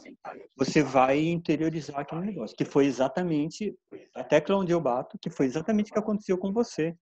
você 0.56 0.82
vai 0.82 1.20
interiorizar 1.26 1.99
aquele 1.99 2.22
negócio. 2.22 2.56
Que 2.56 2.64
foi 2.64 2.86
exatamente, 2.86 3.76
a 4.14 4.24
tecla 4.24 4.56
onde 4.56 4.72
eu 4.72 4.80
bato, 4.80 5.18
que 5.20 5.30
foi 5.30 5.45
exatamente 5.45 5.91
o 5.91 5.93
que 5.93 5.99
aconteceu 5.99 6.38
com 6.38 6.53
você. 6.53 6.95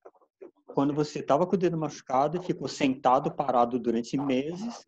Quando 0.66 0.94
você 0.94 1.20
estava 1.20 1.46
com 1.46 1.56
o 1.56 1.60
dedo 1.60 1.78
machucado 1.78 2.38
e 2.38 2.44
ficou 2.44 2.68
sentado, 2.68 3.32
parado 3.32 3.78
durante 3.78 4.18
meses, 4.18 4.84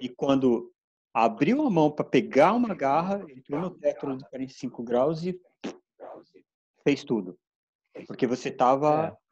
e 0.00 0.08
quando 0.08 0.71
abriu 1.14 1.62
a 1.62 1.70
mão 1.70 1.90
para 1.90 2.04
pegar 2.04 2.52
uma 2.52 2.74
garra, 2.74 3.24
entrou 3.28 3.60
no 3.60 3.70
teto 3.70 4.16
de 4.16 4.24
45 4.28 4.82
graus 4.82 5.24
e 5.24 5.38
fez 6.82 7.04
tudo. 7.04 7.38
Porque 8.06 8.26
você 8.26 8.48
estava 8.48 9.16
é 9.18 9.22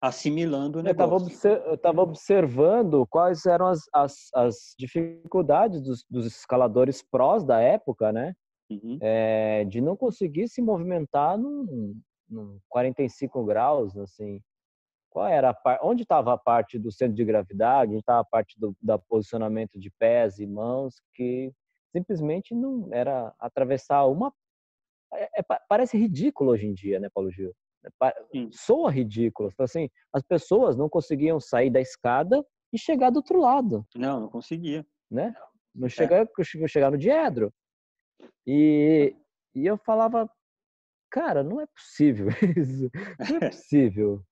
assimilando 0.00 0.78
o 0.78 0.82
negócio. 0.82 1.48
Eu 1.66 1.74
estava 1.74 2.02
observando 2.02 3.06
quais 3.08 3.44
eram 3.46 3.66
as, 3.66 3.80
as, 3.92 4.28
as 4.34 4.74
dificuldades 4.78 5.82
dos, 5.82 6.04
dos, 6.08 6.26
escaladores 6.26 7.02
prós 7.02 7.44
da 7.44 7.60
época, 7.60 8.12
né? 8.12 8.34
Uhum. 8.70 8.98
É, 9.00 9.64
de 9.64 9.80
não 9.80 9.96
conseguir 9.96 10.48
se 10.48 10.62
movimentar 10.62 11.38
num, 11.38 11.98
num 12.28 12.58
45 12.68 13.44
graus, 13.44 13.96
assim. 13.96 14.40
Qual 15.10 15.26
era 15.26 15.50
a 15.50 15.78
onde 15.82 16.02
estava 16.02 16.34
a 16.34 16.38
parte 16.38 16.78
do 16.78 16.92
centro 16.92 17.14
de 17.14 17.24
gravidade, 17.24 17.90
onde 17.90 18.00
estava 18.00 18.20
a 18.20 18.24
parte 18.24 18.58
do 18.58 18.76
da 18.80 18.98
posicionamento 18.98 19.78
de 19.78 19.90
pés 19.98 20.38
e 20.38 20.46
mãos, 20.46 20.96
que 21.14 21.52
simplesmente 21.96 22.54
não 22.54 22.88
era 22.92 23.34
atravessar 23.38 24.04
uma. 24.06 24.32
É, 25.12 25.40
é, 25.40 25.44
parece 25.68 25.96
ridículo 25.96 26.50
hoje 26.50 26.66
em 26.66 26.74
dia, 26.74 27.00
né, 27.00 27.08
Paulo 27.12 27.30
Gil? 27.30 27.54
soa 28.52 28.90
ridículo. 28.90 29.52
Assim, 29.58 29.88
as 30.12 30.22
pessoas 30.22 30.76
não 30.76 30.88
conseguiam 30.88 31.40
sair 31.40 31.70
da 31.70 31.80
escada 31.80 32.44
e 32.72 32.78
chegar 32.78 33.10
do 33.10 33.16
outro 33.16 33.40
lado. 33.40 33.86
Não, 33.94 34.20
não 34.20 34.28
conseguia. 34.28 34.84
Né? 35.10 35.34
Não 35.74 35.86
é. 35.86 35.90
chegar, 35.90 36.26
é. 36.26 36.68
chegar 36.68 36.90
no 36.90 36.98
diedro. 36.98 37.52
E, 38.46 39.14
e 39.54 39.66
eu 39.66 39.78
falava, 39.78 40.30
cara, 41.10 41.42
não 41.42 41.60
é 41.60 41.66
possível 41.66 42.28
isso. 42.56 42.90
Não 43.30 43.36
é 43.36 43.50
possível. 43.50 44.22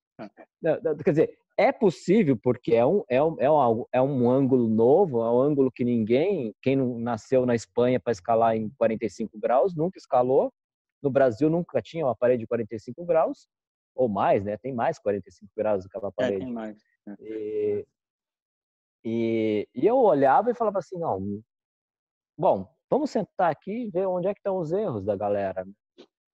Quer 1.05 1.11
dizer, 1.11 1.39
é 1.57 1.73
possível 1.73 2.37
porque 2.37 2.75
é 2.75 2.85
um, 2.85 3.03
é, 3.09 3.23
um, 3.23 3.37
é, 3.41 3.51
um, 3.51 3.85
é 3.93 4.03
um 4.03 4.31
ângulo 4.31 4.69
novo, 4.69 5.23
é 5.23 5.31
um 5.31 5.41
ângulo 5.41 5.71
que 5.71 5.85
ninguém, 5.85 6.55
quem 6.61 6.77
não 6.77 6.99
nasceu 6.99 7.47
na 7.47 7.55
Espanha 7.55 7.99
para 7.99 8.13
escalar 8.13 8.57
em 8.57 8.69
45 8.79 9.39
graus, 9.39 9.75
nunca 9.75 9.99
escalou. 9.99 10.53
No 11.03 11.11
Brasil 11.11 11.49
nunca 11.49 11.81
tinha 11.81 12.05
uma 12.05 12.17
parede 12.17 12.41
de 12.41 12.47
45 12.47 13.05
graus, 13.05 13.49
ou 13.95 14.09
mais, 14.09 14.45
né? 14.45 14.57
Tem 14.59 14.73
mais 14.73 14.99
45 14.99 15.51
graus 15.57 15.85
do 15.85 15.89
que 15.89 15.97
aquela 15.97 16.13
parede. 16.13 16.43
É, 16.43 16.45
tem 16.45 16.53
mais. 16.53 16.83
É. 17.07 17.17
E, 17.21 17.87
e, 19.05 19.69
e, 19.75 19.87
eu 19.87 19.97
olhava 19.97 20.51
e 20.51 20.55
falava 20.55 20.79
assim, 20.79 20.99
não, 20.99 21.43
bom, 22.37 22.69
vamos 22.91 23.11
sentar 23.11 23.51
aqui 23.51 23.85
e 23.85 23.91
ver 23.91 24.07
onde 24.07 24.27
é 24.27 24.35
que 24.35 24.41
estão 24.41 24.59
os 24.59 24.73
erros 24.73 25.05
da 25.05 25.17
galera. 25.17 25.67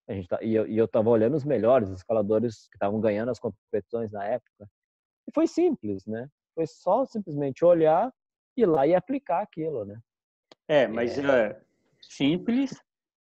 A 0.07 0.13
gente 0.13 0.27
tá, 0.27 0.39
e 0.41 0.55
eu 0.55 0.85
estava 0.85 1.09
olhando 1.09 1.35
os 1.35 1.45
melhores 1.45 1.89
escaladores 1.89 2.67
que 2.67 2.75
estavam 2.75 2.99
ganhando 2.99 3.29
as 3.29 3.39
competições 3.39 4.11
na 4.11 4.25
época. 4.25 4.67
E 5.27 5.31
foi 5.33 5.47
simples, 5.47 6.05
né? 6.05 6.27
Foi 6.53 6.67
só 6.67 7.05
simplesmente 7.05 7.63
olhar, 7.63 8.13
ir 8.57 8.65
lá 8.65 8.85
e 8.85 8.93
aplicar 8.93 9.41
aquilo, 9.41 9.85
né? 9.85 9.99
É, 10.67 10.87
mas 10.87 11.17
é, 11.17 11.47
é 11.47 11.61
simples, 12.01 12.79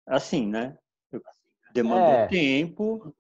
assim, 0.07 0.47
né? 0.47 0.77
Demandou 1.73 2.15
é. 2.15 2.27
tempo, 2.27 3.15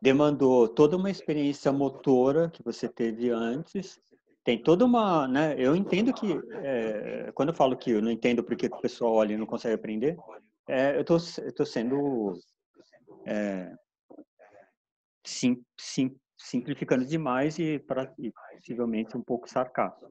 demandou 0.00 0.68
toda 0.68 0.96
uma 0.96 1.10
experiência 1.10 1.72
motora 1.72 2.48
que 2.48 2.62
você 2.62 2.88
teve 2.88 3.30
antes. 3.30 4.00
Tem 4.44 4.62
toda 4.62 4.84
uma, 4.84 5.28
né? 5.28 5.54
Eu 5.58 5.76
entendo 5.76 6.12
que 6.12 6.40
é, 6.62 7.30
quando 7.34 7.50
eu 7.50 7.54
falo 7.54 7.76
que 7.76 7.90
eu 7.90 8.00
não 8.00 8.10
entendo 8.10 8.42
porque 8.42 8.66
o 8.66 8.80
pessoal 8.80 9.12
olha 9.14 9.34
e 9.34 9.36
não 9.36 9.44
consegue 9.44 9.74
aprender, 9.74 10.16
é, 10.68 10.98
eu 10.98 11.04
tô, 11.04 11.16
eu 11.16 11.54
tô 11.54 11.66
sendo 11.66 12.38
é, 13.28 13.74
sim, 15.24 15.62
sim, 15.78 16.16
simplificando 16.36 17.04
demais 17.04 17.58
e, 17.58 17.78
pra, 17.78 18.12
e 18.18 18.32
possivelmente 18.54 19.16
um 19.16 19.22
pouco 19.22 19.48
sarcástico. 19.48 20.10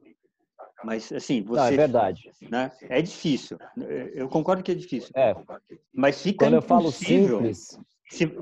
Mas, 0.84 1.12
assim, 1.12 1.42
você... 1.42 1.60
Não, 1.60 1.68
é 1.68 1.72
verdade. 1.72 2.32
Né, 2.50 2.72
é 2.84 3.02
difícil. 3.02 3.58
Eu 4.14 4.30
concordo 4.30 4.62
que 4.62 4.72
é 4.72 4.76
difícil. 4.76 5.12
É. 5.16 5.36
Mas 5.94 6.22
fica 6.22 6.46
Quando 6.46 6.56
eu 6.56 6.62
falo 6.62 6.92
simples... 6.92 7.80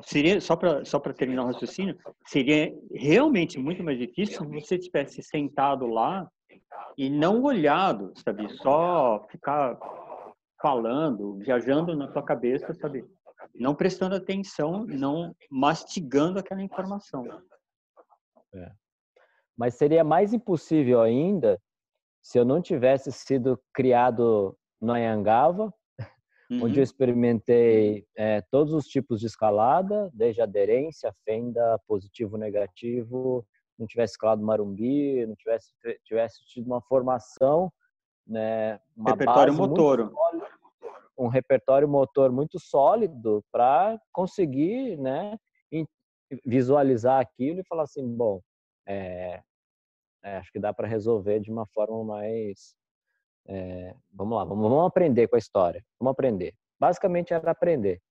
Seria, 0.04 0.40
só 0.40 0.56
para 0.56 0.86
só 0.86 1.00
terminar 1.00 1.42
o 1.42 1.48
raciocínio, 1.48 1.98
seria 2.28 2.72
realmente 2.94 3.58
muito 3.58 3.84
mais 3.84 3.98
difícil 3.98 4.38
se 4.38 4.48
você 4.48 4.78
tivesse 4.78 5.24
sentado 5.24 5.88
lá 5.88 6.30
e 6.96 7.10
não 7.10 7.42
olhado, 7.42 8.14
sabe? 8.24 8.48
Só 8.58 9.26
ficar 9.32 9.76
falando, 10.62 11.38
viajando 11.38 11.96
na 11.96 12.12
sua 12.14 12.22
cabeça, 12.22 12.76
sabe? 12.76 13.04
Não 13.54 13.76
prestando 13.76 14.16
atenção, 14.16 14.86
não 14.86 15.36
mastigando 15.50 16.40
aquela 16.40 16.62
informação. 16.62 17.26
É. 18.54 18.72
Mas 19.58 19.76
seria 19.76 20.04
mais 20.04 20.34
impossível 20.34 21.02
ainda 21.02 21.60
se 22.22 22.40
eu 22.40 22.44
não 22.44 22.62
tivesse 22.62 23.12
sido 23.12 23.62
criado 23.72 24.58
no 24.82 24.94
Anhangava, 24.94 25.74
uhum. 26.50 26.58
onde 26.66 26.76
eu 26.76 26.78
uhum. 26.78 26.84
experimentei 26.84 28.06
é, 28.16 28.42
todos 28.50 28.74
os 28.74 28.86
tipos 28.86 29.20
de 29.20 29.28
escalada, 29.28 30.10
desde 30.14 30.42
aderência, 30.42 31.14
fenda, 31.24 31.80
positivo, 31.88 32.38
negativo, 32.38 33.46
não 33.78 33.86
tivesse 33.86 34.14
escalado 34.14 34.44
Marumbi, 34.44 35.26
não 35.28 35.36
tivesse 35.36 35.72
tivesse 36.04 36.44
tido 36.48 36.66
uma 36.66 36.82
formação, 36.82 37.72
né, 38.26 38.80
uma 38.96 39.12
repertório 39.12 39.54
motor, 39.54 40.10
sólida, 40.12 40.45
um 41.18 41.28
repertório 41.28 41.88
motor 41.88 42.32
muito 42.32 42.60
sólido 42.60 43.44
para 43.52 44.00
conseguir, 44.12 44.98
né, 44.98 45.38
visualizar 46.46 47.20
aquilo 47.20 47.60
e 47.60 47.66
falar 47.66 47.84
assim, 47.84 48.06
bom, 48.08 48.42
é, 48.88 49.42
é, 50.24 50.38
acho 50.38 50.52
que 50.52 50.60
dá 50.60 50.74
para 50.74 50.88
resolver 50.88 51.40
de 51.40 51.52
uma 51.52 51.66
forma 51.68 52.04
mais, 52.04 52.76
é, 53.48 53.96
vamos 54.12 54.36
lá, 54.38 54.44
vamos, 54.44 54.70
vamos 54.70 54.88
aprender 54.88 55.28
com 55.28 55.36
a 55.36 55.40
história, 55.40 55.84
vamos 56.00 56.12
aprender. 56.12 56.54
Basicamente 56.80 57.34
era 57.34 57.52
aprender. 57.52 58.02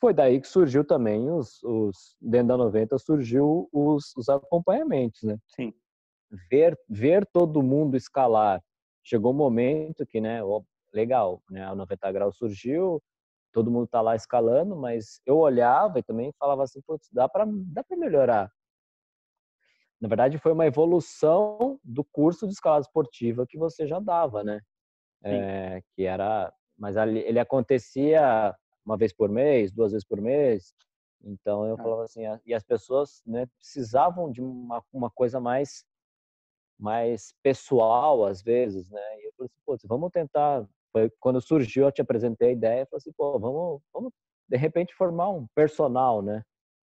Foi 0.00 0.12
daí 0.12 0.40
que 0.40 0.48
surgiu 0.48 0.84
também 0.84 1.30
os, 1.30 1.62
os 1.62 2.16
dentro 2.20 2.48
da 2.48 2.56
90 2.56 2.98
surgiu 2.98 3.68
os, 3.72 4.12
os 4.16 4.28
acompanhamentos, 4.28 5.22
né? 5.22 5.38
Sim. 5.46 5.72
Ver, 6.50 6.76
ver 6.88 7.26
todo 7.26 7.62
mundo 7.62 7.96
escalar. 7.96 8.60
Chegou 9.04 9.32
um 9.32 9.36
momento 9.36 10.06
que, 10.06 10.20
né, 10.20 10.40
legal, 10.92 11.42
né, 11.50 11.64
a 11.64 11.74
90 11.74 12.12
graus 12.12 12.36
surgiu, 12.36 13.02
todo 13.52 13.70
mundo 13.70 13.86
tá 13.86 14.00
lá 14.00 14.16
escalando, 14.16 14.76
mas 14.76 15.20
eu 15.26 15.38
olhava 15.38 15.98
e 15.98 16.02
também 16.02 16.32
falava 16.38 16.62
assim, 16.64 16.80
putz, 16.82 17.08
dá 17.12 17.28
para 17.28 17.44
dá 17.46 17.84
para 17.84 17.96
melhorar. 17.96 18.50
Na 20.00 20.08
verdade, 20.08 20.38
foi 20.38 20.52
uma 20.52 20.66
evolução 20.66 21.78
do 21.84 22.02
curso 22.02 22.46
de 22.46 22.52
escalada 22.52 22.82
esportiva 22.82 23.46
que 23.46 23.56
você 23.56 23.86
já 23.86 24.00
dava, 24.00 24.42
né? 24.42 24.60
É, 25.22 25.82
que 25.94 26.04
era, 26.04 26.52
mas 26.76 26.96
ali, 26.96 27.20
ele 27.20 27.38
acontecia 27.38 28.56
uma 28.84 28.96
vez 28.96 29.12
por 29.12 29.28
mês, 29.28 29.70
duas 29.70 29.92
vezes 29.92 30.06
por 30.06 30.20
mês. 30.20 30.74
Então 31.22 31.64
eu 31.66 31.74
é. 31.74 31.76
falava 31.76 32.02
assim, 32.02 32.22
e 32.44 32.52
as 32.52 32.64
pessoas 32.64 33.22
né, 33.24 33.46
precisavam 33.58 34.30
de 34.30 34.42
uma, 34.42 34.82
uma 34.92 35.10
coisa 35.10 35.38
mais 35.38 35.84
mais 36.78 37.32
pessoal 37.44 38.24
às 38.26 38.42
vezes, 38.42 38.90
né? 38.90 39.00
E 39.20 39.28
eu 39.28 39.32
falei 39.36 39.46
assim, 39.46 39.86
pô, 39.86 39.88
vamos 39.88 40.10
tentar. 40.10 40.66
Foi 40.92 41.10
quando 41.18 41.40
surgiu, 41.40 41.84
eu 41.84 41.92
te 41.92 42.02
apresentei 42.02 42.50
a 42.50 42.52
ideia, 42.52 42.86
falei 42.86 42.98
assim, 42.98 43.12
pô, 43.12 43.38
vamos, 43.38 43.80
vamos 43.92 44.12
de 44.48 44.56
repente 44.56 44.94
formar 44.94 45.30
um 45.30 45.46
personal, 45.54 46.20
né? 46.20 46.44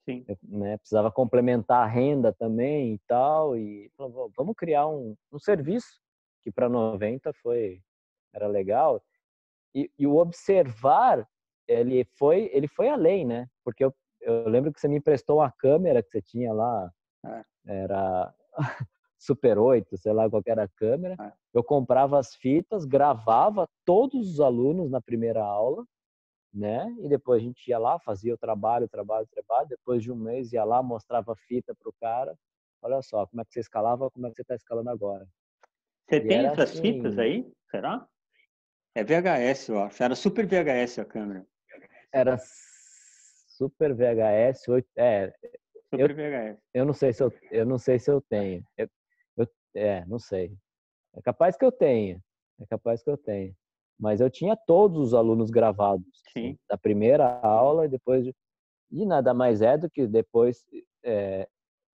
Sim. 0.08 0.24
Eu, 0.28 0.38
né, 0.43 0.78
precisava 0.78 1.12
complementar 1.12 1.84
a 1.84 1.88
renda 1.88 2.32
também 2.32 2.93
e 2.93 2.99
tal, 3.08 3.58
e 3.58 3.91
vamos 3.97 4.56
criar 4.56 4.88
um, 4.88 5.16
um 5.32 5.39
serviço 5.39 5.99
que 6.43 6.51
para 6.51 6.70
90 6.70 7.34
foi 7.41 7.82
era 8.32 8.47
legal. 8.47 9.01
E, 9.74 9.89
e 9.97 10.06
o 10.06 10.18
observar 10.18 11.28
ele 11.68 12.06
foi 12.18 12.49
ele 12.53 12.68
foi 12.68 12.88
além, 12.89 13.26
né? 13.26 13.47
Porque 13.64 13.84
eu, 13.84 13.93
eu 14.22 14.47
lembro 14.47 14.72
que 14.72 14.80
você 14.80 14.88
me 14.88 14.97
emprestou 14.97 15.38
uma 15.38 15.51
câmera 15.51 16.03
que 16.03 16.10
você 16.10 16.22
tinha 16.22 16.53
lá, 16.53 16.91
é. 17.26 17.43
era 17.66 18.34
Super 19.26 19.57
8, 19.57 19.97
sei 19.97 20.13
lá 20.13 20.30
qual 20.30 20.41
era 20.45 20.63
a 20.63 20.67
câmera. 20.67 21.15
É. 21.19 21.32
Eu 21.53 21.63
comprava 21.63 22.19
as 22.19 22.36
fitas, 22.36 22.86
gravava 22.86 23.67
todos 23.84 24.34
os 24.34 24.39
alunos 24.39 24.89
na 24.89 25.01
primeira 25.01 25.43
aula, 25.43 25.86
né? 26.53 26.93
E 26.99 27.09
depois 27.09 27.41
a 27.41 27.45
gente 27.45 27.67
ia 27.67 27.78
lá, 27.78 27.99
fazia 27.99 28.34
o 28.34 28.38
trabalho, 28.38 28.86
o 28.86 28.89
trabalho, 28.89 29.26
o 29.26 29.36
trabalho. 29.36 29.67
Depois 29.67 30.03
de 30.03 30.11
um 30.11 30.15
mês 30.15 30.53
ia 30.53 30.63
lá, 30.63 30.82
mostrava 30.82 31.34
a 31.34 31.36
fita 31.36 31.73
pro 31.76 31.93
cara. 31.99 32.36
Olha 32.82 33.01
só, 33.01 33.26
como 33.26 33.41
é 33.41 33.45
que 33.45 33.53
você 33.53 33.59
escalava, 33.59 34.09
como 34.11 34.28
é 34.28 34.30
que 34.30 34.36
você 34.36 34.41
está 34.43 34.55
escalando 34.55 34.89
agora. 34.89 35.28
Você 36.07 36.17
e 36.17 36.28
tem 36.28 36.45
essas 36.45 36.71
assim... 36.71 36.82
fitas 36.82 37.17
aí? 37.17 37.51
Será? 37.71 38.07
É 38.93 39.03
VHS, 39.03 39.69
eu 39.69 39.80
acho. 39.80 40.03
Era 40.03 40.15
Super 40.15 40.45
VHS 40.45 40.99
a 40.99 41.05
câmera 41.05 41.45
era 42.15 42.38
Super 43.47 43.93
VHS 43.93 44.67
8, 44.69 44.88
é, 44.95 45.34
Super 45.89 46.11
eu, 46.11 46.15
VHS. 46.15 46.59
Eu 46.73 46.86
não 46.86 46.93
sei 46.93 47.11
se 47.11 47.21
eu, 47.21 47.34
eu 47.51 47.65
não 47.65 47.78
sei 47.78 47.99
se 47.99 48.09
eu 48.09 48.21
tenho. 48.21 48.65
Eu, 48.78 48.86
eu, 48.86 48.89
é, 49.76 50.05
não 50.05 50.19
sei. 50.19 50.55
É 51.13 51.21
capaz 51.21 51.57
que 51.57 51.65
eu 51.65 51.71
tenha. 51.71 52.21
É 52.59 52.65
capaz 52.65 53.03
que 53.03 53.09
eu 53.09 53.17
tenha. 53.17 53.53
Mas 53.99 54.21
eu 54.21 54.30
tinha 54.30 54.55
todos 54.55 54.99
os 54.99 55.13
alunos 55.13 55.49
gravados. 55.49 56.05
Sim. 56.34 56.57
Da 56.69 56.78
primeira 56.78 57.39
aula 57.41 57.86
e 57.86 57.89
depois 57.89 58.23
de... 58.23 58.36
E 58.91 59.05
nada 59.05 59.34
mais 59.34 59.61
é 59.61 59.78
do 59.78 59.89
que 59.89 60.07
depois... 60.07 60.63
É, 61.03 61.47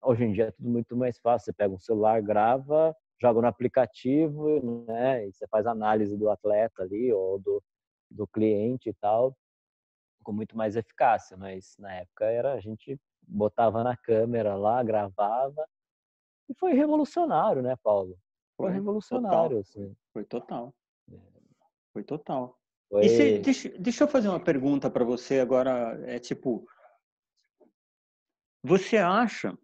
hoje 0.01 0.23
em 0.23 0.32
dia 0.34 0.45
é 0.45 0.51
tudo 0.51 0.69
muito 0.69 0.95
mais 0.95 1.19
fácil. 1.19 1.45
Você 1.45 1.53
pega 1.53 1.73
um 1.73 1.80
celular, 1.80 2.21
grava, 2.21 2.95
joga 3.21 3.41
no 3.41 3.47
aplicativo, 3.47 4.86
né? 4.88 5.28
E 5.28 5.34
você 5.34 5.47
faz 5.47 5.65
análise 5.65 6.17
do 6.17 6.30
atleta 6.30 6.84
ali 6.84 7.11
ou 7.11 7.39
do, 7.39 7.63
do 8.09 8.28
cliente 8.28 8.89
e 8.89 8.93
tal 8.93 9.36
com 10.26 10.34
muito 10.34 10.57
mais 10.57 10.76
eficácia, 10.76 11.38
mas 11.38 11.76
na 11.78 11.93
época 11.93 12.26
era 12.26 12.53
a 12.53 12.59
gente 12.59 12.99
botava 13.21 13.84
na 13.84 13.95
câmera 13.95 14.55
lá, 14.55 14.82
gravava 14.82 15.65
e 16.50 16.54
foi 16.54 16.74
revolucionário, 16.74 17.62
né, 17.62 17.76
Paulo? 17.84 18.18
Foi, 18.56 18.68
foi 18.68 18.72
revolucionário, 18.72 19.58
total. 19.58 19.60
assim. 19.60 19.96
Foi 20.14 20.24
total. 20.24 20.76
É. 21.12 21.18
Foi 21.93 22.04
total. 22.04 22.60
Foi... 22.89 23.06
E 23.06 23.39
deixa, 23.39 23.70
deixa 23.78 24.04
eu 24.04 24.08
fazer 24.08 24.30
uma 24.30 24.39
pergunta 24.39 24.89
para 24.89 25.04
você 25.04 25.39
agora, 25.39 26.00
é 26.06 26.20
tipo, 26.20 26.68
você 28.64 28.98
acha? 28.98 29.58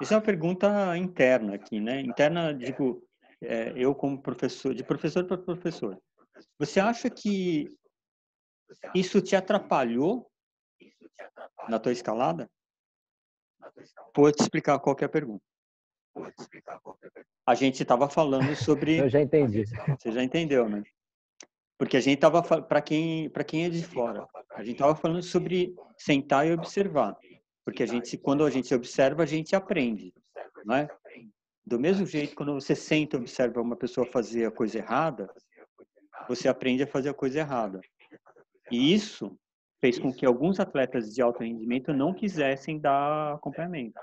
Isso 0.00 0.12
é 0.12 0.16
uma 0.16 0.22
pergunta 0.22 0.96
interna 0.96 1.54
aqui, 1.54 1.80
né? 1.80 2.00
Interna, 2.00 2.54
digo, 2.54 3.06
é, 3.42 3.72
eu 3.76 3.94
como 3.94 4.20
professor, 4.20 4.74
de 4.74 4.82
professor 4.82 5.24
para 5.26 5.38
professor. 5.38 6.00
Você 6.58 6.80
acha 6.80 7.08
que 7.10 7.68
isso 8.94 9.20
te 9.20 9.36
atrapalhou 9.36 10.30
na 11.68 11.78
tua 11.78 11.92
escalada? 11.92 12.50
Vou 14.16 14.32
te 14.32 14.42
explicar 14.42 14.78
qual 14.78 14.96
é 15.00 15.04
a 15.04 15.08
pergunta. 15.08 15.44
A 17.46 17.54
gente 17.54 17.82
estava 17.82 18.08
falando 18.08 18.54
sobre. 18.56 18.98
Eu 18.98 19.08
já 19.08 19.20
entendi. 19.20 19.64
Você 19.98 20.12
já 20.12 20.22
entendeu, 20.22 20.68
né? 20.68 20.82
Porque 21.76 21.96
a 21.96 22.00
gente 22.00 22.16
estava 22.16 22.42
para 22.42 22.80
quem 22.80 23.28
para 23.30 23.44
quem 23.44 23.64
é 23.64 23.68
de 23.68 23.84
fora, 23.84 24.26
a 24.54 24.62
gente 24.62 24.74
estava 24.74 24.94
falando 24.94 25.22
sobre 25.22 25.74
sentar 25.98 26.46
e 26.46 26.52
observar, 26.52 27.16
porque 27.64 27.82
a 27.82 27.86
gente 27.86 28.16
quando 28.16 28.44
a 28.44 28.50
gente 28.50 28.72
observa 28.74 29.24
a 29.24 29.26
gente 29.26 29.56
aprende, 29.56 30.14
não 30.64 30.76
é? 30.76 30.88
Do 31.66 31.78
mesmo 31.78 32.06
jeito 32.06 32.36
quando 32.36 32.54
você 32.54 32.76
senta 32.76 33.16
e 33.16 33.20
observa 33.20 33.60
uma 33.60 33.76
pessoa 33.76 34.06
fazer 34.06 34.46
a 34.46 34.50
coisa 34.52 34.78
errada, 34.78 35.28
você 36.28 36.48
aprende 36.48 36.84
a 36.84 36.86
fazer 36.86 37.08
a 37.08 37.14
coisa 37.14 37.40
errada. 37.40 37.80
E 38.70 38.94
isso 38.94 39.36
fez 39.80 39.98
com 39.98 40.12
que 40.12 40.24
alguns 40.24 40.60
atletas 40.60 41.12
de 41.12 41.20
alto 41.20 41.42
rendimento 41.42 41.92
não 41.92 42.14
quisessem 42.14 42.78
dar 42.78 43.34
acompanhamento. 43.34 44.00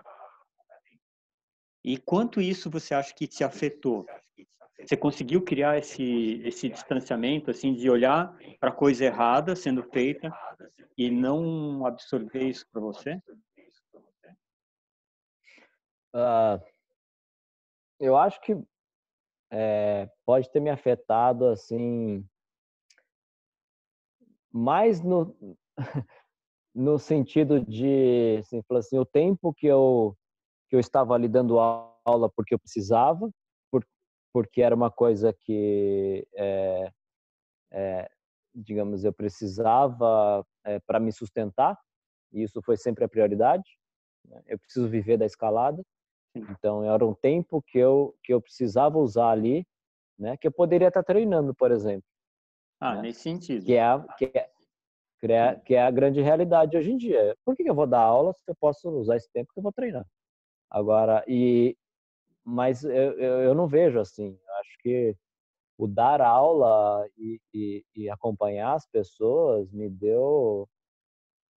E 1.83 1.97
quanto 1.97 2.39
isso 2.41 2.69
você 2.69 2.93
acha 2.93 3.13
que 3.13 3.27
te 3.27 3.43
afetou? 3.43 4.05
Você 4.79 4.97
conseguiu 4.97 5.43
criar 5.43 5.77
esse 5.77 6.41
esse 6.43 6.69
distanciamento 6.69 7.51
assim 7.51 7.73
de 7.73 7.89
olhar 7.89 8.35
para 8.59 8.69
a 8.69 8.75
coisa 8.75 9.05
errada 9.05 9.55
sendo 9.55 9.83
feita 9.83 10.31
e 10.97 11.09
não 11.09 11.85
absorver 11.85 12.49
isso 12.49 12.65
para 12.71 12.81
você? 12.81 13.21
Uh, 16.13 16.59
eu 17.99 18.17
acho 18.17 18.41
que 18.41 18.55
é, 19.51 20.09
pode 20.25 20.49
ter 20.51 20.59
me 20.59 20.69
afetado 20.69 21.45
assim 21.45 22.25
mais 24.51 25.01
no, 25.01 25.35
no 26.75 26.99
sentido 26.99 27.59
de, 27.61 28.37
assim, 28.39 28.61
assim, 28.71 28.97
o 28.97 29.05
tempo 29.05 29.53
que 29.53 29.67
eu, 29.67 30.15
que 30.71 30.75
eu 30.77 30.79
estava 30.79 31.13
ali 31.13 31.27
dando 31.27 31.59
aula 31.59 32.29
porque 32.33 32.53
eu 32.53 32.59
precisava, 32.59 33.29
por, 33.69 33.85
porque 34.33 34.61
era 34.61 34.73
uma 34.73 34.89
coisa 34.89 35.33
que, 35.33 36.25
é, 36.33 36.91
é, 37.73 38.11
digamos, 38.55 39.03
eu 39.03 39.11
precisava 39.11 40.45
é, 40.63 40.79
para 40.79 40.97
me 40.97 41.11
sustentar, 41.11 41.77
e 42.31 42.41
isso 42.41 42.61
foi 42.61 42.77
sempre 42.77 43.03
a 43.03 43.09
prioridade. 43.09 43.77
Né? 44.25 44.41
Eu 44.47 44.57
preciso 44.57 44.87
viver 44.87 45.17
da 45.17 45.25
escalada, 45.25 45.83
então 46.33 46.85
era 46.85 47.05
um 47.05 47.13
tempo 47.13 47.61
que 47.61 47.77
eu 47.77 48.15
que 48.23 48.33
eu 48.33 48.41
precisava 48.41 48.97
usar 48.97 49.31
ali, 49.31 49.67
né? 50.17 50.37
Que 50.37 50.47
eu 50.47 50.51
poderia 50.53 50.87
estar 50.87 51.03
treinando, 51.03 51.53
por 51.53 51.69
exemplo. 51.69 52.07
Ah, 52.79 52.95
né? 52.95 53.01
nesse 53.01 53.19
sentido. 53.19 53.65
Que 53.65 53.73
é, 53.73 53.83
a, 53.83 53.99
que, 54.17 54.31
é, 55.25 55.55
que 55.65 55.75
é 55.75 55.81
a 55.81 55.91
grande 55.91 56.21
realidade 56.21 56.77
hoje 56.77 56.91
em 56.91 56.97
dia. 56.97 57.35
Por 57.43 57.57
que 57.57 57.63
eu 57.63 57.75
vou 57.75 57.85
dar 57.85 58.03
aula 58.03 58.31
se 58.31 58.41
eu 58.47 58.55
posso 58.55 58.89
usar 58.91 59.17
esse 59.17 59.29
tempo 59.33 59.51
que 59.53 59.59
eu 59.59 59.63
vou 59.63 59.73
treinar? 59.73 60.05
Agora, 60.71 61.23
e 61.27 61.77
mas 62.43 62.83
eu, 62.83 63.19
eu, 63.19 63.53
não 63.53 63.67
vejo 63.67 63.99
assim. 63.99 64.29
Eu 64.29 64.55
acho 64.61 64.77
que 64.79 65.15
o 65.77 65.87
dar 65.87 66.21
aula 66.21 67.07
e, 67.17 67.39
e, 67.53 67.85
e, 67.95 68.09
acompanhar 68.09 68.73
as 68.75 68.87
pessoas 68.87 69.71
me 69.71 69.89
deu. 69.89 70.67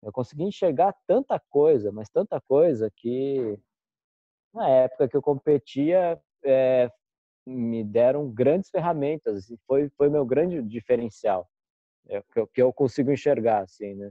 Eu 0.02 0.12
consegui 0.12 0.44
enxergar 0.44 0.94
tanta 1.06 1.40
coisa, 1.48 1.92
mas 1.92 2.10
tanta 2.10 2.40
coisa 2.40 2.90
que 2.94 3.58
na 4.52 4.68
época 4.68 5.08
que 5.08 5.16
eu 5.16 5.22
competia 5.22 6.20
é, 6.44 6.90
me 7.46 7.84
deram 7.84 8.30
grandes 8.30 8.70
ferramentas 8.70 9.52
foi 9.66 9.88
foi 9.96 10.10
meu 10.10 10.26
grande 10.26 10.62
diferencial 10.62 11.48
é, 12.08 12.22
que, 12.32 12.40
eu, 12.40 12.46
que 12.48 12.62
eu 12.62 12.72
consigo 12.72 13.10
enxergar 13.12 13.62
assim, 13.62 13.94
né? 13.94 14.10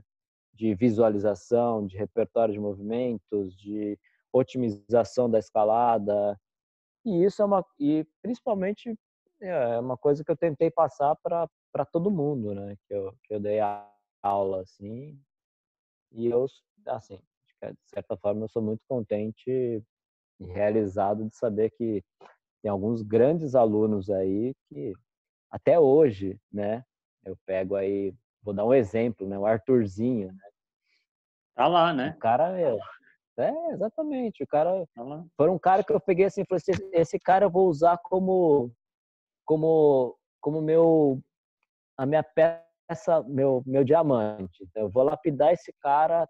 De 0.52 0.74
visualização, 0.74 1.86
de 1.86 1.96
repertório 1.96 2.54
de 2.54 2.60
movimentos, 2.60 3.56
de 3.56 3.98
otimização 4.34 5.30
da 5.30 5.38
escalada, 5.38 6.38
e 7.04 7.24
isso 7.24 7.40
é 7.40 7.44
uma 7.44 7.64
e 7.78 8.06
principalmente 8.20 8.98
é 9.40 9.78
uma 9.78 9.96
coisa 9.96 10.24
que 10.24 10.30
eu 10.30 10.36
tentei 10.36 10.70
passar 10.70 11.14
para 11.16 11.84
todo 11.92 12.10
mundo, 12.10 12.54
né? 12.54 12.76
Que 12.86 12.94
eu 12.94 13.14
que 13.22 13.34
eu 13.34 13.40
dei 13.40 13.60
a 13.60 13.88
aula 14.22 14.62
assim. 14.62 15.18
E 16.12 16.26
eu 16.26 16.46
assim, 16.86 17.20
de 17.62 17.76
certa 17.86 18.16
forma 18.16 18.44
eu 18.44 18.48
sou 18.48 18.62
muito 18.62 18.82
contente 18.88 19.82
e 20.40 20.46
realizado 20.46 21.24
de 21.24 21.36
saber 21.36 21.70
que 21.70 22.02
tem 22.62 22.70
alguns 22.70 23.02
grandes 23.02 23.54
alunos 23.54 24.10
aí 24.10 24.54
que 24.68 24.92
até 25.50 25.78
hoje, 25.78 26.40
né? 26.52 26.84
Eu 27.24 27.36
pego 27.46 27.76
aí, 27.76 28.14
vou 28.42 28.52
dar 28.52 28.64
um 28.64 28.74
exemplo, 28.74 29.28
né? 29.28 29.38
O 29.38 29.46
Arthurzinho, 29.46 30.32
né? 30.32 30.50
Tá 31.54 31.68
lá, 31.68 31.92
né? 31.92 32.14
O 32.16 32.18
cara 32.18 32.58
é, 32.58 32.76
é, 33.38 33.72
exatamente. 33.72 34.42
O 34.42 34.46
cara 34.46 34.86
foi 35.36 35.50
um 35.50 35.58
cara 35.58 35.82
que 35.82 35.92
eu 35.92 36.00
peguei 36.00 36.26
assim, 36.26 36.44
falei 36.48 36.62
assim, 36.68 36.90
esse 36.92 37.18
cara 37.18 37.46
eu 37.46 37.50
vou 37.50 37.68
usar 37.68 37.98
como 37.98 38.70
como 39.44 40.16
como 40.40 40.60
meu 40.62 41.20
a 41.96 42.06
minha 42.06 42.22
peça, 42.22 43.22
meu 43.26 43.62
meu 43.66 43.84
diamante. 43.84 44.62
Então, 44.62 44.84
eu 44.84 44.90
vou 44.90 45.02
lapidar 45.02 45.52
esse 45.52 45.72
cara 45.80 46.28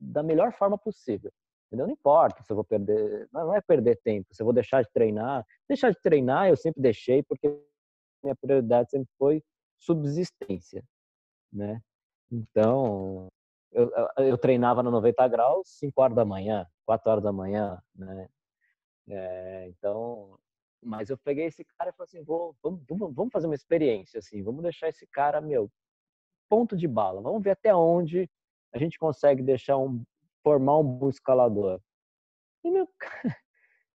da 0.00 0.22
melhor 0.22 0.52
forma 0.52 0.78
possível. 0.78 1.32
Entendeu? 1.66 1.86
Não 1.86 1.94
importa 1.94 2.42
se 2.44 2.52
eu 2.52 2.56
vou 2.56 2.64
perder, 2.64 3.28
não 3.32 3.54
é 3.54 3.60
perder 3.60 4.00
tempo, 4.02 4.32
se 4.32 4.40
eu 4.40 4.44
vou 4.44 4.54
deixar 4.54 4.82
de 4.82 4.90
treinar. 4.92 5.44
Deixar 5.68 5.90
de 5.90 6.00
treinar 6.00 6.48
eu 6.48 6.56
sempre 6.56 6.80
deixei 6.80 7.22
porque 7.24 7.48
minha 8.22 8.36
prioridade 8.36 8.90
sempre 8.90 9.08
foi 9.18 9.42
subsistência, 9.78 10.84
né? 11.52 11.80
Então, 12.30 13.28
eu, 13.76 13.90
eu 14.24 14.38
treinava 14.38 14.82
no 14.82 14.90
90 14.90 15.28
graus 15.28 15.68
5 15.78 16.00
horas 16.00 16.16
da 16.16 16.24
manhã, 16.24 16.66
4 16.86 17.10
horas 17.10 17.22
da 17.22 17.32
manhã, 17.32 17.78
né? 17.94 18.28
É, 19.08 19.68
então, 19.68 20.38
mas 20.82 21.10
eu 21.10 21.18
peguei 21.18 21.44
esse 21.44 21.62
cara 21.62 21.90
e 21.90 21.92
falei 21.92 22.06
assim, 22.08 22.24
vou, 22.24 22.56
vamos, 22.62 22.82
vamos 23.14 23.30
fazer 23.30 23.46
uma 23.46 23.54
experiência, 23.54 24.18
assim, 24.18 24.42
vamos 24.42 24.62
deixar 24.62 24.88
esse 24.88 25.06
cara, 25.06 25.42
meu, 25.42 25.70
ponto 26.48 26.74
de 26.74 26.88
bala, 26.88 27.20
vamos 27.20 27.42
ver 27.42 27.50
até 27.50 27.74
onde 27.74 28.28
a 28.72 28.78
gente 28.78 28.98
consegue 28.98 29.42
deixar 29.42 29.76
um, 29.76 30.02
formar 30.42 30.78
um 30.78 30.84
bom 30.84 31.10
escalador. 31.10 31.78
E, 32.64 32.70
meu, 32.70 32.88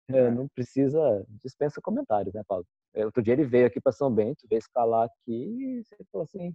é. 0.10 0.30
não 0.30 0.48
precisa, 0.50 1.26
dispensa 1.28 1.82
comentários, 1.82 2.36
né, 2.36 2.44
Paulo? 2.48 2.66
Outro 2.96 3.24
dia 3.24 3.34
ele 3.34 3.46
veio 3.46 3.66
aqui 3.66 3.82
para 3.82 3.92
São 3.92 4.14
Bento, 4.14 4.48
veio 4.48 4.60
escalar 4.60 5.06
aqui 5.08 5.80
e 5.80 5.84
você 5.84 5.96
falou 6.12 6.24
assim, 6.24 6.54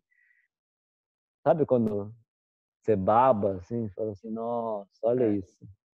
sabe 1.43 1.67
quando 1.67 2.15
você 2.87 2.95
baba, 2.95 3.57
assim, 3.57 3.89
fala 3.91 4.13
assim, 4.13 4.31
nossa, 4.31 4.89
olha 5.03 5.25
é. 5.25 5.33
isso. 5.33 5.59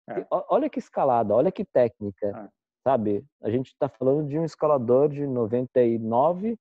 É. 0.09 0.25
Olha 0.31 0.69
que 0.69 0.79
escalada, 0.79 1.35
olha 1.35 1.51
que 1.51 1.65
técnica, 1.65 2.27
é. 2.27 2.49
sabe? 2.81 3.25
A 3.41 3.49
gente 3.49 3.67
está 3.67 3.89
falando 3.89 4.29
de 4.29 4.39
um 4.39 4.45
escalador 4.45 5.09
de 5.09 5.27
99 5.27 6.57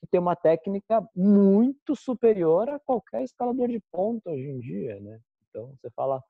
que 0.00 0.06
tem 0.06 0.18
uma 0.18 0.34
técnica 0.34 1.06
muito 1.14 1.94
superior 1.94 2.70
a 2.70 2.80
qualquer 2.80 3.22
escalador 3.22 3.68
de 3.68 3.78
ponta 3.92 4.30
hoje 4.30 4.48
em 4.48 4.58
dia, 4.58 4.98
né? 4.98 5.20
Então, 5.48 5.74
você 5.76 5.90
fala... 5.90 6.24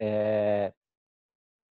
É, 0.00 0.74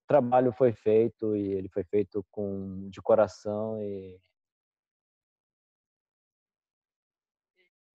o 0.03 0.07
trabalho 0.07 0.51
foi 0.51 0.73
feito 0.73 1.35
e 1.35 1.53
ele 1.53 1.69
foi 1.69 1.83
feito 1.85 2.23
com 2.29 2.89
de 2.89 3.01
coração 3.01 3.81
e 3.81 4.19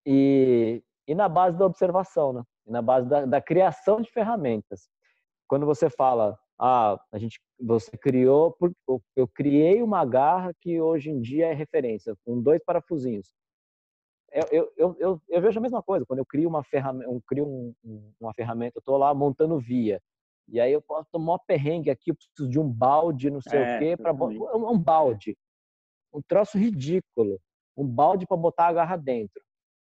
e 0.06 0.82
e 1.07 1.14
na 1.14 1.28
base 1.28 1.57
da 1.59 1.66
observação, 1.66 2.32
né? 2.32 2.42
E 2.66 2.70
na 2.70 2.80
base 2.80 3.09
da, 3.09 3.26
da 3.26 3.40
criação 3.40 4.00
de 4.00 4.11
ferramentas. 4.11 4.88
Quando 5.46 5.66
você 5.66 5.90
fala, 5.90 6.38
ah, 6.59 6.98
a 7.12 7.18
gente, 7.18 7.40
você 7.61 7.96
criou, 7.96 8.57
eu 9.14 9.28
criei 9.28 9.82
uma 9.82 10.05
garra 10.05 10.52
que 10.61 10.80
hoje 10.80 11.11
em 11.11 11.20
dia 11.20 11.48
é 11.48 11.52
referência, 11.52 12.14
com 12.24 12.40
dois 12.40 12.62
parafusinhos. 12.64 13.34
Eu, 14.50 14.72
eu, 14.76 14.96
eu, 14.98 15.22
eu 15.28 15.40
vejo 15.40 15.59
a 15.59 15.62
mesma 15.62 15.82
coisa, 15.82 16.05
quando 16.07 16.18
eu 16.18 16.26
crio 16.26 16.48
uma 16.48 16.64
ferramenta, 16.64 17.09
eu 17.09 17.22
crio 17.26 17.46
um, 17.46 18.12
uma 18.18 18.34
ferramenta, 18.34 18.78
eu 18.78 18.80
estou 18.80 18.96
lá 18.96 19.14
montando 19.14 19.61
via, 19.61 20.00
e 20.48 20.61
aí 20.61 20.72
eu 20.72 20.82
posso 20.82 21.09
tomar 21.11 21.34
um 21.34 21.38
perrengue 21.46 21.90
aqui, 21.90 22.11
eu 22.11 22.14
preciso 22.14 22.48
de 22.48 22.59
um 22.59 22.68
balde, 22.68 23.30
não 23.30 23.40
sei 23.40 23.59
é, 23.59 23.76
o 23.76 23.78
quê, 23.78 23.96
para 23.96 24.12
um 24.12 24.78
balde. 24.78 25.36
Um 26.12 26.20
troço 26.22 26.59
ridículo. 26.59 27.40
Um 27.76 27.86
balde 27.86 28.26
para 28.26 28.36
botar 28.36 28.68
a 28.68 28.72
garra 28.72 28.96
dentro. 28.96 29.42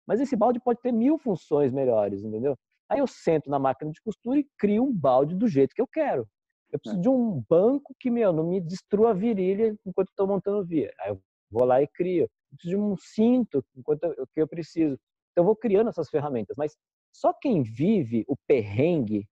Mas 0.06 0.20
esse 0.20 0.36
balde 0.36 0.60
pode 0.60 0.80
ter 0.80 0.92
mil 0.92 1.18
funções 1.18 1.72
melhores, 1.72 2.22
entendeu? 2.24 2.56
Aí 2.88 2.98
eu 2.98 3.06
sento 3.06 3.48
na 3.48 3.58
máquina 3.58 3.90
de 3.90 4.00
costura 4.02 4.38
e 4.38 4.46
crio 4.58 4.84
um 4.84 4.92
balde 4.92 5.34
do 5.34 5.48
jeito 5.48 5.74
que 5.74 5.80
eu 5.80 5.86
quero. 5.86 6.28
Eu 6.70 6.78
preciso 6.78 7.00
de 7.00 7.08
um 7.08 7.42
banco 7.48 7.94
que, 7.98 8.10
meu, 8.10 8.32
não 8.32 8.44
me 8.44 8.60
destrua 8.60 9.10
a 9.10 9.14
virilha 9.14 9.76
enquanto 9.84 10.08
estou 10.08 10.26
montando 10.26 10.64
via. 10.64 10.92
Aí 11.00 11.10
eu 11.10 11.20
vou 11.50 11.64
lá 11.64 11.82
e 11.82 11.86
crio. 11.86 12.24
Eu 12.24 12.56
preciso 12.56 12.76
de 12.76 12.76
um 12.76 12.96
cinto 12.96 13.64
enquanto 13.76 14.04
eu, 14.04 14.26
que 14.26 14.40
eu 14.40 14.48
preciso. 14.48 14.94
Então 15.30 15.42
eu 15.42 15.44
vou 15.44 15.56
criando 15.56 15.88
essas 15.88 16.08
ferramentas. 16.08 16.56
Mas 16.56 16.76
só 17.14 17.32
quem 17.32 17.62
vive 17.62 18.24
o 18.26 18.36
perrengue, 18.46 19.28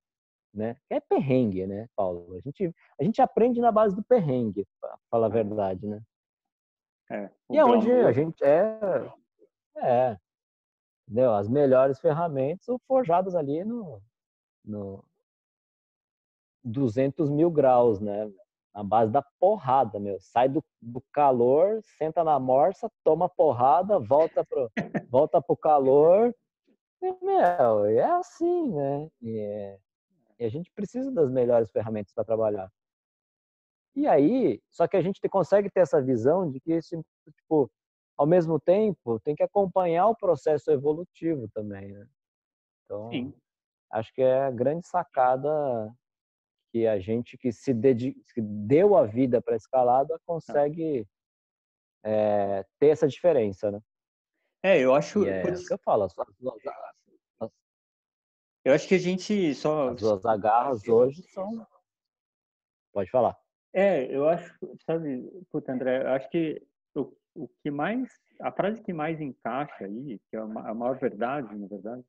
né? 0.54 0.76
É 0.90 1.00
perrengue, 1.00 1.66
né, 1.66 1.86
Paulo? 1.96 2.34
A 2.36 2.40
gente, 2.40 2.74
a 3.00 3.04
gente 3.04 3.22
aprende 3.22 3.60
na 3.60 3.72
base 3.72 3.96
do 3.96 4.04
perrengue, 4.04 4.66
para 4.80 4.98
falar 5.10 5.26
a 5.26 5.30
verdade, 5.30 5.86
né? 5.86 6.00
É, 7.10 7.30
e 7.50 7.58
é 7.58 7.64
onde 7.64 7.90
a 7.90 8.12
gente 8.12 8.44
é, 8.44 8.78
é 9.78 10.16
entendeu? 11.10 11.34
As 11.34 11.48
melhores 11.48 11.98
ferramentas 11.98 12.64
forjadas 12.86 13.34
ali 13.34 13.64
no, 13.64 14.00
no 14.64 15.04
200 16.62 17.28
mil 17.28 17.50
graus, 17.50 18.00
né? 18.00 18.30
Na 18.72 18.84
base 18.84 19.10
da 19.10 19.20
porrada, 19.40 19.98
meu. 19.98 20.16
Sai 20.20 20.48
do, 20.48 20.64
do 20.80 21.02
calor, 21.12 21.80
senta 21.98 22.22
na 22.22 22.38
morsa, 22.38 22.88
toma 23.02 23.28
porrada, 23.28 23.98
volta 23.98 24.44
pro, 24.44 24.70
volta 25.10 25.42
pro 25.42 25.56
calor. 25.56 26.32
E, 27.02 27.24
meu, 27.24 27.86
é 27.86 28.04
assim, 28.04 28.68
né? 28.72 29.10
E, 29.20 29.38
é, 29.38 29.78
e 30.38 30.44
a 30.44 30.48
gente 30.48 30.70
precisa 30.70 31.10
das 31.10 31.28
melhores 31.30 31.72
ferramentas 31.72 32.12
para 32.12 32.24
trabalhar. 32.24 32.70
E 33.96 34.06
aí, 34.06 34.62
só 34.70 34.86
que 34.86 34.96
a 34.96 35.02
gente 35.02 35.20
consegue 35.28 35.68
ter 35.68 35.80
essa 35.80 36.00
visão 36.00 36.48
de 36.48 36.60
que 36.60 36.72
esse, 36.72 36.96
tipo, 37.34 37.68
ao 38.20 38.26
mesmo 38.26 38.60
tempo, 38.60 39.18
tem 39.20 39.34
que 39.34 39.42
acompanhar 39.42 40.06
o 40.08 40.14
processo 40.14 40.70
evolutivo 40.70 41.48
também, 41.54 41.90
né? 41.90 42.06
Então, 42.84 43.08
Sim. 43.10 43.34
acho 43.90 44.12
que 44.12 44.20
é 44.20 44.42
a 44.42 44.50
grande 44.50 44.86
sacada 44.86 45.90
que 46.70 46.86
a 46.86 47.00
gente 47.00 47.38
que 47.38 47.50
se 47.50 47.72
dedica, 47.72 48.20
que 48.34 48.42
deu 48.42 48.94
a 48.94 49.06
vida 49.06 49.40
para 49.40 49.54
a 49.54 49.56
escalada 49.56 50.20
consegue 50.26 51.08
é, 52.04 52.62
ter 52.78 52.88
essa 52.88 53.08
diferença, 53.08 53.70
né? 53.70 53.80
É, 54.62 54.78
eu 54.78 54.94
acho. 54.94 55.24
É 55.24 55.50
isso 55.50 55.66
que 55.66 55.72
eu 55.72 55.78
falo. 55.78 56.02
As, 56.02 56.12
as, 56.18 56.28
as, 57.40 57.50
eu 58.66 58.74
acho 58.74 58.86
que 58.86 58.96
a 58.96 58.98
gente 58.98 59.54
só. 59.54 59.92
As 59.92 59.96
duas 59.96 60.26
agarras 60.26 60.86
hoje 60.86 61.22
são. 61.30 61.66
Pode 62.92 63.10
falar. 63.10 63.34
É, 63.72 64.14
eu 64.14 64.28
acho, 64.28 64.54
sabe, 64.84 65.22
puta, 65.48 65.72
André, 65.72 66.02
eu 66.02 66.08
acho 66.08 66.28
que 66.28 66.60
o, 67.44 67.50
que 67.62 67.70
mais, 67.70 68.08
a 68.40 68.50
frase 68.52 68.82
que 68.82 68.92
mais 68.92 69.20
encaixa 69.20 69.84
aí, 69.84 70.20
que 70.30 70.36
é 70.36 70.38
a 70.38 70.74
maior 70.74 70.98
verdade, 70.98 71.56
na 71.56 71.66
verdade, 71.66 72.02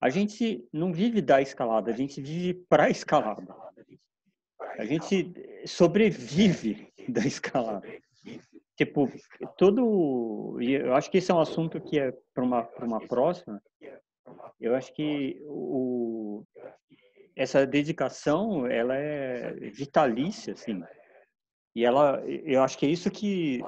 a 0.00 0.08
gente 0.08 0.64
não 0.72 0.92
vive 0.92 1.20
da 1.20 1.40
escalada, 1.42 1.90
a 1.90 1.96
gente 1.96 2.20
vive 2.20 2.54
para 2.68 2.84
a 2.84 2.90
escalada. 2.90 3.54
A 4.78 4.84
gente 4.84 5.32
sobrevive 5.66 6.92
da 7.08 7.22
escalada. 7.22 7.86
Tipo, 8.76 9.10
todo. 9.56 10.56
Eu 10.60 10.94
acho 10.94 11.10
que 11.10 11.18
esse 11.18 11.32
é 11.32 11.34
um 11.34 11.40
assunto 11.40 11.80
que 11.80 11.98
é 11.98 12.12
para 12.32 12.44
uma, 12.44 12.68
uma 12.80 13.00
próxima. 13.00 13.60
eu 14.60 14.76
acho 14.76 14.94
que 14.94 15.40
o, 15.42 16.44
essa 17.34 17.66
dedicação, 17.66 18.68
ela 18.68 18.94
é 18.94 19.52
vitalícia, 19.70 20.52
assim. 20.52 20.80
E 21.74 21.84
ela, 21.84 22.22
eu 22.26 22.62
acho 22.62 22.78
que 22.78 22.86
é 22.86 22.88
isso 22.88 23.10
que 23.10 23.60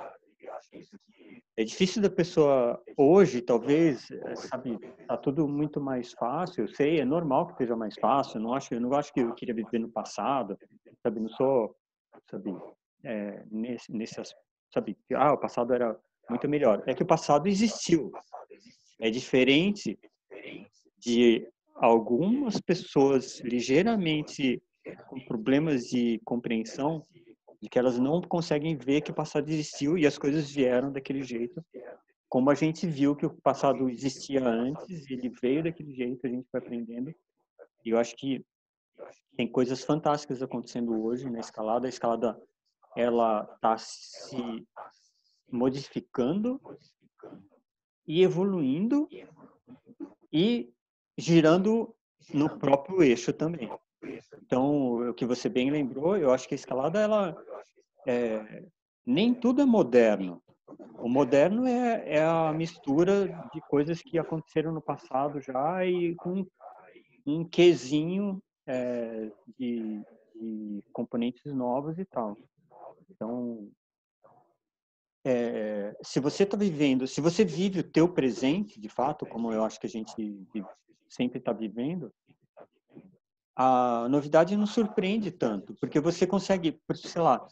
é 1.56 1.64
difícil 1.64 2.00
da 2.00 2.08
pessoa 2.08 2.82
hoje, 2.96 3.42
talvez, 3.42 4.08
sabe, 4.34 4.78
tá 5.06 5.16
tudo 5.16 5.46
muito 5.46 5.80
mais 5.80 6.12
fácil. 6.12 6.64
Eu 6.64 6.68
sei, 6.68 7.00
é 7.00 7.04
normal 7.04 7.46
que 7.46 7.52
esteja 7.52 7.76
mais 7.76 7.94
fácil. 7.96 8.40
Não 8.40 8.54
acho, 8.54 8.72
eu 8.72 8.80
não 8.80 8.94
acho 8.94 9.12
que 9.12 9.20
eu 9.20 9.34
queria 9.34 9.54
viver 9.54 9.78
no 9.78 9.90
passado, 9.90 10.58
sabe? 11.02 11.20
Não 11.20 11.28
sou, 11.28 11.76
sabe, 12.30 12.56
é, 13.04 13.44
nesse, 13.50 13.92
nesse, 13.92 14.22
sabe, 14.72 14.96
ah, 15.14 15.34
o 15.34 15.38
passado 15.38 15.74
era 15.74 15.98
muito 16.30 16.48
melhor. 16.48 16.82
É 16.86 16.94
que 16.94 17.02
o 17.02 17.06
passado 17.06 17.46
existiu. 17.46 18.10
É 18.98 19.10
diferente 19.10 19.98
de 20.98 21.46
algumas 21.74 22.60
pessoas 22.60 23.40
ligeiramente 23.40 24.62
com 25.08 25.20
problemas 25.26 25.84
de 25.84 26.20
compreensão 26.24 27.02
de 27.61 27.68
que 27.68 27.78
elas 27.78 27.98
não 27.98 28.20
conseguem 28.22 28.76
ver 28.76 29.02
que 29.02 29.11
o 29.11 29.14
passado 29.14 29.48
existiu 29.48 29.98
e 29.98 30.06
as 30.06 30.16
coisas 30.16 30.50
vieram 30.50 30.90
daquele 30.90 31.22
jeito. 31.22 31.64
Como 32.28 32.48
a 32.50 32.54
gente 32.54 32.86
viu 32.86 33.14
que 33.14 33.26
o 33.26 33.40
passado 33.42 33.88
existia 33.88 34.42
antes, 34.42 35.11
ele 35.11 35.28
veio 35.42 35.62
daquele 35.62 35.92
jeito, 35.92 36.26
a 36.26 36.30
gente 36.30 36.46
vai 36.52 36.62
aprendendo. 36.62 37.12
E 37.84 37.90
eu 37.90 37.98
acho 37.98 38.16
que 38.16 38.44
tem 39.36 39.50
coisas 39.50 39.84
fantásticas 39.84 40.42
acontecendo 40.42 41.02
hoje 41.02 41.28
na 41.28 41.40
escalada. 41.40 41.86
A 41.86 41.88
escalada 41.88 42.40
ela 42.96 43.48
está 43.54 43.76
se 43.78 44.66
modificando 45.50 46.61
e 48.06 48.22
evoluindo 48.22 49.08
e 50.32 50.72
girando 51.18 51.94
no 52.32 52.58
próprio 52.58 53.02
eixo 53.02 53.32
também. 53.32 53.70
Então, 54.42 55.11
o 55.11 55.14
que 55.14 55.26
você 55.26 55.48
bem 55.48 55.70
lembrou, 55.70 56.16
eu 56.16 56.32
acho 56.32 56.48
que 56.48 56.55
a 56.55 56.57
escalada, 56.57 56.98
ela 56.98 57.36
é, 58.07 58.64
nem 59.05 59.34
tudo 59.34 59.61
é 59.61 59.64
moderno. 59.64 60.42
O 60.98 61.09
moderno 61.09 61.66
é, 61.66 62.16
é, 62.16 62.24
a 62.24 62.53
mistura 62.53 63.26
de 63.53 63.61
coisas 63.62 64.03
que 64.03 64.18
aconteceram 64.18 64.72
no 64.72 64.80
passado 64.80 65.40
já 65.40 65.84
e 65.84 66.14
com 66.16 66.46
um 67.26 67.44
quesinho 67.44 68.42
é, 68.66 69.30
de, 69.59 70.01
de, 70.34 70.84
componentes 70.92 71.53
novos 71.53 71.98
e 71.98 72.05
tal. 72.05 72.36
Então, 73.11 73.68
é, 75.24 75.94
se 76.03 76.20
você 76.20 76.44
está 76.44 76.57
vivendo, 76.57 77.07
se 77.07 77.20
você 77.20 77.44
vive 77.44 77.80
o 77.80 77.90
teu 77.90 78.09
presente, 78.09 78.80
de 78.80 78.88
fato, 78.88 79.26
como 79.26 79.53
eu 79.53 79.64
acho 79.64 79.78
que 79.80 79.86
a 79.86 79.90
gente 79.90 80.46
sempre 81.09 81.38
está 81.38 81.53
vivendo, 81.53 82.12
a 83.57 84.09
novidade 84.09 84.57
não 84.57 84.66
surpreende 84.66 85.30
tanto, 85.30 85.74
porque 85.80 86.01
você 86.01 86.26
consegue, 86.26 86.80
sei 86.94 87.20
lá, 87.20 87.46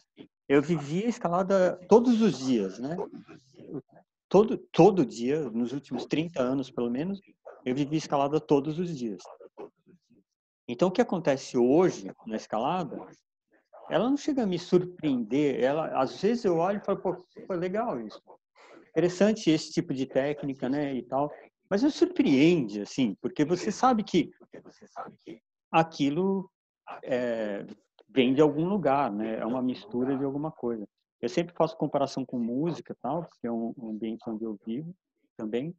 eu 0.47 0.61
vivia 0.61 1.07
escalada 1.07 1.79
todos 1.87 2.21
os 2.21 2.39
dias, 2.39 2.79
né? 2.79 2.97
Todo, 4.27 4.57
todo 4.71 5.05
dia, 5.05 5.49
nos 5.49 5.73
últimos 5.73 6.05
30 6.05 6.41
anos 6.41 6.71
pelo 6.71 6.89
menos, 6.89 7.19
eu 7.65 7.75
vivi 7.75 7.97
escalada 7.97 8.39
todos 8.39 8.79
os 8.79 8.95
dias. 8.97 9.21
Então, 10.67 10.89
o 10.89 10.91
que 10.91 11.01
acontece 11.01 11.57
hoje 11.57 12.11
na 12.27 12.35
escalada, 12.35 13.07
ela 13.89 14.07
não 14.07 14.15
chega 14.15 14.43
a 14.43 14.47
me 14.47 14.59
surpreender. 14.59 15.59
Ela, 15.59 15.99
às 15.99 16.21
vezes 16.21 16.45
eu 16.45 16.57
olho 16.57 16.77
e 16.77 16.85
falo, 16.85 16.99
pô, 16.99 17.25
foi 17.47 17.57
legal 17.57 17.99
isso. 17.99 18.21
Interessante 18.89 19.49
esse 19.49 19.71
tipo 19.71 19.93
de 19.93 20.05
técnica, 20.05 20.69
né, 20.69 20.93
e 20.93 21.01
tal. 21.01 21.31
Mas 21.69 21.81
não 21.81 21.89
surpreende, 21.89 22.81
assim, 22.81 23.15
porque 23.19 23.43
você 23.43 23.71
sabe 23.71 24.03
que 24.03 24.31
aquilo 25.71 26.49
é, 27.03 27.65
vem 28.07 28.33
de 28.33 28.41
algum 28.41 28.67
lugar, 28.67 29.11
né? 29.11 29.39
É 29.39 29.45
uma 29.45 29.61
mistura 29.61 30.17
de 30.17 30.23
alguma 30.23 30.51
coisa. 30.51 30.87
Eu 31.21 31.29
sempre 31.29 31.53
faço 31.55 31.77
comparação 31.77 32.25
com 32.25 32.39
música, 32.39 32.95
tal, 33.01 33.25
porque 33.25 33.47
é 33.47 33.51
um 33.51 33.73
ambiente 33.83 34.27
onde 34.27 34.43
eu 34.43 34.57
vivo 34.65 34.93
também. 35.37 35.75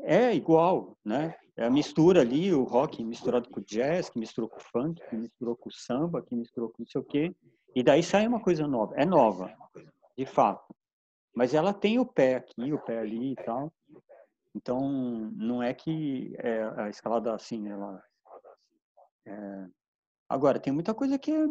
É 0.00 0.34
igual, 0.34 0.96
né? 1.04 1.34
É 1.56 1.64
a 1.64 1.70
mistura 1.70 2.22
ali, 2.22 2.52
o 2.52 2.64
rock 2.64 3.04
misturado 3.04 3.48
com 3.50 3.60
jazz, 3.60 4.08
que 4.08 4.18
misturou 4.18 4.48
com 4.48 4.58
funk, 4.58 5.00
que 5.08 5.16
misturou 5.16 5.54
com 5.54 5.70
samba, 5.70 6.22
que 6.22 6.34
misturou 6.34 6.70
com 6.70 6.82
não 6.82 6.86
sei 6.86 7.00
o 7.00 7.04
quê. 7.04 7.34
E 7.74 7.82
daí 7.82 8.02
sai 8.02 8.26
uma 8.26 8.40
coisa 8.40 8.66
nova. 8.66 8.94
É 8.96 9.04
nova, 9.04 9.54
de 10.16 10.26
fato. 10.26 10.74
Mas 11.34 11.54
ela 11.54 11.72
tem 11.72 11.98
o 11.98 12.06
pé 12.06 12.36
aqui, 12.36 12.72
o 12.72 12.78
pé 12.78 12.98
ali 12.98 13.32
e 13.32 13.36
tal. 13.36 13.72
Então, 14.54 14.80
não 15.34 15.62
é 15.62 15.72
que 15.72 16.34
é, 16.38 16.62
a 16.76 16.88
escalada 16.88 17.34
assim, 17.34 17.68
ela 17.68 18.02
é, 19.26 19.66
agora, 20.28 20.58
tem 20.58 20.72
muita 20.72 20.94
coisa 20.94 21.18
que 21.18 21.30
é, 21.30 21.46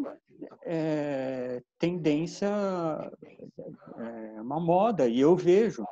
é 0.63 1.63
tendência, 1.77 2.47
é 3.97 4.41
uma 4.41 4.59
moda, 4.59 5.07
e 5.07 5.19
eu 5.19 5.35
vejo. 5.35 5.83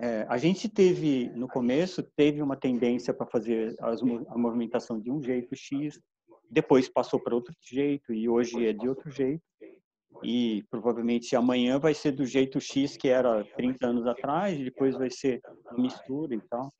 É, 0.00 0.26
a 0.28 0.36
gente 0.36 0.68
teve, 0.68 1.30
no 1.30 1.46
começo, 1.46 2.02
teve 2.16 2.42
uma 2.42 2.56
tendência 2.56 3.14
para 3.14 3.26
fazer 3.26 3.76
as, 3.80 4.00
a 4.02 4.38
movimentação 4.38 4.98
de 4.98 5.10
um 5.10 5.22
jeito 5.22 5.54
X, 5.54 6.00
depois 6.50 6.88
passou 6.88 7.20
para 7.20 7.34
outro 7.34 7.54
jeito, 7.62 8.12
e 8.12 8.28
hoje 8.28 8.66
é 8.66 8.72
de 8.72 8.88
outro 8.88 9.10
jeito. 9.10 9.42
E 10.22 10.62
provavelmente 10.70 11.34
amanhã 11.34 11.78
vai 11.78 11.94
ser 11.94 12.12
do 12.12 12.24
jeito 12.24 12.60
X 12.60 12.96
que 12.96 13.08
era 13.08 13.44
30 13.56 13.86
anos 13.86 14.06
atrás, 14.06 14.58
e 14.58 14.64
depois 14.64 14.96
vai 14.96 15.10
ser 15.10 15.40
mistura 15.76 16.34
e 16.34 16.40
tal. 16.42 16.72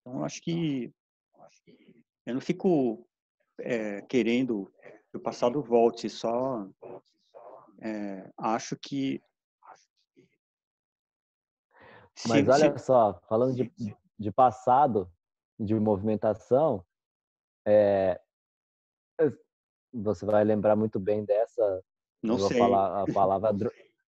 Então, 0.00 0.24
acho 0.24 0.40
que 0.40 0.90
eu 2.26 2.34
não 2.34 2.40
fico 2.40 3.06
é, 3.62 4.02
querendo 4.02 4.70
que 5.10 5.16
o 5.16 5.20
passado 5.20 5.62
volte, 5.62 6.08
só 6.08 6.68
é, 7.80 8.30
acho 8.38 8.76
que. 8.76 9.20
Mas 12.28 12.48
olha 12.48 12.78
se... 12.78 12.84
só, 12.84 13.20
falando 13.28 13.54
de, 13.54 13.72
de 14.18 14.30
passado, 14.30 15.10
de 15.58 15.74
movimentação, 15.74 16.84
é, 17.66 18.20
você 19.92 20.24
vai 20.24 20.44
lembrar 20.44 20.76
muito 20.76 21.00
bem 21.00 21.24
dessa. 21.24 21.82
Não 22.22 22.36
vou 22.36 22.48
sei. 22.48 22.58
falar 22.58 23.02
a 23.02 23.12
palavra 23.12 23.52
dro, 23.52 23.72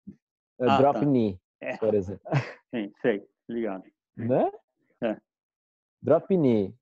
ah, 0.61 0.77
drop 0.77 0.99
tá. 0.99 1.05
knee, 1.05 1.39
é. 1.59 1.77
por 1.77 1.93
exemplo. 1.95 2.29
Sim, 2.69 2.93
sei, 3.01 3.27
ligado. 3.49 3.83
Né? 4.15 4.51
É. 5.01 5.19
Drop 6.01 6.37
knee. 6.37 6.75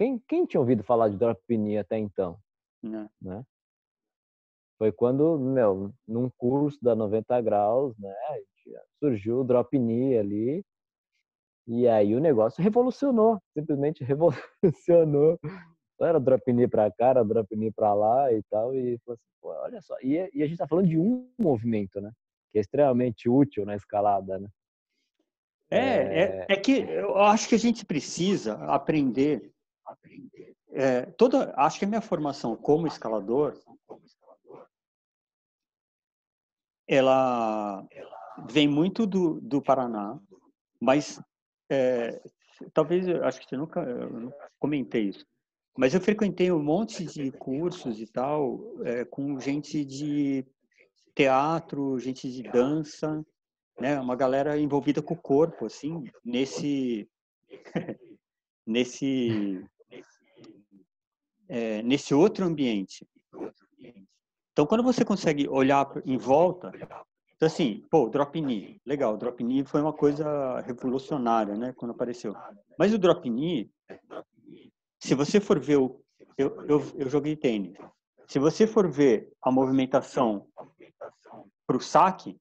Quem, 0.00 0.18
quem 0.26 0.46
tinha 0.46 0.58
ouvido 0.58 0.82
falar 0.82 1.10
de 1.10 1.18
drop 1.18 1.38
knee 1.46 1.76
até 1.76 1.98
então? 1.98 2.38
Não. 2.82 3.06
Né? 3.20 3.44
Foi 4.78 4.90
quando, 4.90 5.38
meu, 5.38 5.92
num 6.08 6.30
curso 6.38 6.82
da 6.82 6.94
90 6.94 7.38
graus, 7.42 7.94
né, 7.98 8.10
surgiu 8.98 9.40
o 9.40 9.44
drop 9.44 9.78
knee 9.78 10.16
ali, 10.16 10.64
e 11.66 11.86
aí 11.86 12.14
o 12.14 12.18
negócio 12.18 12.62
revolucionou, 12.62 13.42
simplesmente 13.52 14.02
revolucionou. 14.02 15.38
Era 16.00 16.18
drop 16.18 16.50
knee 16.50 16.66
para 16.66 16.90
cá, 16.90 17.08
era 17.08 17.22
drop 17.22 17.54
knee 17.54 17.70
para 17.70 17.92
lá 17.92 18.32
e 18.32 18.42
tal, 18.44 18.74
e 18.74 18.98
assim, 19.06 19.20
olha 19.42 19.82
só. 19.82 19.94
E, 20.02 20.14
e, 20.32 20.42
a 20.42 20.46
gente 20.46 20.54
está 20.54 20.66
falando 20.66 20.88
de 20.88 20.98
um 20.98 21.30
movimento, 21.38 22.00
né? 22.00 22.10
Que 22.50 22.56
é 22.56 22.62
extremamente 22.62 23.28
útil 23.28 23.66
na 23.66 23.76
escalada, 23.76 24.38
né? 24.38 24.48
É, 25.70 26.22
é, 26.22 26.46
é 26.48 26.56
que 26.56 26.72
eu 26.72 27.18
acho 27.18 27.46
que 27.46 27.54
a 27.54 27.58
gente 27.58 27.84
precisa 27.84 28.54
aprender 28.64 29.52
é, 30.72 31.02
toda, 31.12 31.52
acho 31.56 31.78
que 31.78 31.84
a 31.84 31.88
minha 31.88 32.00
formação 32.00 32.56
como 32.56 32.86
escalador, 32.86 33.58
ela 36.86 37.86
vem 38.50 38.66
muito 38.66 39.06
do, 39.06 39.40
do 39.40 39.62
Paraná, 39.62 40.18
mas 40.80 41.20
é, 41.70 42.20
talvez, 42.72 43.08
acho 43.08 43.40
que 43.40 43.48
você 43.48 43.56
nunca 43.56 43.84
comentei 44.58 45.04
isso, 45.04 45.24
mas 45.76 45.94
eu 45.94 46.00
frequentei 46.00 46.50
um 46.50 46.62
monte 46.62 47.04
de 47.04 47.30
cursos 47.32 48.00
e 48.00 48.06
tal, 48.06 48.60
é, 48.84 49.04
com 49.04 49.38
gente 49.38 49.84
de 49.84 50.44
teatro, 51.14 51.98
gente 51.98 52.30
de 52.30 52.42
dança, 52.42 53.24
né, 53.78 53.98
uma 53.98 54.16
galera 54.16 54.58
envolvida 54.58 55.00
com 55.00 55.14
o 55.14 55.20
corpo, 55.20 55.66
assim, 55.66 56.04
nesse 56.24 57.08
nesse 58.66 59.64
é, 61.50 61.82
nesse 61.82 62.14
outro 62.14 62.46
ambiente. 62.46 63.04
Então, 64.52 64.64
quando 64.66 64.84
você 64.84 65.04
consegue 65.04 65.48
olhar 65.48 65.90
em 66.06 66.16
volta, 66.16 66.70
então 67.34 67.46
assim, 67.46 67.84
pô, 67.90 68.08
drop 68.08 68.40
knee, 68.40 68.80
legal, 68.86 69.16
drop 69.16 69.42
knee 69.42 69.64
foi 69.64 69.80
uma 69.80 69.92
coisa 69.92 70.60
revolucionária, 70.60 71.56
né, 71.56 71.72
quando 71.76 71.90
apareceu. 71.90 72.36
Mas 72.78 72.94
o 72.94 72.98
drop 72.98 73.28
knee, 73.28 73.68
se 75.00 75.14
você 75.14 75.40
for 75.40 75.58
ver 75.58 75.78
o, 75.78 76.00
eu, 76.38 76.64
eu, 76.68 76.82
eu 76.96 77.08
joguei 77.08 77.34
tênis. 77.34 77.76
Se 78.28 78.38
você 78.38 78.66
for 78.66 78.88
ver 78.88 79.32
a 79.42 79.50
movimentação 79.50 80.46
para 81.66 81.76
o 81.76 81.80
saque, 81.80 82.38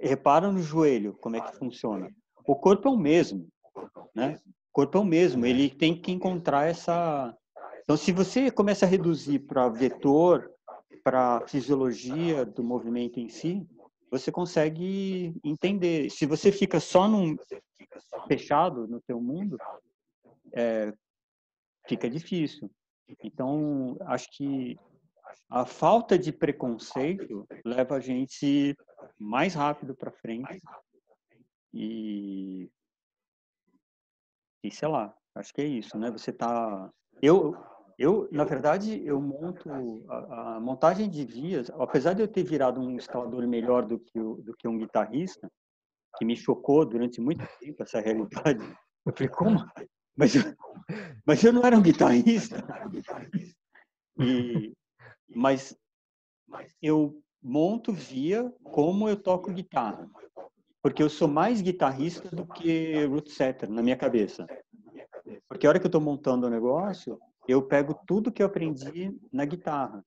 repara 0.00 0.52
no 0.52 0.62
joelho 0.62 1.14
como 1.20 1.36
é 1.36 1.40
que 1.40 1.56
funciona. 1.56 2.08
O 2.46 2.54
corpo 2.54 2.88
é 2.88 2.90
o 2.90 2.96
mesmo, 2.96 3.48
né? 4.14 4.38
corpo 4.72 4.98
é 4.98 5.00
o 5.00 5.04
mesmo, 5.04 5.44
ele 5.44 5.68
tem 5.68 6.00
que 6.00 6.12
encontrar 6.12 6.68
essa. 6.68 7.36
Então, 7.90 7.98
se 7.98 8.12
você 8.12 8.52
começa 8.52 8.86
a 8.86 8.88
reduzir 8.88 9.40
para 9.40 9.68
vetor, 9.68 10.48
para 11.02 11.44
fisiologia 11.48 12.46
do 12.46 12.62
movimento 12.62 13.18
em 13.18 13.28
si, 13.28 13.66
você 14.08 14.30
consegue 14.30 15.34
entender. 15.42 16.08
Se 16.08 16.24
você 16.24 16.52
fica 16.52 16.78
só 16.78 17.08
num 17.08 17.34
fechado 18.28 18.86
no 18.86 19.00
teu 19.00 19.20
mundo, 19.20 19.58
é, 20.52 20.92
fica 21.88 22.08
difícil. 22.08 22.70
Então, 23.24 23.96
acho 24.02 24.30
que 24.36 24.78
a 25.48 25.66
falta 25.66 26.16
de 26.16 26.30
preconceito 26.30 27.44
leva 27.64 27.96
a 27.96 28.00
gente 28.00 28.76
mais 29.18 29.54
rápido 29.54 29.96
para 29.96 30.12
frente 30.12 30.62
e 31.74 32.70
e 34.62 34.70
sei 34.70 34.86
lá, 34.86 35.12
acho 35.34 35.52
que 35.52 35.60
é 35.60 35.66
isso, 35.66 35.98
né? 35.98 36.08
Você 36.12 36.32
tá 36.32 36.88
eu 37.20 37.52
eu 38.00 38.26
na 38.32 38.44
verdade 38.44 39.02
eu 39.04 39.20
monto 39.20 39.68
a, 40.08 40.56
a 40.56 40.60
montagem 40.60 41.08
de 41.08 41.22
vias, 41.22 41.68
apesar 41.78 42.14
de 42.14 42.22
eu 42.22 42.28
ter 42.28 42.42
virado 42.42 42.80
um 42.80 42.96
escalador 42.96 43.46
melhor 43.46 43.84
do 43.84 43.98
que 43.98 44.18
o, 44.18 44.36
do 44.36 44.56
que 44.56 44.66
um 44.66 44.78
guitarrista, 44.78 45.46
que 46.16 46.24
me 46.24 46.34
chocou 46.34 46.86
durante 46.86 47.20
muito 47.20 47.46
tempo 47.60 47.82
essa 47.82 48.00
realidade. 48.00 48.64
Eu 49.04 49.12
falei, 49.12 49.28
como? 49.28 49.58
Mas 50.16 50.34
eu, 50.34 50.42
mas 51.24 51.42
eu 51.42 51.52
não 51.52 51.62
era 51.62 51.78
um 51.78 51.80
guitarrista. 51.80 52.62
E, 54.18 54.74
mas 55.34 55.74
eu 56.82 57.22
monto 57.40 57.90
via 57.90 58.52
como 58.64 59.08
eu 59.08 59.16
toco 59.16 59.52
guitarra. 59.52 60.10
Porque 60.82 61.02
eu 61.02 61.08
sou 61.08 61.26
mais 61.26 61.62
guitarrista 61.62 62.28
do 62.34 62.44
que 62.44 63.06
root 63.06 63.30
setter 63.30 63.70
na 63.70 63.82
minha 63.82 63.96
cabeça. 63.96 64.46
Porque 65.48 65.66
a 65.66 65.70
hora 65.70 65.78
que 65.78 65.86
eu 65.86 65.88
estou 65.88 66.02
montando 66.02 66.46
o 66.46 66.50
negócio, 66.50 67.18
eu 67.50 67.62
pego 67.62 67.98
tudo 68.06 68.32
que 68.32 68.42
eu 68.42 68.46
aprendi 68.46 69.16
na 69.32 69.44
guitarra. 69.44 70.04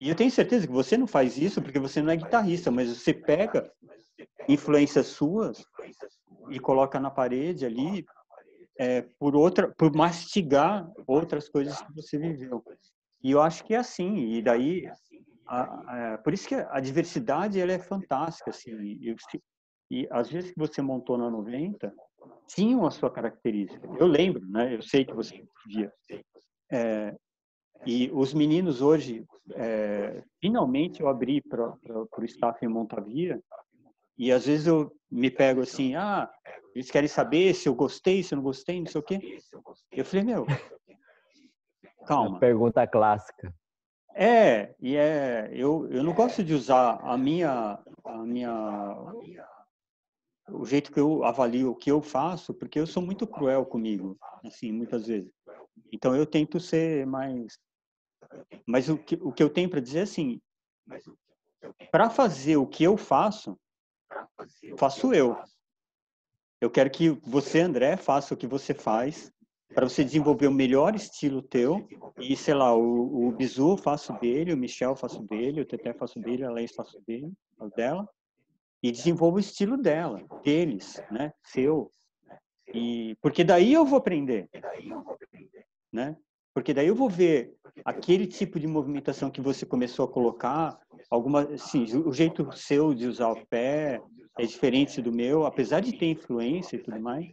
E 0.00 0.08
eu 0.08 0.14
tenho 0.14 0.30
certeza 0.30 0.66
que 0.66 0.72
você 0.72 0.96
não 0.96 1.06
faz 1.06 1.38
isso 1.38 1.62
porque 1.62 1.78
você 1.78 2.02
não 2.02 2.10
é 2.10 2.16
guitarrista, 2.16 2.70
mas 2.70 2.88
você 2.88 3.14
pega 3.14 3.70
influências 4.48 5.06
suas 5.06 5.64
e 6.50 6.58
coloca 6.58 7.00
na 7.00 7.10
parede 7.10 7.64
ali 7.64 8.04
é, 8.78 9.02
por 9.18 9.34
outra, 9.34 9.72
por 9.76 9.94
mastigar 9.94 10.90
outras 11.06 11.48
coisas 11.48 11.80
que 11.80 11.94
você 11.94 12.18
viveu. 12.18 12.62
E 13.22 13.30
eu 13.30 13.40
acho 13.40 13.64
que 13.64 13.74
é 13.74 13.78
assim. 13.78 14.34
E 14.34 14.42
daí, 14.42 14.86
a, 15.46 16.14
a, 16.14 16.18
por 16.18 16.34
isso 16.34 16.46
que 16.46 16.54
a 16.54 16.78
diversidade 16.80 17.58
ela 17.58 17.72
é 17.72 17.78
fantástica, 17.78 18.50
assim. 18.50 18.70
E, 18.70 19.16
e 19.90 20.08
às 20.10 20.30
vezes 20.30 20.50
que 20.50 20.58
você 20.58 20.82
montou 20.82 21.16
na 21.16 21.30
90 21.30 21.92
tinham 22.46 22.86
a 22.86 22.90
sua 22.90 23.10
característica. 23.10 23.86
Eu 23.98 24.06
lembro, 24.06 24.46
né? 24.46 24.74
Eu 24.74 24.82
sei 24.82 25.04
que 25.04 25.14
você 25.14 25.42
via. 25.66 25.92
É, 26.70 27.14
e 27.84 28.10
os 28.12 28.34
meninos 28.34 28.80
hoje, 28.80 29.24
é, 29.54 30.22
finalmente 30.40 31.00
eu 31.00 31.08
abri 31.08 31.40
para 31.40 31.74
o 31.92 32.24
staff 32.24 32.64
em 32.64 32.68
Montavia 32.68 33.40
e 34.18 34.32
às 34.32 34.46
vezes 34.46 34.66
eu 34.66 34.92
me 35.10 35.30
pego 35.30 35.60
assim, 35.60 35.94
ah, 35.94 36.30
eles 36.74 36.90
querem 36.90 37.08
saber 37.08 37.54
se 37.54 37.68
eu 37.68 37.74
gostei, 37.74 38.22
se 38.22 38.34
eu 38.34 38.36
não 38.36 38.42
gostei, 38.42 38.80
não 38.80 38.86
sei 38.86 39.00
o 39.00 39.04
quê. 39.04 39.40
Eu 39.92 40.04
falei, 40.04 40.24
meu, 40.24 40.46
calma. 42.06 42.38
pergunta 42.38 42.86
clássica. 42.86 43.54
É, 44.14 44.74
e 44.80 44.96
é, 44.96 45.50
eu, 45.52 45.86
eu 45.90 46.02
não 46.02 46.14
gosto 46.14 46.42
de 46.42 46.54
usar 46.54 46.98
a 47.02 47.18
minha, 47.18 47.78
a 48.02 48.18
minha, 48.24 49.12
o 50.48 50.64
jeito 50.64 50.90
que 50.90 50.98
eu 50.98 51.22
avalio 51.22 51.70
o 51.70 51.76
que 51.76 51.90
eu 51.90 52.00
faço, 52.00 52.54
porque 52.54 52.80
eu 52.80 52.86
sou 52.86 53.02
muito 53.02 53.26
cruel 53.26 53.66
comigo, 53.66 54.16
assim, 54.42 54.72
muitas 54.72 55.06
vezes. 55.06 55.30
Então 55.92 56.14
eu 56.14 56.26
tento 56.26 56.58
ser 56.60 57.06
mais, 57.06 57.58
mas 58.66 58.88
o 58.88 58.98
que, 58.98 59.14
o 59.16 59.32
que 59.32 59.42
eu 59.42 59.50
tenho 59.50 59.68
para 59.68 59.80
dizer 59.80 60.00
é 60.00 60.02
assim, 60.02 60.40
para 61.90 62.10
fazer 62.10 62.56
o 62.56 62.66
que 62.66 62.84
eu 62.84 62.96
faço, 62.96 63.58
faço 64.78 65.12
eu. 65.12 65.36
Eu 66.60 66.70
quero 66.70 66.90
que 66.90 67.10
você, 67.22 67.60
André, 67.60 67.96
faça 67.96 68.34
o 68.34 68.36
que 68.36 68.46
você 68.46 68.72
faz 68.72 69.32
para 69.74 69.88
você 69.88 70.02
desenvolver 70.02 70.46
o 70.46 70.52
melhor 70.52 70.94
estilo 70.94 71.42
teu 71.42 71.86
e, 72.18 72.36
sei 72.36 72.54
lá, 72.54 72.74
o, 72.74 73.28
o 73.28 73.32
Bizu 73.32 73.76
faço 73.76 74.12
dele, 74.14 74.52
o 74.52 74.56
Michel 74.56 74.96
faço 74.96 75.22
dele, 75.24 75.60
o 75.60 75.66
Teté 75.66 75.92
faço 75.92 76.18
dele, 76.18 76.44
a 76.44 76.50
Leis 76.50 76.72
faço 76.74 77.00
dele, 77.06 77.30
dela 77.76 78.08
e 78.82 78.92
desenvolva 78.92 79.36
o 79.36 79.40
estilo 79.40 79.76
dela, 79.76 80.22
deles, 80.42 81.02
né, 81.10 81.32
seu. 81.42 81.90
E 82.72 83.16
porque 83.20 83.44
daí 83.44 83.72
eu 83.72 83.84
vou 83.84 83.98
aprender, 83.98 84.48
né? 85.92 86.16
Porque 86.54 86.72
daí 86.72 86.86
eu 86.86 86.94
vou 86.94 87.10
ver 87.10 87.54
aquele 87.84 88.26
tipo 88.26 88.58
de 88.58 88.66
movimentação 88.66 89.30
que 89.30 89.40
você 89.40 89.66
começou 89.66 90.06
a 90.06 90.10
colocar, 90.10 90.78
alguma, 91.10 91.56
sim, 91.58 91.84
o 91.98 92.12
jeito 92.12 92.50
seu 92.56 92.94
de 92.94 93.06
usar 93.06 93.28
o 93.28 93.46
pé 93.46 94.00
é 94.38 94.46
diferente 94.46 95.02
do 95.02 95.12
meu, 95.12 95.44
apesar 95.44 95.80
de 95.80 95.92
ter 95.92 96.06
influência 96.06 96.76
e 96.76 96.78
tudo 96.78 96.98
mais. 96.98 97.26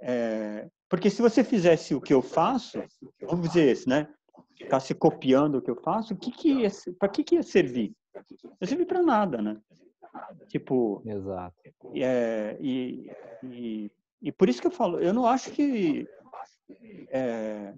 É, 0.00 0.68
porque 0.88 1.10
se 1.10 1.20
você 1.20 1.42
fizesse 1.42 1.94
o 1.94 2.00
que 2.00 2.14
eu 2.14 2.22
faço, 2.22 2.82
vamos 3.20 3.48
dizer 3.48 3.70
isso, 3.70 3.88
né? 3.88 4.08
Ficasse 4.56 4.94
copiando 4.94 5.56
o 5.56 5.62
que 5.62 5.70
eu 5.70 5.76
faço, 5.76 6.14
o 6.14 6.16
que 6.16 6.30
que 6.30 6.66
para 6.98 7.08
que 7.08 7.22
que 7.22 7.34
ia 7.34 7.42
servir? 7.42 7.92
Não 8.58 8.66
serve 8.66 8.86
para 8.86 9.02
nada, 9.02 9.42
né? 9.42 9.58
Tipo, 10.48 11.02
Exato. 11.04 11.54
É, 11.94 12.56
e, 12.60 13.10
e, 13.42 13.90
e 14.22 14.32
por 14.32 14.48
isso 14.48 14.60
que 14.60 14.66
eu 14.66 14.70
falo, 14.70 14.98
eu 15.00 15.12
não 15.12 15.26
acho 15.26 15.50
que 15.50 16.08
é, 17.10 17.74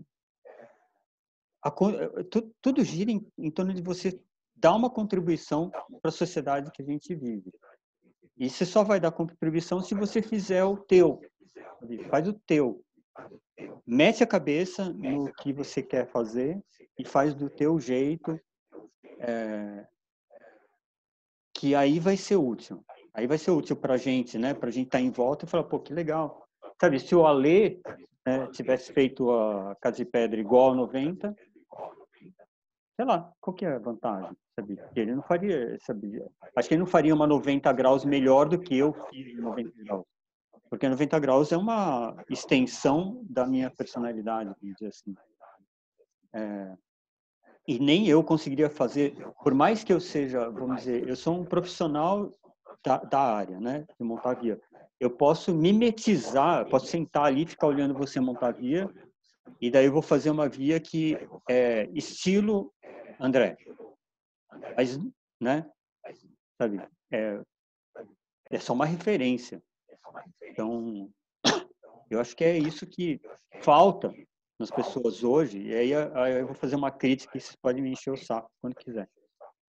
a, 1.63 1.71
tudo, 1.71 2.55
tudo 2.61 2.85
gira 2.85 3.11
em, 3.11 3.27
em 3.37 3.51
torno 3.51 3.75
de 3.75 3.83
você 3.83 4.21
dar 4.57 4.75
uma 4.75 4.91
contribuição 4.91 5.71
para 6.01 6.09
a 6.09 6.13
sociedade 6.13 6.71
que 6.73 6.83
a 6.83 6.85
gente 6.85 7.15
vive. 7.15 7.53
E 8.37 8.49
você 8.49 8.65
só 8.65 8.85
vai 8.85 9.01
dar 9.01 9.13
contribuição 9.13 9.81
se 9.81 9.95
você 9.95 10.23
fizer 10.23 10.65
o 10.65 10.77
teu. 10.77 11.21
Faz 12.09 12.27
o 12.29 12.33
teu. 12.33 12.85
Mete 13.87 14.23
a 14.23 14.27
cabeça 14.27 14.93
no 14.93 15.33
que 15.35 15.53
você 15.53 15.83
quer 15.83 16.07
fazer 16.07 16.61
e 16.99 17.05
faz 17.05 17.35
do 17.35 17.51
teu 17.51 17.79
jeito, 17.81 18.39
é, 19.19 19.87
que 21.55 21.75
aí 21.75 21.99
vai 21.99 22.17
ser 22.17 22.37
útil. 22.37 22.85
Aí 23.13 23.27
vai 23.27 23.39
ser 23.39 23.51
útil 23.51 23.75
para 23.75 23.95
a 23.95 23.97
gente, 23.97 24.39
né? 24.39 24.55
Para 24.55 24.69
a 24.69 24.73
gente 24.73 24.87
estar 24.87 24.99
tá 24.99 25.03
em 25.03 25.11
volta 25.11 25.45
e 25.45 25.49
falar, 25.49 25.65
pô, 25.65 25.81
que 25.81 25.93
legal. 25.93 26.47
Sabe, 26.81 27.01
se 27.01 27.15
o 27.15 27.27
Alê 27.27 27.81
né, 28.29 28.47
tivesse 28.49 28.93
feito 28.93 29.31
a 29.31 29.75
Casa 29.81 29.97
de 29.97 30.05
Pedra 30.05 30.39
igual 30.39 30.73
a 30.73 30.75
90, 30.75 31.35
sei 32.97 33.07
lá, 33.07 33.33
qual 33.41 33.55
que 33.55 33.65
é 33.65 33.75
a 33.75 33.79
vantagem? 33.79 34.37
Sabe? 34.55 34.79
Ele 34.95 35.15
não 35.15 35.23
faria, 35.23 35.79
sabe? 35.81 36.23
Acho 36.55 36.69
que 36.69 36.75
ele 36.75 36.81
não 36.81 36.87
faria 36.87 37.15
uma 37.15 37.27
90 37.27 37.73
graus 37.73 38.05
melhor 38.05 38.49
do 38.49 38.59
que 38.59 38.77
eu 38.77 38.93
fiz 39.09 39.35
90 39.37 39.73
graus. 39.85 40.05
Porque 40.69 40.89
90 40.89 41.19
graus 41.19 41.53
é 41.53 41.57
uma 41.57 42.15
extensão 42.29 43.25
da 43.31 43.47
minha 43.47 43.71
personalidade, 43.71 44.51
assim. 44.87 45.15
É, 46.35 46.77
e 47.67 47.79
nem 47.79 48.07
eu 48.07 48.23
conseguiria 48.23 48.69
fazer, 48.69 49.15
por 49.43 49.55
mais 49.55 49.83
que 49.83 49.93
eu 49.93 50.01
seja, 50.01 50.51
vamos 50.51 50.79
dizer, 50.79 51.09
eu 51.09 51.17
sou 51.17 51.41
um 51.41 51.45
profissional 51.45 52.31
da, 52.85 52.99
da 52.99 53.21
área, 53.21 53.59
né, 53.59 53.87
de 53.99 54.05
montar 54.05 54.35
via. 54.35 54.61
Eu 55.01 55.11
posso 55.11 55.55
mimetizar, 55.55 56.69
posso 56.69 56.87
sentar 56.87 57.25
ali, 57.25 57.47
ficar 57.47 57.67
olhando 57.69 57.95
você 57.95 58.21
montar 58.21 58.53
via, 58.53 58.91
e 59.61 59.71
daí 59.71 59.87
eu 59.87 59.93
vou 59.93 60.03
fazer 60.03 60.31
uma 60.31 60.49
via 60.49 60.79
que 60.81 61.17
é 61.49 61.89
estilo 61.93 62.73
André. 63.21 63.57
Mas, 64.77 64.99
né? 65.41 65.69
Sabe? 66.61 66.81
É, 67.13 67.41
é 68.51 68.61
só 68.61 68.73
uma 68.73 68.87
referência. 68.87 69.63
Então, 70.43 71.11
eu 72.11 72.21
acho 72.21 72.37
que 72.37 72.45
é 72.45 72.57
isso 72.57 72.87
que 72.87 73.21
falta 73.63 74.13
nas 74.59 74.71
pessoas 74.71 75.23
hoje. 75.23 75.61
E 75.61 75.75
aí, 75.75 75.91
eu 75.91 76.47
vou 76.47 76.55
fazer 76.55 76.77
uma 76.77 76.91
crítica 76.91 77.33
que 77.33 77.41
vocês 77.41 77.57
podem 77.57 77.83
me 77.83 77.91
encher 77.91 78.13
o 78.13 78.17
saco 78.17 78.51
quando 78.61 78.75
quiser. 78.75 79.09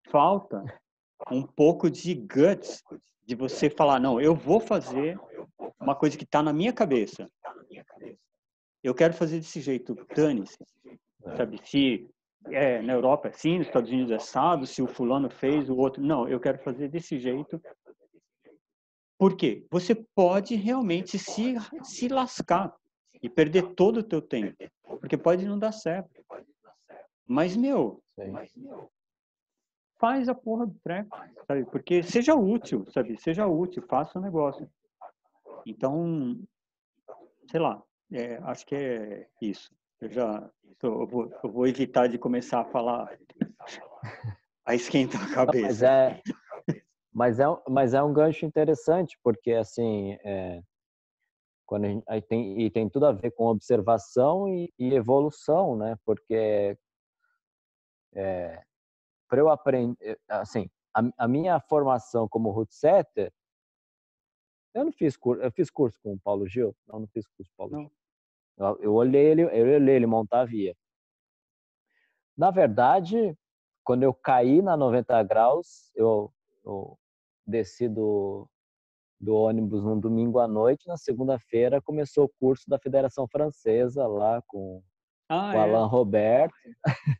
Falta 0.07 0.63
um 1.31 1.43
pouco 1.43 1.89
de 1.89 2.13
guts 2.13 2.83
de 3.25 3.35
você 3.35 3.69
falar, 3.69 3.99
não, 3.99 4.19
eu 4.19 4.33
vou 4.33 4.59
fazer 4.59 5.19
uma 5.79 5.95
coisa 5.95 6.17
que 6.17 6.23
está 6.23 6.41
na 6.41 6.53
minha 6.53 6.73
cabeça. 6.73 7.29
Eu 8.83 8.95
quero 8.95 9.13
fazer 9.13 9.39
desse 9.39 9.61
jeito, 9.61 9.95
dane-se. 10.15 10.57
Sabe, 11.35 11.59
se 11.63 12.09
é, 12.45 12.81
na 12.81 12.93
Europa 12.93 13.27
é 13.27 13.31
assim, 13.31 13.57
nos 13.57 13.67
Estados 13.67 13.91
Unidos 13.91 14.11
é 14.11 14.15
assado, 14.15 14.65
se 14.65 14.81
o 14.81 14.87
fulano 14.87 15.29
fez, 15.29 15.69
o 15.69 15.75
outro. 15.75 16.01
Não, 16.01 16.27
eu 16.27 16.39
quero 16.39 16.57
fazer 16.59 16.87
desse 16.87 17.19
jeito. 17.19 17.61
Por 19.17 19.35
quê? 19.35 19.65
Você 19.69 19.93
pode 20.15 20.55
realmente 20.55 21.19
se, 21.19 21.55
se 21.83 22.07
lascar 22.07 22.73
e 23.21 23.29
perder 23.29 23.73
todo 23.73 23.97
o 23.97 24.03
teu 24.03 24.21
tempo. 24.21 24.55
Porque 24.99 25.17
pode 25.17 25.45
não 25.45 25.59
dar 25.59 25.73
certo. 25.73 26.09
Mas, 27.27 27.55
meu, 27.55 28.01
faz 29.99 30.29
a 30.29 30.33
porra 30.33 30.65
do 30.65 30.79
treco, 30.79 31.17
sabe? 31.45 31.65
Porque 31.65 32.01
seja 32.01 32.33
útil, 32.33 32.85
sabe? 32.91 33.17
Seja 33.17 33.45
útil, 33.45 33.83
faça 33.87 34.17
o 34.17 34.21
negócio. 34.21 34.69
Então, 35.65 36.39
sei 37.51 37.59
lá, 37.59 37.83
é, 38.11 38.37
acho 38.43 38.65
que 38.65 38.75
é 38.75 39.27
isso. 39.41 39.69
Eu 39.99 40.09
já 40.09 40.49
tô, 40.79 41.01
eu 41.01 41.07
vou, 41.07 41.31
eu 41.43 41.51
vou, 41.51 41.67
evitar 41.67 42.07
de 42.07 42.17
começar 42.17 42.61
a 42.61 42.65
falar, 42.65 43.17
a 44.65 44.73
esquentar 44.73 45.21
a 45.21 45.33
cabeça. 45.33 45.67
Mas 45.67 45.83
é, 45.83 46.21
mas 47.13 47.39
é, 47.39 47.45
mas 47.67 47.93
é 47.93 48.01
um 48.01 48.13
gancho 48.13 48.45
interessante, 48.45 49.19
porque 49.21 49.51
assim, 49.51 50.13
é, 50.23 50.61
quando 51.65 51.85
gente, 51.85 52.03
aí 52.07 52.21
tem, 52.21 52.61
e 52.61 52.71
tem 52.71 52.89
tudo 52.89 53.05
a 53.05 53.11
ver 53.11 53.31
com 53.31 53.45
observação 53.47 54.47
e, 54.47 54.73
e 54.79 54.93
evolução, 54.93 55.75
né? 55.75 55.97
Porque 56.05 56.77
é, 58.15 58.63
para 59.29 59.39
eu 59.39 59.49
aprender, 59.49 60.19
assim, 60.27 60.69
a, 60.93 61.01
a, 61.17 61.27
minha 61.27 61.59
formação 61.59 62.27
como 62.27 62.49
root 62.49 62.73
setter, 62.73 63.31
eu 64.73 64.85
não 64.85 64.91
fiz 64.91 65.15
curso, 65.15 65.41
eu 65.41 65.51
fiz 65.51 65.69
curso 65.69 65.97
com 66.01 66.13
o 66.13 66.19
Paulo 66.19 66.47
Gil, 66.47 66.75
não, 66.87 67.01
não 67.01 67.07
fiz 67.07 67.25
curso 67.27 67.51
com 67.55 67.65
o 67.65 67.69
Paulo. 67.69 67.83
Gil. 67.83 67.91
Eu, 68.57 68.79
eu 68.81 68.93
olhei 68.93 69.25
ele, 69.25 69.43
eu 69.43 69.75
olhei 69.75 69.95
ele 69.95 70.05
montar 70.07 70.41
a 70.41 70.45
via. 70.45 70.75
Na 72.35 72.51
verdade, 72.51 73.37
quando 73.83 74.03
eu 74.03 74.13
caí 74.13 74.61
na 74.61 74.75
90 74.75 75.23
graus, 75.23 75.91
eu, 75.95 76.33
eu 76.65 76.97
desci 77.45 77.87
do, 77.87 78.47
do 79.19 79.35
ônibus 79.35 79.83
num 79.83 79.99
domingo 79.99 80.39
à 80.39 80.47
noite, 80.47 80.87
na 80.87 80.97
segunda-feira 80.97 81.81
começou 81.81 82.25
o 82.25 82.31
curso 82.39 82.69
da 82.69 82.79
Federação 82.79 83.27
Francesa 83.27 84.07
lá 84.07 84.41
com 84.47 84.81
ah, 85.27 85.51
o 85.51 85.53
é? 85.53 85.57
Alain 85.59 85.87
Robert, 85.87 86.51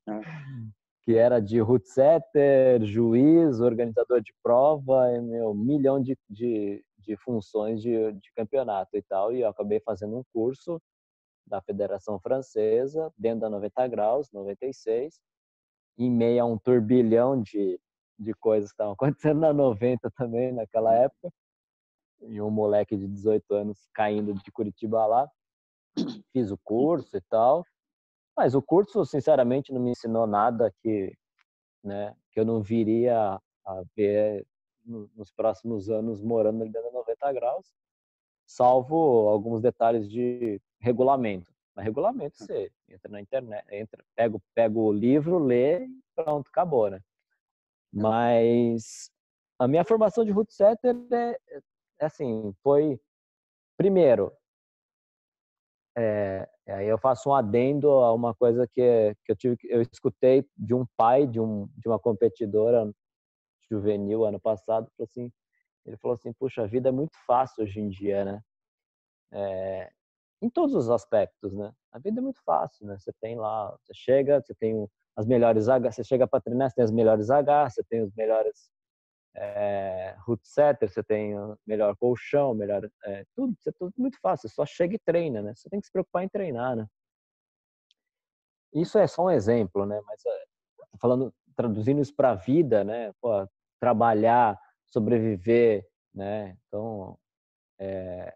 ah. 0.07 0.21
que 1.09 1.17
era 1.17 1.39
de 1.41 1.59
root 1.59 1.89
setter, 1.89 2.85
juiz, 2.85 3.59
organizador 3.59 4.21
de 4.21 4.31
prova, 4.43 5.11
e, 5.11 5.19
meu, 5.19 5.55
milhão 5.55 5.99
de, 5.99 6.15
de, 6.29 6.85
de 6.99 7.17
funções 7.17 7.81
de, 7.81 8.11
de 8.11 8.31
campeonato 8.35 8.95
e 8.95 9.01
tal, 9.01 9.33
e 9.33 9.41
eu 9.41 9.49
acabei 9.49 9.79
fazendo 9.79 10.15
um 10.19 10.23
curso 10.31 10.79
da 11.47 11.59
Federação 11.63 12.19
Francesa, 12.19 13.11
dentro 13.17 13.39
da 13.39 13.49
90 13.49 13.87
graus, 13.87 14.31
96, 14.31 15.19
em 15.97 16.11
meio 16.11 16.43
a 16.43 16.45
um 16.45 16.59
turbilhão 16.59 17.41
de, 17.41 17.81
de 18.19 18.31
coisas 18.35 18.69
que 18.69 18.75
estavam 18.75 18.93
acontecendo 18.93 19.39
na 19.39 19.51
90 19.51 20.11
também, 20.11 20.51
naquela 20.51 20.93
época, 20.93 21.33
e 22.21 22.39
um 22.39 22.51
moleque 22.51 22.95
de 22.95 23.07
18 23.07 23.51
anos 23.55 23.89
caindo 23.95 24.31
de 24.35 24.51
Curitiba 24.51 25.07
lá. 25.07 25.27
Fiz 26.31 26.51
o 26.51 26.57
curso 26.63 27.17
e 27.17 27.21
tal, 27.31 27.65
mas 28.39 28.55
o 28.55 28.61
curso, 28.61 29.05
sinceramente, 29.05 29.73
não 29.73 29.81
me 29.81 29.91
ensinou 29.91 30.25
nada 30.25 30.73
que, 30.81 31.13
né, 31.83 32.15
que 32.31 32.39
eu 32.39 32.45
não 32.45 32.61
viria 32.61 33.37
a 33.65 33.83
ver 33.97 34.47
nos 34.85 35.29
próximos 35.29 35.89
anos 35.89 36.21
morando 36.21 36.63
dentro 36.63 36.83
da 36.83 36.91
90 36.91 37.33
graus, 37.33 37.69
salvo 38.47 39.27
alguns 39.27 39.61
detalhes 39.61 40.09
de 40.09 40.61
regulamento. 40.79 41.53
Mas 41.75 41.83
regulamento 41.83 42.37
você 42.37 42.71
entra 42.87 43.11
na 43.11 43.19
internet, 43.19 43.65
entra, 43.73 44.01
pega, 44.15 44.39
pega 44.55 44.79
o 44.79 44.93
livro, 44.93 45.37
lê 45.37 45.83
e 45.85 46.01
pronto, 46.15 46.47
acabou, 46.47 46.89
né? 46.89 47.01
Mas 47.91 49.11
a 49.59 49.67
minha 49.67 49.83
formação 49.83 50.23
de 50.23 50.31
root 50.31 50.53
setter 50.53 50.95
é, 51.11 51.37
é 51.99 52.05
assim, 52.05 52.53
foi 52.63 52.97
primeiro 53.75 54.31
é, 55.97 56.49
aí 56.71 56.87
eu 56.87 56.97
faço 56.97 57.29
um 57.29 57.33
adendo 57.33 57.89
a 57.89 58.13
uma 58.13 58.33
coisa 58.35 58.67
que, 58.67 59.15
que 59.25 59.31
eu 59.31 59.35
tive 59.35 59.57
eu 59.63 59.81
escutei 59.81 60.45
de 60.57 60.73
um 60.73 60.85
pai 60.97 61.25
de 61.27 61.39
um 61.39 61.67
de 61.77 61.87
uma 61.87 61.99
competidora 61.99 62.91
juvenil 63.69 64.25
ano 64.25 64.39
passado 64.39 64.89
assim 65.01 65.31
ele 65.85 65.97
falou 65.97 66.15
assim 66.15 66.33
puxa 66.33 66.63
a 66.63 66.67
vida 66.67 66.89
é 66.89 66.91
muito 66.91 67.17
fácil 67.25 67.63
hoje 67.63 67.79
em 67.79 67.89
dia 67.89 68.25
né 68.25 68.41
é, 69.31 69.91
em 70.41 70.49
todos 70.49 70.73
os 70.75 70.89
aspectos, 70.89 71.53
né? 71.53 71.71
A 71.91 71.99
vida 71.99 72.19
é 72.19 72.23
muito 72.23 72.41
fácil, 72.43 72.85
né? 72.85 72.97
Você 72.97 73.11
tem 73.21 73.35
lá, 73.35 73.75
você 73.81 73.93
chega, 73.93 74.41
você 74.41 74.53
tem 74.55 74.87
as 75.15 75.25
melhores 75.25 75.67
H, 75.67 75.91
você 75.91 76.03
chega 76.03 76.27
para 76.27 76.39
treinar, 76.41 76.69
você 76.69 76.75
tem 76.75 76.85
as 76.85 76.91
melhores 76.91 77.29
H, 77.29 77.69
você 77.69 77.83
tem 77.83 78.01
os 78.01 78.13
melhores 78.15 78.71
é, 79.39 80.15
root 80.25 80.45
setters, 80.45 80.93
você 80.93 81.03
tem 81.03 81.33
melhor 81.65 81.95
colchão, 81.95 82.53
melhor 82.53 82.89
é, 83.05 83.25
tudo, 83.33 83.55
é 83.65 83.71
tudo 83.71 83.93
muito 83.97 84.19
fácil, 84.19 84.49
você 84.49 84.55
só 84.55 84.65
chega 84.65 84.95
e 84.95 84.99
treina, 84.99 85.41
né? 85.41 85.53
Você 85.55 85.69
tem 85.69 85.79
que 85.79 85.85
se 85.85 85.91
preocupar 85.91 86.23
em 86.23 86.29
treinar, 86.29 86.75
né? 86.75 86.85
Isso 88.73 88.99
é 88.99 89.07
só 89.07 89.25
um 89.25 89.31
exemplo, 89.31 89.85
né? 89.85 89.99
Mas 90.05 90.25
é, 90.25 90.43
falando, 90.99 91.33
traduzindo 91.55 92.01
isso 92.01 92.13
para 92.15 92.31
a 92.31 92.35
vida, 92.35 92.83
né? 92.83 93.13
Pô, 93.21 93.47
trabalhar, 93.79 94.59
sobreviver, 94.85 95.87
né? 96.13 96.57
Então, 96.67 97.17
é, 97.79 98.33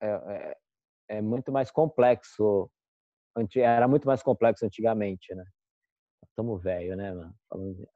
é, 0.00 0.56
é 1.08 1.20
muito 1.20 1.50
mais 1.50 1.70
complexo. 1.70 2.70
Era 3.56 3.88
muito 3.88 4.06
mais 4.06 4.22
complexo 4.22 4.64
antigamente, 4.64 5.34
né? 5.34 5.44
Estamos 6.34 6.60
velho, 6.60 6.96
né, 6.96 7.12
mano? 7.12 7.34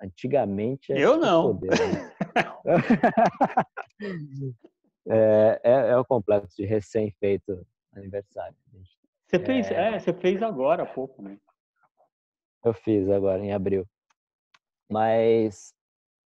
Antigamente. 0.01 0.93
Eu 0.93 1.17
não. 1.17 1.57
Poder, 1.57 1.71
né? 1.71 2.15
é, 5.11 5.61
é, 5.65 5.73
é, 5.91 5.97
o 5.97 6.05
complexo 6.05 6.57
de 6.57 6.65
recém-feito 6.65 7.67
aniversário. 7.93 8.57
Você 9.27 9.41
fez, 9.41 9.71
é... 9.71 9.95
é, 9.95 9.99
você 9.99 10.13
fez 10.13 10.41
agora 10.41 10.85
há 10.85 10.87
pouco, 10.87 11.21
né? 11.21 11.37
Eu 12.65 12.73
fiz 12.73 13.09
agora, 13.11 13.45
em 13.45 13.53
abril. 13.53 13.85
Mas 14.89 15.75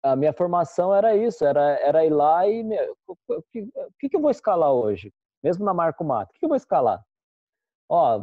a 0.02 0.14
minha 0.14 0.32
formação 0.32 0.94
era 0.94 1.16
isso, 1.16 1.44
era, 1.44 1.78
era 1.80 2.04
ir 2.04 2.10
lá 2.10 2.46
e 2.46 2.62
meu, 2.62 2.96
o, 3.06 3.42
que, 3.50 3.62
o 3.62 3.92
que, 3.98 4.08
que 4.10 4.16
eu 4.16 4.20
vou 4.20 4.30
escalar 4.30 4.72
hoje? 4.72 5.12
mesmo 5.42 5.64
na 5.64 5.74
Marco 5.74 6.04
Mato. 6.04 6.30
O 6.30 6.38
que 6.38 6.44
eu 6.44 6.48
vou 6.48 6.56
escalar? 6.56 7.02
Ó, 7.88 8.22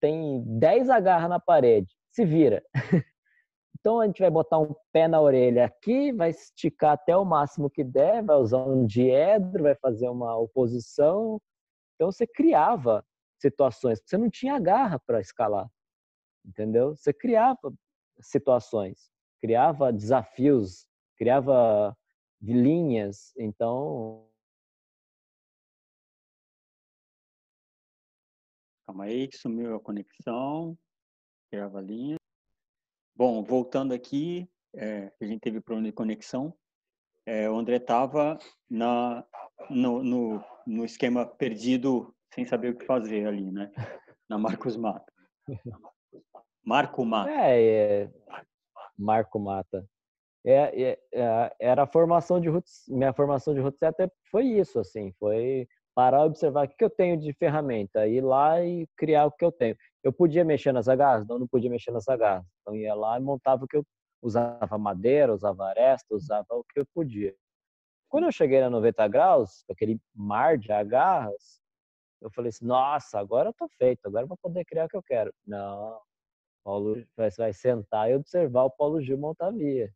tem 0.00 0.42
10 0.58 0.90
agarras 0.90 1.30
na 1.30 1.38
parede, 1.38 1.94
se 2.10 2.24
vira. 2.24 2.62
Então 3.86 4.00
a 4.00 4.06
gente 4.06 4.18
vai 4.18 4.30
botar 4.30 4.58
um 4.58 4.74
pé 4.90 5.06
na 5.06 5.20
orelha 5.20 5.64
aqui, 5.64 6.10
vai 6.10 6.30
esticar 6.30 6.94
até 6.94 7.16
o 7.16 7.24
máximo 7.24 7.70
que 7.70 7.84
der, 7.84 8.20
vai 8.20 8.34
usar 8.34 8.58
um 8.64 8.84
diedro, 8.84 9.62
vai 9.62 9.76
fazer 9.76 10.08
uma 10.08 10.36
oposição. 10.36 11.40
Então 11.94 12.10
você 12.10 12.26
criava 12.26 13.06
situações, 13.40 14.02
você 14.04 14.18
não 14.18 14.28
tinha 14.28 14.58
garra 14.58 14.98
para 14.98 15.20
escalar, 15.20 15.70
entendeu? 16.44 16.96
Você 16.96 17.12
criava 17.12 17.72
situações, 18.18 19.08
criava 19.40 19.92
desafios, 19.92 20.88
criava 21.16 21.96
linhas. 22.42 23.32
Então 23.38 24.28
Calma 28.84 29.04
aí, 29.04 29.28
que 29.28 29.36
sumiu 29.38 29.76
a 29.76 29.80
conexão. 29.80 30.76
Grava 31.52 31.78
a 31.78 31.82
linha. 31.82 32.16
Bom, 33.16 33.42
voltando 33.42 33.94
aqui, 33.94 34.46
é, 34.74 35.10
a 35.18 35.24
gente 35.24 35.40
teve 35.40 35.58
problema 35.58 35.88
de 35.88 35.92
conexão. 35.92 36.52
É, 37.24 37.48
o 37.48 37.56
André 37.56 37.76
estava 37.76 38.38
no, 38.68 40.02
no, 40.02 40.44
no 40.66 40.84
esquema 40.84 41.24
perdido, 41.24 42.14
sem 42.34 42.44
saber 42.44 42.74
o 42.74 42.76
que 42.76 42.84
fazer 42.84 43.26
ali, 43.26 43.50
né? 43.50 43.72
Na 44.28 44.36
Marcos 44.36 44.76
Mata. 44.76 45.10
Marco 46.62 47.06
Mata. 47.06 47.30
É, 47.30 48.02
é 48.02 48.10
Marco 48.98 49.38
Mata. 49.38 49.88
É, 50.44 50.82
é, 50.82 50.98
é, 51.14 51.56
era 51.58 51.84
a 51.84 51.86
formação 51.86 52.38
de 52.38 52.50
roots, 52.50 52.84
minha 52.86 53.14
formação 53.14 53.54
de 53.54 53.60
roots 53.60 53.82
até 53.82 54.10
foi 54.30 54.44
isso, 54.44 54.78
assim, 54.78 55.10
foi 55.18 55.66
parar 55.96 56.24
e 56.24 56.26
observar 56.26 56.66
o 56.66 56.68
que 56.68 56.84
eu 56.84 56.90
tenho 56.90 57.18
de 57.18 57.32
ferramenta, 57.32 58.06
ir 58.06 58.20
lá 58.20 58.62
e 58.62 58.86
criar 58.98 59.24
o 59.24 59.32
que 59.32 59.42
eu 59.42 59.50
tenho. 59.50 59.74
Eu 60.04 60.12
podia 60.12 60.44
mexer 60.44 60.70
nas 60.70 60.88
agarras? 60.88 61.26
Não, 61.26 61.38
não 61.38 61.48
podia 61.48 61.70
mexer 61.70 61.90
nas 61.90 62.06
agarras. 62.06 62.44
Então 62.60 62.76
ia 62.76 62.94
lá 62.94 63.18
e 63.18 63.22
montava 63.22 63.64
o 63.64 63.66
que 63.66 63.78
eu 63.78 63.84
usava 64.22 64.76
madeira, 64.76 65.32
usava 65.32 65.64
aresta, 65.68 66.14
usava 66.14 66.46
o 66.50 66.62
que 66.64 66.80
eu 66.80 66.86
podia. 66.94 67.34
Quando 68.10 68.24
eu 68.24 68.32
cheguei 68.32 68.60
na 68.60 68.68
90 68.68 69.08
graus, 69.08 69.64
aquele 69.70 69.98
mar 70.14 70.58
de 70.58 70.70
agarras, 70.70 71.60
eu 72.20 72.30
falei 72.30 72.50
assim, 72.50 72.66
nossa, 72.66 73.18
agora 73.18 73.48
eu 73.48 73.54
tô 73.54 73.66
feito, 73.78 74.06
agora 74.06 74.24
eu 74.24 74.28
vou 74.28 74.36
poder 74.36 74.66
criar 74.66 74.84
o 74.84 74.88
que 74.88 74.96
eu 74.96 75.02
quero. 75.02 75.32
Não, 75.46 75.98
Paulo 76.62 77.02
vai, 77.16 77.30
vai 77.30 77.52
sentar 77.54 78.10
e 78.10 78.14
observar 78.14 78.64
o 78.64 78.70
Paulo 78.70 79.00
Gil 79.00 79.16
montar 79.16 79.50
via. 79.50 79.90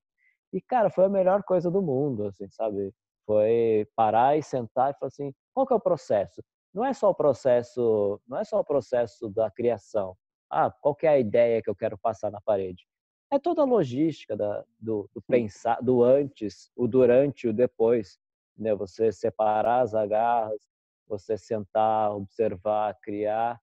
E, 0.53 0.61
cara, 0.63 0.91
foi 0.91 1.05
a 1.05 1.09
melhor 1.11 1.43
coisa 1.43 1.71
do 1.71 1.83
mundo, 1.83 2.27
assim, 2.27 2.49
sabe? 2.49 2.91
Foi 3.31 3.87
parar 3.95 4.37
e 4.37 4.43
sentar 4.43 4.91
e 4.91 4.95
falar 4.99 5.07
assim, 5.07 5.33
qual 5.55 5.65
que 5.65 5.73
é 5.73 5.77
o 5.77 5.81
processo? 5.81 6.43
Não 6.75 6.85
é 6.85 6.93
só 6.93 7.11
o 7.11 7.15
processo, 7.15 8.21
não 8.27 8.39
é 8.39 8.43
só 8.43 8.59
o 8.59 8.65
processo 8.65 9.29
da 9.29 9.49
criação. 9.49 10.17
Ah, 10.51 10.69
qual 10.69 10.97
que 10.97 11.07
é 11.07 11.11
a 11.11 11.19
ideia 11.21 11.63
que 11.63 11.71
eu 11.71 11.77
quero 11.77 11.97
passar 11.97 12.33
na 12.33 12.41
parede? 12.41 12.85
É 13.33 13.39
toda 13.39 13.63
a 13.63 13.65
logística 13.65 14.37
da, 14.37 14.65
do, 14.81 15.09
do 15.15 15.23
pensar, 15.23 15.81
do 15.81 16.03
antes, 16.03 16.73
o 16.75 16.89
durante 16.89 17.47
o 17.47 17.53
depois. 17.53 18.19
Né? 18.59 18.75
Você 18.75 19.13
separar 19.13 19.83
as 19.83 19.95
agarras, 19.95 20.61
você 21.07 21.39
sentar, 21.39 22.11
observar, 22.11 22.99
criar 23.01 23.61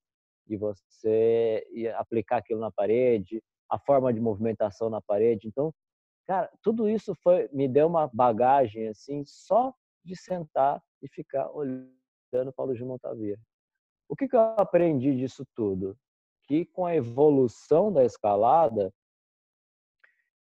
e 0.47 0.55
você 0.55 1.67
aplicar 1.97 2.37
aquilo 2.37 2.61
na 2.61 2.71
parede, 2.71 3.43
a 3.69 3.77
forma 3.77 4.13
de 4.13 4.21
movimentação 4.21 4.89
na 4.89 5.01
parede. 5.01 5.45
Então, 5.45 5.73
cara, 6.27 6.51
tudo 6.61 6.89
isso 6.89 7.15
foi 7.15 7.49
me 7.51 7.67
deu 7.67 7.87
uma 7.87 8.07
bagagem 8.13 8.89
assim 8.89 9.23
só 9.25 9.73
de 10.03 10.15
sentar 10.15 10.81
e 11.01 11.07
ficar 11.07 11.49
olhando 11.51 12.53
Paulo 12.55 12.75
Gil 12.75 12.85
Montavia. 12.85 13.39
O 14.09 14.15
que, 14.15 14.27
que 14.27 14.35
eu 14.35 14.41
aprendi 14.57 15.15
disso 15.15 15.45
tudo? 15.55 15.97
Que 16.43 16.65
com 16.65 16.85
a 16.85 16.95
evolução 16.95 17.91
da 17.91 18.05
escalada, 18.05 18.93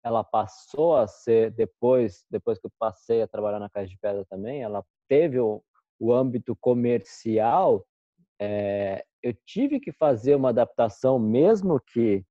ela 0.06 0.22
passou 0.22 0.96
a 0.96 1.08
ser 1.08 1.50
depois 1.50 2.24
depois 2.30 2.60
que 2.60 2.66
eu 2.66 2.72
passei 2.78 3.22
a 3.22 3.26
trabalhar 3.26 3.58
na 3.58 3.68
Caixa 3.68 3.88
de 3.88 3.98
Pedra 3.98 4.24
também 4.24 4.62
ela 4.62 4.84
teve 5.08 5.40
o, 5.40 5.60
o 5.98 6.12
âmbito 6.12 6.54
comercial 6.60 7.84
é, 8.40 9.04
eu 9.20 9.34
tive 9.44 9.80
que 9.80 9.90
fazer 9.90 10.36
uma 10.36 10.50
adaptação 10.50 11.18
mesmo 11.18 11.80
que 11.80 12.24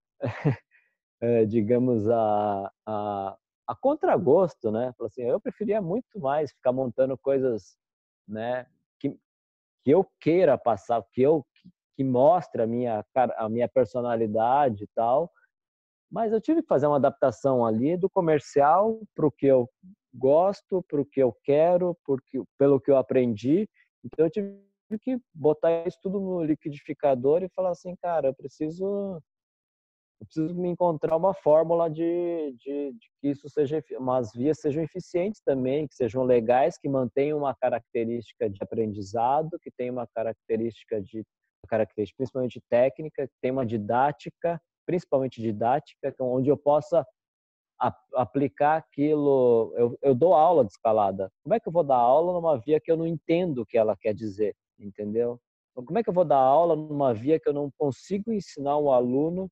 é, 1.20 1.44
digamos 1.46 2.10
a, 2.10 2.72
a, 2.86 3.38
a 3.68 3.76
contragosto 3.76 4.72
né 4.72 4.94
assim 5.02 5.24
eu 5.24 5.40
preferia 5.40 5.82
muito 5.82 6.20
mais 6.20 6.52
ficar 6.52 6.72
montando 6.72 7.18
coisas 7.18 7.78
né 8.28 8.66
que, 9.00 9.10
que 9.84 9.92
eu 9.92 10.06
queira 10.20 10.58
passar 10.58 11.04
que 11.12 11.22
eu 11.22 11.46
que 11.96 12.04
mostre 12.04 12.62
a 12.62 12.68
minha 12.68 13.06
a 13.38 13.50
minha 13.50 13.70
personalidade 13.70 14.84
e 14.84 14.88
tal 14.96 15.32
mas 16.12 16.32
eu 16.32 16.40
tive 16.40 16.62
que 16.62 16.68
fazer 16.68 16.88
uma 16.88 16.98
adaptação 16.98 17.66
ali 17.66 17.98
do 17.98 18.10
comercial 18.10 19.02
para 19.16 19.28
o 19.28 19.32
que 19.32 19.48
eu 19.48 19.70
gosto, 20.14 20.84
para 20.88 21.02
o 21.02 21.06
que 21.06 21.20
eu 21.20 21.36
quero, 21.44 21.98
porque, 22.06 22.42
pelo 22.58 22.80
que 22.80 22.90
eu 22.90 22.98
aprendi. 22.98 23.68
Então 24.04 24.26
eu 24.26 24.30
tive 24.30 24.58
que 25.02 25.20
botar 25.34 25.86
isso 25.86 26.00
tudo 26.02 26.20
no 26.20 26.44
liquidificador 26.44 27.44
e 27.44 27.50
falar 27.50 27.72
assim, 27.72 27.96
cara, 27.98 28.30
eu 28.30 28.34
preciso 28.34 29.22
eu 30.20 30.26
preciso 30.26 30.56
me 30.56 30.70
encontrar 30.70 31.16
uma 31.18 31.34
fórmula 31.34 31.90
de, 31.90 32.56
de, 32.58 32.94
de, 32.94 33.10
que 33.22 33.30
isso 33.30 33.50
seja, 33.50 33.84
umas 34.00 34.32
vias 34.34 34.60
sejam 34.60 34.84
eficientes 34.84 35.42
também, 35.46 35.88
que 35.88 35.96
sejam 35.96 36.24
legais, 36.24 36.78
que 36.78 36.88
mantenham 36.88 37.38
uma 37.38 37.54
característica 37.56 38.50
de 38.50 38.58
aprendizado, 38.62 39.60
que 39.62 39.72
tenham 39.72 39.96
uma 39.96 40.08
característica 40.08 41.02
de 41.02 41.18
uma 41.20 41.70
característica 41.70 42.18
principalmente 42.18 42.62
técnica, 42.70 43.28
que 43.28 43.34
tenha 43.42 43.54
uma 43.54 43.66
didática 43.66 44.60
principalmente 44.86 45.42
didática, 45.42 46.08
é 46.08 46.24
onde 46.24 46.50
eu 46.50 46.58
possa 46.58 47.06
aplicar 48.14 48.78
aquilo. 48.78 49.74
Eu, 49.76 49.98
eu 50.02 50.16
dou 50.16 50.34
aula 50.34 50.64
de 50.64 50.72
escalada. 50.72 51.30
Como 51.44 51.54
é 51.54 51.60
que 51.60 51.68
eu 51.68 51.74
vou 51.74 51.84
dar 51.84 51.98
aula 51.98 52.32
numa 52.34 52.58
via 52.58 52.80
que 52.80 52.92
eu 52.92 52.96
não 52.96 53.06
entendo 53.06 53.60
o 53.60 53.66
que 53.66 53.78
ela 53.78 53.98
quer 53.98 54.14
dizer? 54.14 54.56
Entendeu? 54.80 55.40
Então, 55.72 55.84
como 55.84 56.00
é 56.00 56.04
que 56.04 56.10
eu 56.10 56.14
vou 56.14 56.24
dar 56.24 56.38
aula 56.38 56.76
numa 56.76 57.14
via 57.14 57.40
que 57.40 57.50
eu 57.50 57.54
não 57.54 57.70
consigo 57.78 58.32
ensinar 58.32 58.78
um 58.78 58.92
aluno 58.92 59.50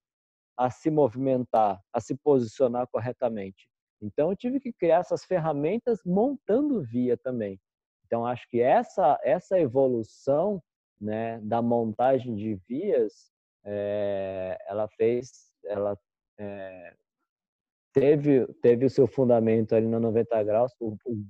a 0.58 0.70
se 0.70 0.90
movimentar, 0.90 1.82
a 1.92 2.00
se 2.00 2.16
posicionar 2.16 2.88
corretamente? 2.88 3.68
Então, 4.02 4.30
eu 4.30 4.36
tive 4.36 4.60
que 4.60 4.74
criar 4.74 5.00
essas 5.00 5.24
ferramentas 5.24 6.04
montando 6.06 6.82
via 6.84 7.18
também. 7.18 7.60
Então, 8.06 8.26
acho 8.26 8.48
que 8.50 8.62
essa, 8.62 9.18
essa 9.24 9.58
evolução 9.60 10.62
né, 11.00 11.40
da 11.42 11.62
montagem 11.62 12.36
de 12.36 12.56
vias 12.68 13.32
é, 13.66 14.58
ela 14.68 14.88
fez, 14.90 15.52
ela 15.66 15.98
é, 16.38 16.94
teve 17.94 18.46
teve 18.62 18.86
o 18.86 18.90
seu 18.90 19.08
fundamento 19.08 19.74
ali 19.74 19.88
na 19.88 20.00
90 20.00 20.44
graus, 20.44 20.74
o, 20.80 20.98
o 21.06 21.26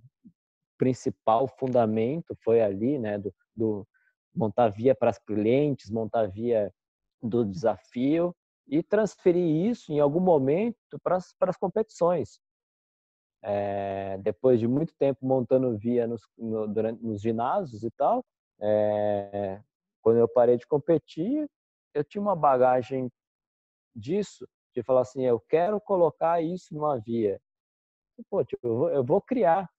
principal 0.78 1.48
fundamento 1.48 2.36
foi 2.44 2.62
ali, 2.62 2.98
né, 2.98 3.18
do, 3.18 3.34
do 3.56 3.88
montar 4.36 4.70
via 4.70 4.96
para 4.96 5.12
as 5.12 5.20
clientes, 5.20 5.92
montar 5.92 6.28
via 6.28 6.74
do 7.22 7.46
desafio 7.46 8.36
e 8.68 8.82
transferir 8.82 9.70
isso 9.70 9.92
em 9.92 10.00
algum 10.00 10.20
momento 10.20 10.78
para 11.02 11.18
as, 11.18 11.58
competições. 11.58 12.40
É, 13.42 14.18
depois 14.20 14.60
de 14.60 14.68
muito 14.68 14.94
tempo 14.96 15.26
montando 15.26 15.78
via 15.78 16.08
nos, 16.08 16.22
no, 16.38 16.68
durante, 16.68 17.04
nos 17.04 17.22
ginásios 17.22 17.84
e 17.84 17.92
tal, 17.92 18.24
é, 18.62 19.62
quando 20.02 20.18
eu 20.18 20.28
parei 20.28 20.58
de 20.58 20.66
competir, 20.66 21.50
eu 21.94 22.04
tinha 22.04 22.22
uma 22.22 22.36
bagagem 22.36 23.10
disso, 23.96 24.48
de 24.74 24.82
falar 24.82 25.02
assim, 25.02 25.24
eu 25.24 25.40
quero 25.40 25.80
colocar 25.80 26.42
isso 26.42 26.74
numa 26.74 27.00
via. 27.00 27.40
Pô, 28.30 28.44
tipo, 28.44 28.66
eu, 28.66 28.78
vou, 28.78 28.90
eu 28.90 29.04
vou 29.04 29.22
criar. 29.22 29.70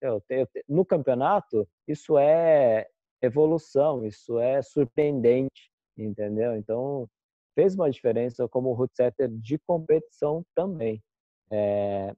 Eu, 0.00 0.22
eu, 0.28 0.48
no 0.68 0.84
campeonato, 0.84 1.66
isso 1.86 2.18
é 2.18 2.88
evolução, 3.20 4.04
isso 4.04 4.38
é 4.38 4.60
surpreendente, 4.62 5.70
entendeu? 5.96 6.56
Então, 6.56 7.08
fez 7.54 7.74
uma 7.74 7.90
diferença 7.90 8.48
como 8.48 8.72
root 8.72 8.94
setter 8.94 9.28
de 9.28 9.58
competição 9.58 10.44
também. 10.54 11.02
É, 11.50 12.14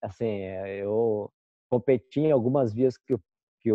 assim, 0.00 0.42
eu 0.78 1.30
competi 1.70 2.20
em 2.20 2.32
algumas 2.32 2.72
vias 2.72 2.96
que, 2.98 3.16
que, 3.60 3.70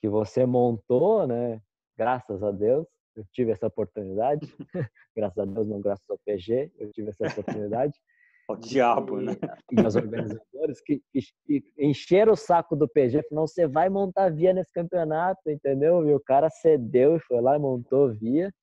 que 0.00 0.08
você 0.08 0.46
montou, 0.46 1.26
né? 1.26 1.60
Graças 1.96 2.42
a 2.42 2.50
Deus 2.50 2.86
eu 3.16 3.24
tive 3.32 3.50
essa 3.50 3.66
oportunidade, 3.66 4.46
graças 5.16 5.38
a 5.38 5.44
Deus, 5.44 5.66
não 5.66 5.80
graças 5.80 6.04
ao 6.08 6.18
PG, 6.18 6.70
eu 6.78 6.92
tive 6.92 7.10
essa 7.10 7.26
oportunidade. 7.26 7.94
O 8.48 8.54
diabo, 8.54 9.20
né? 9.20 9.32
E 9.72 9.80
os 9.84 9.96
organizadores 9.96 10.80
que, 10.80 11.02
que, 11.12 11.20
que, 11.44 11.64
encheram 11.76 12.32
o 12.32 12.36
saco 12.36 12.76
do 12.76 12.88
PG, 12.88 13.24
falaram, 13.28 13.44
você 13.44 13.66
vai 13.66 13.88
montar 13.88 14.30
via 14.30 14.52
nesse 14.52 14.72
campeonato, 14.72 15.50
entendeu? 15.50 16.08
E 16.08 16.14
o 16.14 16.20
cara 16.20 16.48
cedeu 16.48 17.16
e 17.16 17.18
foi 17.18 17.40
lá 17.40 17.56
e 17.56 17.58
montou 17.58 18.14
via. 18.14 18.54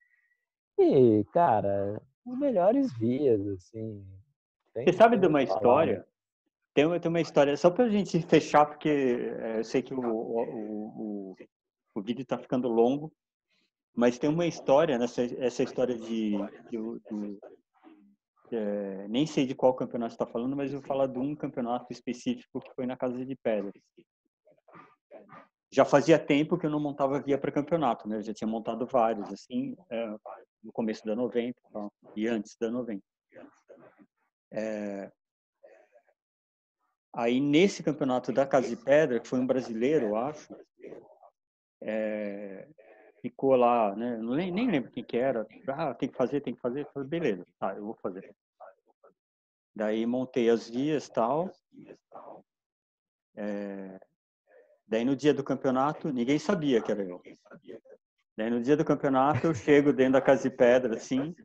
E, 0.77 1.23
cara, 1.31 2.01
os 2.25 2.37
melhores 2.37 2.91
vias, 2.97 3.45
assim. 3.47 4.05
Você 4.75 4.93
sabe 4.93 5.17
de 5.17 5.27
uma 5.27 5.43
história? 5.43 5.99
Né? 5.99 6.05
Tem, 6.73 6.99
tem 6.99 7.09
uma 7.09 7.21
história, 7.21 7.55
só 7.55 7.69
para 7.69 7.85
a 7.85 7.89
gente 7.89 8.19
fechar, 8.23 8.65
porque 8.65 8.89
é, 8.89 9.59
eu 9.59 9.63
sei 9.63 9.81
que 9.83 9.93
o, 9.93 9.99
o, 9.99 11.31
o, 11.31 11.35
o 11.93 12.01
vídeo 12.01 12.23
está 12.23 12.37
ficando 12.37 12.67
longo, 12.67 13.13
mas 13.95 14.17
tem 14.17 14.29
uma 14.29 14.47
história 14.47 14.97
nessa 14.97 15.21
essa 15.37 15.61
história 15.61 15.95
de, 15.95 16.31
de, 16.71 16.77
de 16.79 17.39
é, 18.51 19.07
nem 19.07 19.27
sei 19.27 19.45
de 19.45 19.53
qual 19.53 19.75
campeonato 19.75 20.13
está 20.13 20.25
falando, 20.25 20.55
mas 20.55 20.73
eu 20.73 20.79
vou 20.79 20.87
falar 20.87 21.07
de 21.07 21.19
um 21.19 21.35
campeonato 21.35 21.91
específico 21.91 22.59
que 22.59 22.73
foi 22.75 22.87
na 22.87 22.97
Casa 22.97 23.23
de 23.23 23.35
Pedras. 23.35 23.73
Já 25.71 25.85
fazia 25.85 26.19
tempo 26.19 26.57
que 26.57 26.65
eu 26.65 26.69
não 26.69 26.79
montava 26.79 27.19
via 27.19 27.37
para 27.37 27.51
campeonato, 27.51 28.07
né? 28.07 28.17
Eu 28.17 28.23
já 28.23 28.33
tinha 28.33 28.47
montado 28.47 28.85
vários, 28.85 29.31
assim, 29.31 29.75
é, 29.89 30.15
no 30.63 30.71
começo 30.71 31.05
da 31.05 31.15
90 31.15 31.59
e 32.15 32.27
antes 32.27 32.55
da 32.57 32.71
90. 32.71 33.03
É, 34.51 35.11
aí 37.11 37.39
nesse 37.39 37.83
campeonato 37.83 38.31
da 38.31 38.45
Casa 38.45 38.69
de 38.69 38.75
Pedra, 38.75 39.19
que 39.19 39.27
foi 39.27 39.39
um 39.39 39.47
brasileiro, 39.47 40.07
eu 40.07 40.15
acho, 40.15 40.55
é, 41.81 42.67
ficou 43.21 43.55
lá, 43.55 43.95
né? 43.95 44.17
Nem, 44.17 44.51
nem 44.51 44.69
lembro 44.69 44.91
quem 44.91 45.03
que 45.03 45.17
era. 45.17 45.47
Ah, 45.67 45.93
tem 45.93 46.09
que 46.09 46.17
fazer, 46.17 46.41
tem 46.41 46.53
que 46.53 46.61
fazer. 46.61 46.85
Falei, 46.93 47.07
beleza, 47.07 47.45
tá, 47.57 47.73
eu 47.75 47.85
vou 47.85 47.95
fazer. 47.95 48.35
Daí 49.75 50.05
montei 50.05 50.49
as 50.49 50.69
vias 50.69 51.09
tal. 51.09 51.51
É... 53.35 53.99
Daí 54.85 55.03
no 55.03 55.15
dia 55.15 55.33
do 55.33 55.43
campeonato, 55.43 56.11
ninguém 56.11 56.37
sabia 56.37 56.81
que 56.81 56.91
era 56.91 57.03
eu. 57.03 57.21
Daí 58.37 58.49
no 58.49 58.61
dia 58.61 58.75
do 58.75 58.85
campeonato, 58.85 59.47
eu 59.47 59.53
chego 59.53 59.93
dentro 59.93 60.13
da 60.13 60.21
casa 60.21 60.49
de 60.49 60.55
pedra, 60.55 60.95
assim. 60.95 61.35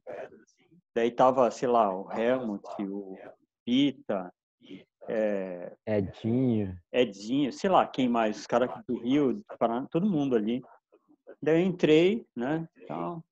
Daí 0.94 1.10
tava, 1.10 1.50
sei 1.50 1.68
lá, 1.68 1.94
o 1.94 2.10
Helmut, 2.12 2.64
o 2.82 3.16
Pita, 3.64 4.32
é... 5.08 5.74
Edinho. 5.86 6.78
Edinho, 6.92 7.50
sei 7.50 7.70
lá, 7.70 7.86
quem 7.86 8.06
mais? 8.08 8.40
Os 8.40 8.46
caras 8.46 8.70
do 8.86 8.98
Rio, 8.98 9.32
do 9.32 9.44
Paraná, 9.58 9.86
todo 9.90 10.08
mundo 10.08 10.36
ali. 10.36 10.62
Daí 11.40 11.62
eu 11.62 11.66
entrei, 11.66 12.26
né? 12.36 12.68
Tal. 12.86 13.24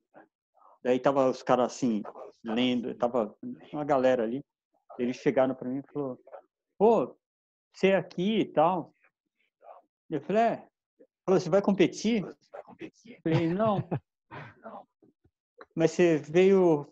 Daí 0.82 0.98
tava 0.98 1.28
os 1.28 1.42
caras 1.42 1.74
assim, 1.74 2.02
lendo, 2.42 2.94
tava 2.94 3.36
uma 3.72 3.84
galera 3.84 4.22
ali. 4.22 4.42
Eles 4.98 5.16
chegaram 5.16 5.54
para 5.54 5.68
mim 5.68 5.80
e 5.80 5.92
falou: 5.92 6.18
"Pô, 6.78 7.14
você 7.72 7.88
é 7.88 7.96
aqui 7.96 8.40
e 8.40 8.44
tal?" 8.46 8.94
Eu 10.08 10.20
falei: 10.22 10.42
"É." 10.42 10.68
Falou: 11.26 11.40
"Você 11.40 11.50
vai 11.50 11.60
competir?" 11.60 12.24
Eu 12.24 13.20
falei: 13.22 13.48
"Não." 13.48 13.82
Mas 15.74 15.90
você 15.90 16.18
veio 16.18 16.88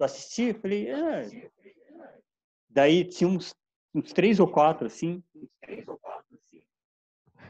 assistir? 0.00 0.54
Eu 0.54 0.60
falei: 0.60 0.88
"É." 0.88 1.50
Daí 2.70 3.04
tinha 3.04 3.28
uns, 3.28 3.54
uns 3.94 4.12
três 4.12 4.38
ou 4.38 4.46
quatro 4.46 4.86
assim. 4.86 5.22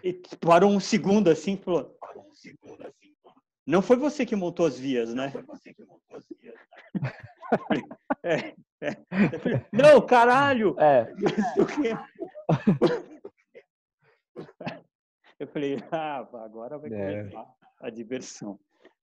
E 0.02 0.12
parou 0.40 0.70
um 0.70 0.80
segundo 0.80 1.28
assim 1.28 1.54
e 1.54 1.58
falou: 1.58 1.96
não 3.66 3.82
foi 3.82 3.96
você 3.96 4.24
que 4.24 4.36
montou 4.36 4.64
as 4.64 4.78
vias, 4.78 5.12
né? 5.12 5.32
É, 8.24 8.54
é. 8.80 8.96
Não, 9.72 10.04
caralho! 10.04 10.74
É. 10.80 11.06
Eu 15.38 15.46
falei, 15.48 15.76
ah, 15.92 16.26
agora 16.44 16.78
vai 16.78 16.92
é. 16.92 17.22
começar 17.22 17.42
é. 17.82 17.86
a 17.86 17.90
diversão. 17.90 18.58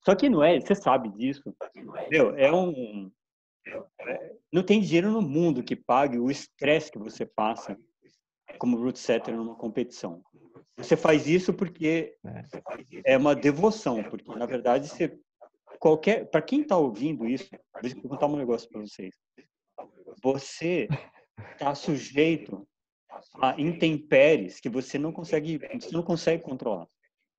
Só 0.05 0.15
que 0.15 0.30
não 0.30 0.43
é, 0.43 0.60
você 0.60 0.76
sabe 0.76 1.10
disso. 1.10 1.55
Meu, 2.10 2.35
é 2.35 2.51
um. 2.51 3.11
Não 4.51 4.64
tem 4.64 4.81
dinheiro 4.81 5.10
no 5.10 5.22
mundo 5.22 5.64
que 5.64 5.76
pague 5.76 6.19
o 6.19 6.30
estresse 6.30 6.91
que 6.91 6.99
você 6.99 7.26
passa 7.26 7.77
como 8.60 8.77
root 8.77 8.99
setter 8.99 9.35
numa 9.35 9.55
competição. 9.55 10.22
Você 10.77 10.97
faz 10.97 11.27
isso 11.27 11.53
porque 11.53 12.18
é, 13.05 13.14
é 13.14 13.18
uma 13.18 13.35
devoção, 13.35 14.03
porque 14.03 14.35
na 14.35 14.45
verdade 14.45 14.89
você 14.89 15.18
qualquer 15.80 16.30
para 16.30 16.41
quem 16.41 16.61
está 16.61 16.77
ouvindo 16.77 17.27
isso, 17.27 17.49
deixa 17.81 17.97
eu 17.97 18.10
contar 18.10 18.27
um 18.27 18.35
negócio 18.35 18.69
para 18.69 18.81
vocês. 18.81 19.15
Você 20.22 20.88
está 21.53 21.73
sujeito 21.73 22.68
a 23.41 23.60
intempéries 23.60 24.60
que 24.60 24.69
você 24.69 24.98
não 24.98 25.11
consegue, 25.11 25.57
você 25.57 25.91
não 25.91 26.03
consegue 26.03 26.44
controlar. 26.44 26.88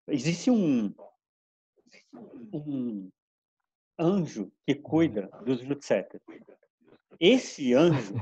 Existe 0.09 0.51
um 0.51 0.95
um 2.53 3.11
anjo 3.99 4.53
que 4.67 4.75
cuida 4.75 5.29
dos 5.45 5.61
Jutsetas. 5.61 6.21
Esse 7.19 7.75
anjo, 7.75 8.15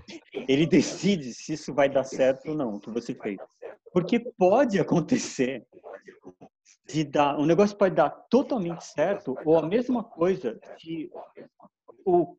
ele 0.49 0.67
decide 0.67 1.33
se 1.33 1.55
isso 1.55 1.73
vai 1.75 1.89
dar 1.89 2.05
certo 2.05 2.51
ou 2.51 2.55
não, 2.55 2.77
o 2.77 2.81
que 2.81 2.91
você 2.91 3.15
fez. 3.15 3.39
Porque 3.93 4.19
pode 4.21 4.79
acontecer 4.79 5.67
de 6.87 7.05
dar, 7.05 7.39
o 7.39 7.47
negócio 7.47 7.77
pode 7.77 7.95
dar 7.95 8.11
totalmente 8.11 8.85
certo 8.85 9.37
ou 9.45 9.57
a 9.59 9.67
mesma 9.67 10.05
coisa 10.05 10.59
se 10.79 11.11
o 12.05 12.37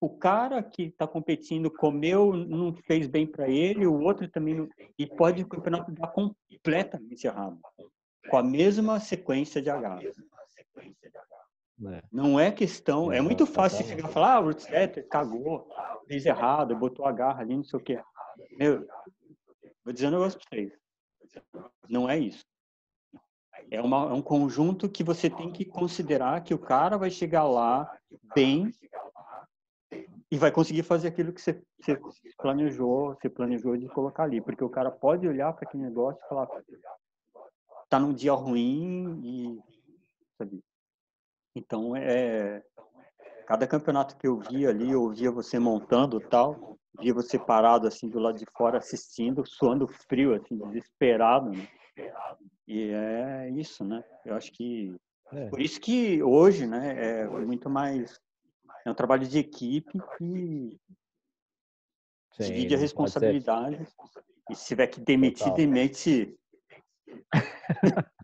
o 0.00 0.10
cara 0.10 0.62
que 0.62 0.84
está 0.84 1.06
competindo 1.06 1.70
comeu, 1.70 2.34
não 2.34 2.74
fez 2.74 3.06
bem 3.06 3.26
para 3.26 3.48
ele, 3.48 3.86
o 3.86 4.00
outro 4.00 4.28
também 4.28 4.54
não, 4.54 4.68
e 4.98 5.06
pode 5.06 5.42
o 5.42 5.48
campeonato 5.48 5.90
dar 5.92 6.08
completamente 6.08 7.26
errado, 7.26 7.58
com 8.28 8.36
a 8.36 8.42
mesma 8.42 9.00
sequência 9.00 9.62
de 9.62 9.70
H. 9.70 10.00
É. 11.88 12.02
Não 12.10 12.40
é 12.40 12.50
questão, 12.50 13.12
é, 13.12 13.20
muito 13.20 13.44
fácil 13.46 13.84
chegar 13.84 14.08
e 14.08 14.12
falar, 14.12 14.34
ah, 14.34 14.40
o 14.40 14.44
Rootsetter 14.44 15.06
cagou, 15.08 15.68
fez 16.06 16.24
errado, 16.24 16.76
botou 16.76 17.04
a 17.04 17.12
garra 17.12 17.42
ali, 17.42 17.54
não 17.54 17.64
sei 17.64 17.78
o 17.78 17.82
quê. 17.82 18.02
Meu, 18.58 18.86
vou 19.84 19.92
dizer 19.92 20.08
um 20.08 20.12
negócio 20.12 20.38
para 20.38 20.58
vocês. 20.58 20.72
Não 21.88 22.08
é 22.08 22.18
isso. 22.18 22.44
É, 23.70 23.80
uma, 23.80 24.10
é 24.10 24.12
um 24.12 24.22
conjunto 24.22 24.88
que 24.88 25.04
você 25.04 25.28
tem 25.28 25.50
que 25.50 25.64
considerar 25.64 26.42
que 26.42 26.54
o 26.54 26.58
cara 26.58 26.96
vai 26.96 27.10
chegar 27.10 27.44
lá 27.44 27.90
bem 28.34 28.72
e 30.30 30.36
vai 30.36 30.50
conseguir 30.50 30.82
fazer 30.82 31.08
aquilo 31.08 31.32
que 31.32 31.40
você, 31.40 31.62
você 31.78 32.00
planejou, 32.36 33.14
você 33.14 33.28
planejou 33.28 33.76
de 33.76 33.88
colocar 33.88 34.24
ali, 34.24 34.40
porque 34.40 34.64
o 34.64 34.68
cara 34.68 34.90
pode 34.90 35.26
olhar 35.26 35.52
para 35.52 35.68
aquele 35.68 35.84
negócio 35.84 36.20
e 36.24 36.28
falar 36.28 36.48
tá 37.88 38.00
num 38.00 38.12
dia 38.12 38.32
ruim 38.32 39.20
e 39.22 39.60
sabe? 40.36 40.60
Então 41.54 41.94
é 41.94 42.62
cada 43.46 43.66
campeonato 43.66 44.16
que 44.16 44.26
eu 44.26 44.38
via 44.40 44.70
ali, 44.70 44.90
eu 44.90 45.08
via 45.10 45.30
você 45.30 45.58
montando 45.58 46.18
tal, 46.18 46.76
via 46.98 47.14
você 47.14 47.38
parado 47.38 47.86
assim 47.86 48.08
do 48.08 48.18
lado 48.18 48.36
de 48.36 48.46
fora 48.56 48.78
assistindo, 48.78 49.46
suando 49.46 49.86
frio 49.86 50.34
assim, 50.34 50.56
desesperado, 50.56 51.50
né? 51.50 51.68
E 52.66 52.90
é 52.90 53.50
isso, 53.50 53.84
né? 53.84 54.02
Eu 54.24 54.34
acho 54.34 54.50
que 54.52 54.96
é. 55.32 55.48
por 55.48 55.60
isso 55.60 55.80
que 55.80 56.20
hoje, 56.22 56.66
né, 56.66 57.22
é 57.22 57.28
muito 57.28 57.70
mais 57.70 58.20
é 58.86 58.90
um 58.90 58.94
trabalho 58.94 59.26
de 59.26 59.38
equipe 59.38 59.98
que 60.16 60.80
Sim, 62.32 62.44
divide 62.44 62.76
a 62.76 62.78
responsabilidade. 62.78 63.84
E 64.48 64.54
se 64.54 64.68
tiver 64.68 64.86
que 64.86 65.00
demitir, 65.00 65.46
Total. 65.46 65.56
demite. 65.56 66.38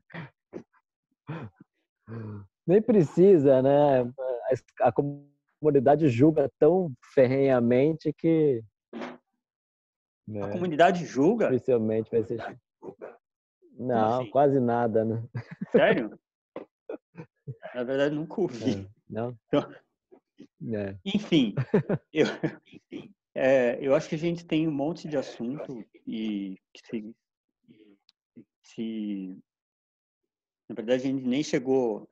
Nem 2.65 2.81
precisa, 2.81 3.61
né? 3.61 4.09
A 4.81 4.93
comunidade 4.93 6.09
julga 6.09 6.49
tão 6.61 6.93
ferrenhamente 7.13 8.13
que. 8.13 8.63
Né? 10.29 10.45
A 10.45 10.51
comunidade 10.51 11.05
julga? 11.05 11.51
Dificilmente 11.51 12.09
vai 12.09 12.23
ser. 12.23 12.61
Não, 13.73 14.21
assim? 14.21 14.31
quase 14.31 14.61
nada, 14.61 15.05
né? 15.05 15.25
Sério? 15.73 16.17
Na 17.75 17.83
verdade, 17.83 18.15
nunca 18.15 18.41
ouvi. 18.41 18.89
Não? 19.11 19.37
Então, 19.49 19.69
é. 20.75 20.97
Enfim, 21.05 21.55
eu, 22.13 22.27
é, 23.35 23.79
eu 23.81 23.95
acho 23.95 24.09
que 24.09 24.15
a 24.15 24.19
gente 24.19 24.45
tem 24.45 24.69
um 24.69 24.73
monte 24.73 25.09
de 25.09 25.17
assunto 25.17 25.85
e 26.07 26.59
se, 26.77 27.15
se 28.63 29.39
na 30.69 30.75
verdade 30.75 31.03
a 31.03 31.07
gente 31.07 31.25
nem 31.25 31.43
chegou 31.43 32.09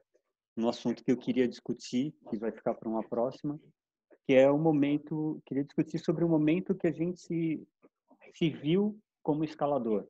no 0.57 0.69
assunto 0.69 1.05
que 1.05 1.11
eu 1.11 1.17
queria 1.17 1.49
discutir, 1.49 2.15
que 2.29 2.37
vai 2.37 2.51
ficar 2.53 2.75
para 2.75 2.89
uma 2.89 3.03
próxima, 3.03 3.59
que 4.27 4.35
é 4.35 4.51
o 4.51 4.59
momento, 4.59 5.43
queria 5.47 5.65
discutir 5.65 5.99
sobre 5.99 6.25
o 6.25 6.29
momento 6.29 6.75
que 6.75 6.87
a 6.87 6.93
gente 6.93 7.21
se, 7.21 7.67
se 8.35 8.51
viu 8.51 8.99
como 9.23 9.45
escalador, 9.45 10.07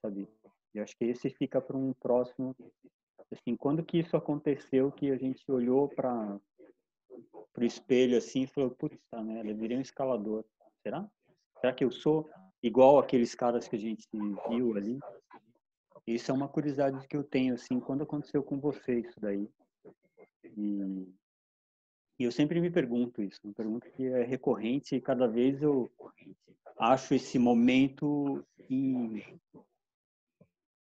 sabe? 0.00 0.28
E 0.74 0.80
acho 0.80 0.96
que 0.96 1.04
esse 1.04 1.30
fica 1.30 1.60
para 1.60 1.76
um 1.76 1.92
próximo, 1.92 2.56
assim, 3.30 3.56
quando 3.56 3.84
que 3.84 3.98
isso 3.98 4.16
aconteceu, 4.16 4.90
que 4.90 5.10
a 5.10 5.16
gente 5.16 5.44
olhou 5.50 5.88
para 5.88 6.40
pro 7.52 7.64
espelho 7.64 8.16
assim 8.16 8.42
e 8.42 8.46
falou, 8.46 8.70
putz, 8.70 8.98
tá 9.10 9.22
merda, 9.22 9.50
eu 9.50 9.56
virei 9.56 9.76
um 9.76 9.82
escalador. 9.82 10.44
Será? 10.82 11.08
Será 11.60 11.72
que 11.72 11.84
eu 11.84 11.90
sou 11.90 12.28
igual 12.62 12.98
aqueles 12.98 13.34
caras 13.34 13.68
que 13.68 13.76
a 13.76 13.78
gente 13.78 14.08
viu 14.48 14.76
ali? 14.76 14.98
Isso 16.06 16.30
é 16.30 16.34
uma 16.34 16.48
curiosidade 16.48 17.06
que 17.06 17.16
eu 17.16 17.22
tenho, 17.22 17.54
assim, 17.54 17.78
quando 17.78 18.02
aconteceu 18.02 18.42
com 18.42 18.58
você 18.58 19.00
isso 19.00 19.20
daí. 19.20 19.48
E, 20.44 21.08
e 22.18 22.24
eu 22.24 22.32
sempre 22.32 22.60
me 22.60 22.70
pergunto 22.70 23.22
isso, 23.22 23.40
uma 23.44 23.54
pergunta 23.54 23.88
que 23.90 24.06
é 24.06 24.24
recorrente 24.24 24.96
e 24.96 25.00
cada 25.00 25.28
vez 25.28 25.62
eu 25.62 25.90
acho 26.76 27.14
esse 27.14 27.38
momento 27.38 28.44
em 28.68 29.22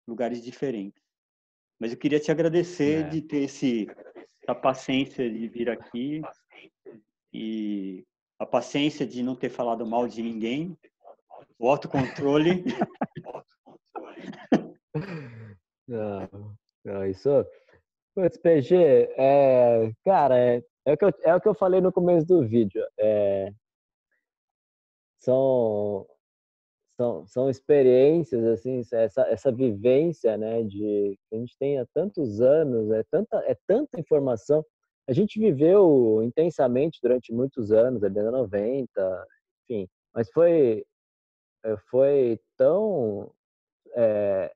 lugares 0.09 0.43
diferentes. 0.43 1.03
Mas 1.79 1.93
eu 1.93 1.99
queria 1.99 2.21
te 2.21 2.31
agradecer 2.31 3.07
é. 3.07 3.09
de 3.09 3.23
ter 3.23 3.45
esse, 3.45 3.87
essa 4.43 4.55
paciência 4.55 5.31
de 5.31 5.49
vir 5.49 5.69
aqui 5.71 6.23
e 7.33 8.05
a 8.39 8.47
paciência 8.47 9.07
de 9.07 9.23
não 9.23 9.37
ter 9.37 9.51
falado 9.51 9.87
mal 9.87 10.09
de 10.09 10.23
ninguém, 10.23 10.77
o 11.59 11.69
autocontrole. 11.69 12.65
não, 15.87 16.57
não, 16.85 17.07
isso. 17.07 17.29
Putz, 18.15 18.39
PG, 18.39 18.75
é, 19.17 19.93
cara, 20.05 20.39
é, 20.39 20.65
é, 20.87 20.93
o 20.93 20.97
que 20.97 21.05
eu, 21.05 21.13
é 21.23 21.35
o 21.35 21.41
que 21.41 21.49
eu 21.49 21.55
falei 21.55 21.81
no 21.81 21.93
começo 21.93 22.27
do 22.27 22.47
vídeo. 22.47 22.83
É, 22.99 23.53
são, 25.21 26.07
são, 26.97 27.27
são 27.27 27.51
experiências, 27.51 28.45
assim, 28.45 28.83
essa, 28.93 29.23
essa 29.23 29.53
vivência, 29.53 30.37
né, 30.37 30.63
de 30.63 31.19
a 31.33 31.37
gente 31.37 31.57
tem 31.59 31.79
há 31.79 31.87
tantos 31.95 32.41
anos, 32.41 32.91
é 32.91 33.05
tanta, 33.11 33.37
é 33.47 33.57
tanta 33.67 34.01
informação 34.01 34.65
a 35.11 35.13
gente 35.13 35.41
viveu 35.41 36.23
intensamente 36.23 37.01
durante 37.03 37.33
muitos 37.33 37.73
anos, 37.73 38.05
a 38.05 38.09
década 38.09 38.31
90, 38.31 39.27
enfim, 39.65 39.89
mas 40.15 40.31
foi 40.31 40.85
eh, 41.65 41.77
foi 41.91 42.41
tão 42.57 43.33
é, 43.97 44.53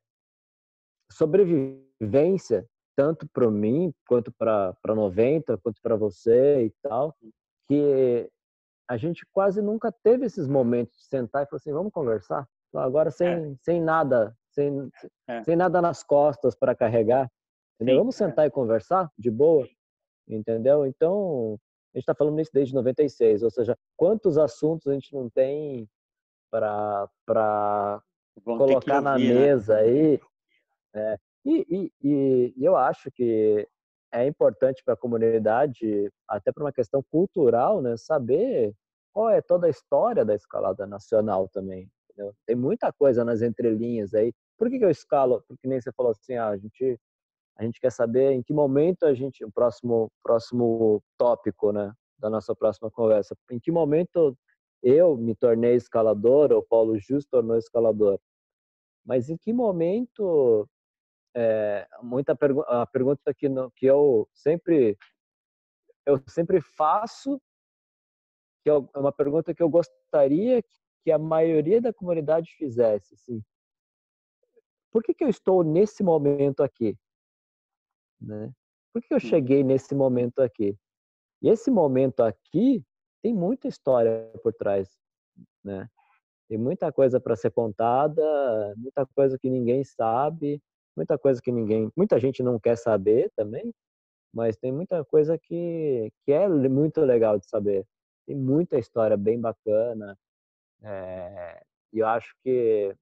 sobrevivência 1.11 2.65
tanto 2.97 3.29
para 3.29 3.51
mim 3.51 3.93
quanto 4.07 4.33
para 4.33 4.77
90, 4.87 5.59
quanto 5.59 5.83
para 5.83 5.97
você 5.97 6.67
e 6.67 6.71
tal, 6.81 7.13
que 7.67 8.31
a 8.89 8.97
gente 8.97 9.27
quase 9.33 9.61
nunca 9.61 9.91
teve 9.91 10.27
esses 10.27 10.47
momentos 10.47 10.97
de 10.99 11.07
sentar 11.07 11.43
e 11.43 11.47
falar 11.47 11.57
assim, 11.57 11.73
vamos 11.73 11.93
conversar? 11.93 12.47
Agora 12.73 13.11
sem, 13.11 13.29
é. 13.29 13.55
sem 13.63 13.81
nada, 13.81 14.37
sem, 14.51 14.89
é. 15.27 15.43
sem 15.43 15.57
nada 15.57 15.83
nas 15.83 16.05
costas 16.05 16.55
para 16.55 16.77
carregar. 16.77 17.29
Entendeu? 17.75 17.99
Vamos 17.99 18.21
é. 18.21 18.25
sentar 18.25 18.47
e 18.47 18.51
conversar 18.51 19.11
de 19.19 19.33
boa? 19.33 19.67
Entendeu? 20.29 20.87
Então, 20.87 21.59
a 21.95 21.99
gente 21.99 22.03
está 22.03 22.15
falando 22.15 22.41
isso 22.41 22.51
desde 22.53 22.75
96, 22.75 23.43
ou 23.43 23.51
seja, 23.51 23.77
quantos 23.97 24.37
assuntos 24.37 24.87
a 24.89 24.95
gente 24.95 25.13
não 25.15 25.29
tem 25.31 25.89
para 26.51 27.09
colocar 28.45 29.01
na 29.01 29.19
né? 29.19 29.25
mesa 29.25 29.75
né? 29.75 29.81
aí. 29.81 30.21
É, 30.95 31.19
e, 31.45 31.93
e, 32.03 32.55
e 32.57 32.65
eu 32.65 32.77
acho 32.77 33.11
que 33.11 33.69
é 34.13 34.27
importante 34.27 34.83
para 34.85 34.95
a 34.95 34.97
comunidade, 34.97 36.11
até 36.29 36.53
por 36.53 36.63
uma 36.63 36.73
questão 36.73 37.03
cultural, 37.03 37.83
né, 37.83 37.97
saber 37.97 38.73
qual 39.13 39.29
é 39.29 39.43
toda 39.43 39.67
a 39.67 39.71
história 39.71 40.25
da 40.25 40.35
escalada 40.35 40.87
nacional 40.87 41.49
também. 41.49 41.91
Entendeu? 42.11 42.33
Tem 42.47 42.55
muita 42.55 42.93
coisa 42.93 43.25
nas 43.25 43.43
entrelinhas 43.43 44.15
aí. 44.15 44.33
Por 44.57 44.71
que, 44.71 44.79
que 44.79 44.85
eu 44.85 44.91
escalo? 44.91 45.43
Porque 45.49 45.67
nem 45.67 45.81
você 45.81 45.93
falou 45.93 46.13
assim, 46.13 46.35
ah, 46.35 46.49
a 46.49 46.57
gente 46.57 46.99
a 47.57 47.65
gente 47.65 47.81
quer 47.81 47.93
saber 47.93 48.33
em 48.33 48.43
que 48.43 48.53
momento 48.53 49.05
a 49.05 49.15
gente, 49.15 49.45
o 49.45 49.53
próximo, 49.53 50.11
próximo 50.23 51.03
tópico, 51.17 51.73
né, 51.73 51.93
da 52.19 52.29
nossa 52.29 52.55
próxima 52.55 52.91
conversa, 52.91 53.37
em 53.51 53.61
que 53.61 53.71
momento 53.71 54.37
eu 54.83 55.17
me 55.17 55.35
tornei 55.35 55.75
escalador 55.75 56.53
ou 56.53 56.63
Paulo 56.63 56.99
Justo 56.99 57.31
tornou 57.31 57.57
escalador. 57.57 58.19
Mas 59.05 59.31
em 59.31 59.37
que 59.37 59.53
momento, 59.53 60.69
é, 61.35 61.87
muita 62.03 62.35
pergu 62.35 62.63
a 62.63 62.87
pergunta 62.87 63.33
que, 63.35 63.49
no, 63.49 63.71
que 63.73 63.87
eu 63.87 64.29
sempre 64.33 64.97
eu 66.07 66.21
sempre 66.29 66.61
faço, 66.61 67.41
que 68.63 68.71
é 68.71 68.75
uma 68.97 69.13
pergunta 69.13 69.55
que 69.55 69.63
eu 69.63 69.69
gostaria 69.69 70.63
que 71.03 71.11
a 71.11 71.19
maioria 71.19 71.81
da 71.81 71.93
comunidade 71.93 72.51
fizesse, 72.57 73.15
assim, 73.15 73.43
por 74.91 75.03
que, 75.03 75.13
que 75.13 75.25
eu 75.25 75.29
estou 75.29 75.63
nesse 75.65 76.03
momento 76.03 76.63
aqui? 76.63 76.97
Né? 78.25 78.51
Por 78.93 79.03
que 79.03 79.13
eu 79.13 79.21
cheguei 79.21 79.63
nesse 79.63 79.95
momento 79.95 80.41
aqui? 80.41 80.77
E 81.43 81.49
esse 81.49 81.71
momento 81.71 82.21
aqui 82.21 82.83
tem 83.23 83.35
muita 83.35 83.69
história 83.69 84.31
por 84.43 84.53
trás, 84.53 84.89
né? 85.63 85.89
Tem 86.49 86.59
muita 86.59 86.93
coisa 86.93 87.19
para 87.19 87.37
ser 87.37 87.51
contada, 87.51 88.23
muita 88.77 89.07
coisa 89.07 89.39
que 89.39 89.49
ninguém 89.49 89.83
sabe, 89.83 90.63
muita 90.97 91.19
coisa 91.19 91.41
que 91.43 91.51
ninguém, 91.51 91.91
muita 91.97 92.19
gente 92.21 92.43
não 92.43 92.61
quer 92.61 92.77
saber 92.77 93.31
também, 93.35 93.73
mas 94.33 94.57
tem 94.57 94.71
muita 94.73 95.05
coisa 95.05 95.39
que, 95.39 96.13
que 96.25 96.33
é 96.33 96.49
muito 96.49 97.01
legal 97.01 97.39
de 97.39 97.47
saber. 97.49 97.87
Tem 98.27 98.37
muita 98.37 98.79
história 98.79 99.17
bem 99.17 99.41
bacana. 99.41 100.19
É, 100.83 101.63
e 101.93 101.99
eu 102.01 102.07
acho 102.07 102.35
que 102.43 102.95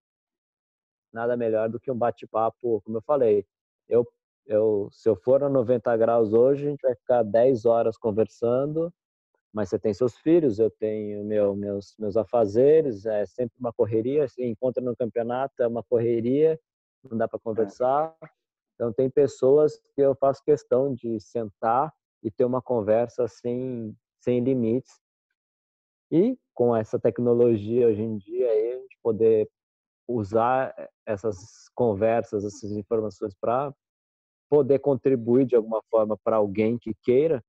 nada 1.12 1.36
melhor 1.36 1.68
do 1.68 1.80
que 1.80 1.90
um 1.90 1.96
bate-papo, 1.98 2.80
como 2.82 2.98
eu 2.98 3.02
falei. 3.02 3.44
Eu, 3.88 4.06
eu, 4.46 4.88
se 4.92 5.08
eu 5.08 5.16
for 5.16 5.42
a 5.42 5.48
90 5.48 5.96
graus 5.96 6.32
hoje, 6.32 6.66
a 6.66 6.70
gente 6.70 6.82
vai 6.82 6.94
ficar 6.94 7.22
10 7.22 7.64
horas 7.64 7.96
conversando, 7.96 8.92
mas 9.52 9.68
você 9.68 9.78
tem 9.78 9.92
seus 9.92 10.16
filhos, 10.16 10.58
eu 10.58 10.70
tenho 10.70 11.24
meu, 11.24 11.54
meus, 11.54 11.94
meus 11.98 12.16
afazeres, 12.16 13.04
é 13.04 13.26
sempre 13.26 13.54
uma 13.60 13.72
correria, 13.72 14.26
se 14.26 14.42
encontra 14.44 14.82
no 14.82 14.96
campeonato, 14.96 15.62
é 15.62 15.66
uma 15.66 15.82
correria, 15.82 16.58
não 17.08 17.18
dá 17.18 17.28
para 17.28 17.38
é. 17.38 17.42
conversar. 17.42 18.14
Então, 18.74 18.92
tem 18.92 19.10
pessoas 19.10 19.78
que 19.94 20.00
eu 20.00 20.14
faço 20.14 20.42
questão 20.42 20.94
de 20.94 21.20
sentar 21.20 21.92
e 22.22 22.30
ter 22.30 22.44
uma 22.44 22.62
conversa 22.62 23.28
sem, 23.28 23.94
sem 24.20 24.40
limites. 24.40 25.00
E 26.10 26.36
com 26.54 26.74
essa 26.74 26.98
tecnologia 26.98 27.88
hoje 27.88 28.02
em 28.02 28.16
dia, 28.16 28.50
aí, 28.50 28.72
a 28.72 28.78
gente 28.78 28.98
poder 29.02 29.48
usar 30.08 30.74
essas 31.06 31.68
conversas, 31.74 32.44
essas 32.44 32.72
informações 32.72 33.34
para 33.34 33.72
poder 34.52 34.80
contribuir 34.80 35.46
de 35.46 35.56
alguma 35.56 35.82
forma 35.90 36.14
para 36.14 36.36
alguém 36.36 36.76
que 36.76 36.92
queira, 37.02 37.42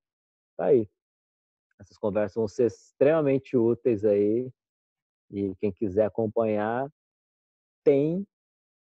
tá 0.56 0.68
aí. 0.68 0.90
Essas 1.78 1.98
conversas 1.98 2.36
vão 2.36 2.48
ser 2.48 2.68
extremamente 2.68 3.58
úteis 3.58 4.06
aí. 4.06 4.50
E 5.30 5.54
quem 5.56 5.70
quiser 5.70 6.06
acompanhar, 6.06 6.90
tem 7.84 8.26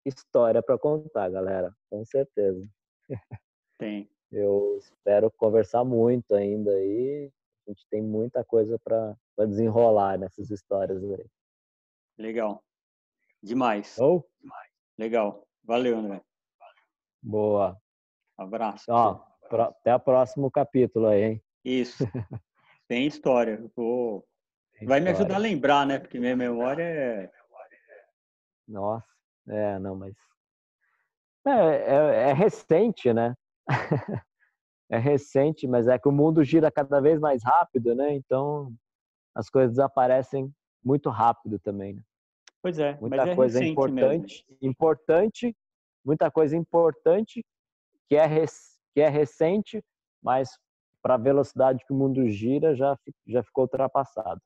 história 0.06 0.62
para 0.62 0.78
contar, 0.78 1.30
galera, 1.30 1.74
com 1.90 2.04
certeza. 2.04 2.64
Tem. 3.76 4.08
Eu 4.30 4.76
espero 4.78 5.28
conversar 5.32 5.82
muito 5.82 6.32
ainda 6.32 6.70
aí. 6.70 7.28
A 7.66 7.70
gente 7.72 7.84
tem 7.90 8.00
muita 8.00 8.44
coisa 8.44 8.78
para 8.78 9.16
desenrolar 9.48 10.16
nessas 10.16 10.48
histórias 10.48 11.02
aí. 11.02 11.26
Legal. 12.16 12.62
Demais. 13.42 13.98
Oh? 13.98 14.22
Legal. 14.96 15.44
Valeu, 15.64 15.98
André. 15.98 16.22
Boa. 17.20 17.76
Abraço. 18.36 18.84
Ó, 18.88 19.20
até 19.50 19.94
o 19.94 20.00
próximo 20.00 20.50
capítulo 20.50 21.06
aí, 21.06 21.22
hein? 21.22 21.42
Isso. 21.64 22.04
Tem 22.88 23.06
história. 23.06 23.62
Vou... 23.76 24.26
Tem 24.78 24.88
Vai 24.88 24.98
história. 24.98 25.02
me 25.04 25.10
ajudar 25.10 25.34
a 25.36 25.38
lembrar, 25.38 25.86
né? 25.86 25.98
Porque 25.98 26.18
minha 26.18 26.36
memória 26.36 26.82
é. 26.82 27.30
Nossa. 28.66 29.06
É, 29.48 29.78
não, 29.78 29.96
mas. 29.96 30.14
É, 31.46 31.50
é, 31.50 32.30
é 32.30 32.32
recente, 32.32 33.12
né? 33.12 33.34
é 34.90 34.98
recente, 34.98 35.66
mas 35.66 35.88
é 35.88 35.98
que 35.98 36.08
o 36.08 36.12
mundo 36.12 36.44
gira 36.44 36.70
cada 36.70 37.00
vez 37.00 37.18
mais 37.18 37.42
rápido, 37.42 37.94
né? 37.94 38.14
Então 38.14 38.72
as 39.34 39.48
coisas 39.48 39.78
aparecem 39.78 40.52
muito 40.84 41.10
rápido 41.10 41.58
também. 41.58 41.94
Né? 41.94 42.02
Pois 42.62 42.78
é, 42.78 42.96
muita 43.00 43.30
é 43.30 43.34
coisa 43.34 43.64
importante, 43.64 44.44
mesmo. 44.48 44.70
importante, 44.70 45.56
muita 46.04 46.30
coisa 46.30 46.56
importante 46.56 47.44
que 48.12 48.16
é 48.16 48.28
que 48.92 49.00
é 49.00 49.08
recente, 49.08 49.82
mas 50.22 50.50
para 51.00 51.14
a 51.14 51.18
velocidade 51.18 51.82
que 51.86 51.94
o 51.94 51.96
mundo 51.96 52.28
gira 52.28 52.76
já 52.76 52.94
já 53.26 53.42
ficou 53.42 53.64
ultrapassado. 53.64 54.38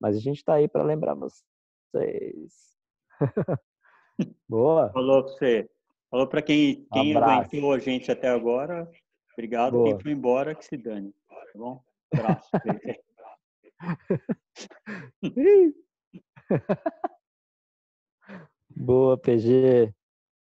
Mas 0.00 0.16
a 0.16 0.18
gente 0.18 0.38
está 0.38 0.54
aí 0.54 0.66
para 0.66 0.82
lembrar 0.82 1.14
vocês. 1.14 2.76
Boa. 4.48 4.90
Falou 4.92 5.22
para 5.22 5.32
você. 5.32 5.70
Falou 6.10 6.26
para 6.26 6.42
quem, 6.42 6.84
quem 6.92 7.16
aguentou 7.16 7.72
a 7.72 7.78
gente 7.78 8.10
até 8.10 8.28
agora. 8.28 8.90
Obrigado. 9.34 9.74
Boa. 9.74 9.84
Quem 9.84 10.00
foi 10.00 10.10
embora, 10.10 10.52
que 10.52 10.64
se 10.64 10.76
dane. 10.76 11.14
Tá 11.28 11.36
bom? 11.54 11.80
Abraço. 12.12 12.50
Boa, 18.74 19.16
PG. 19.16 19.94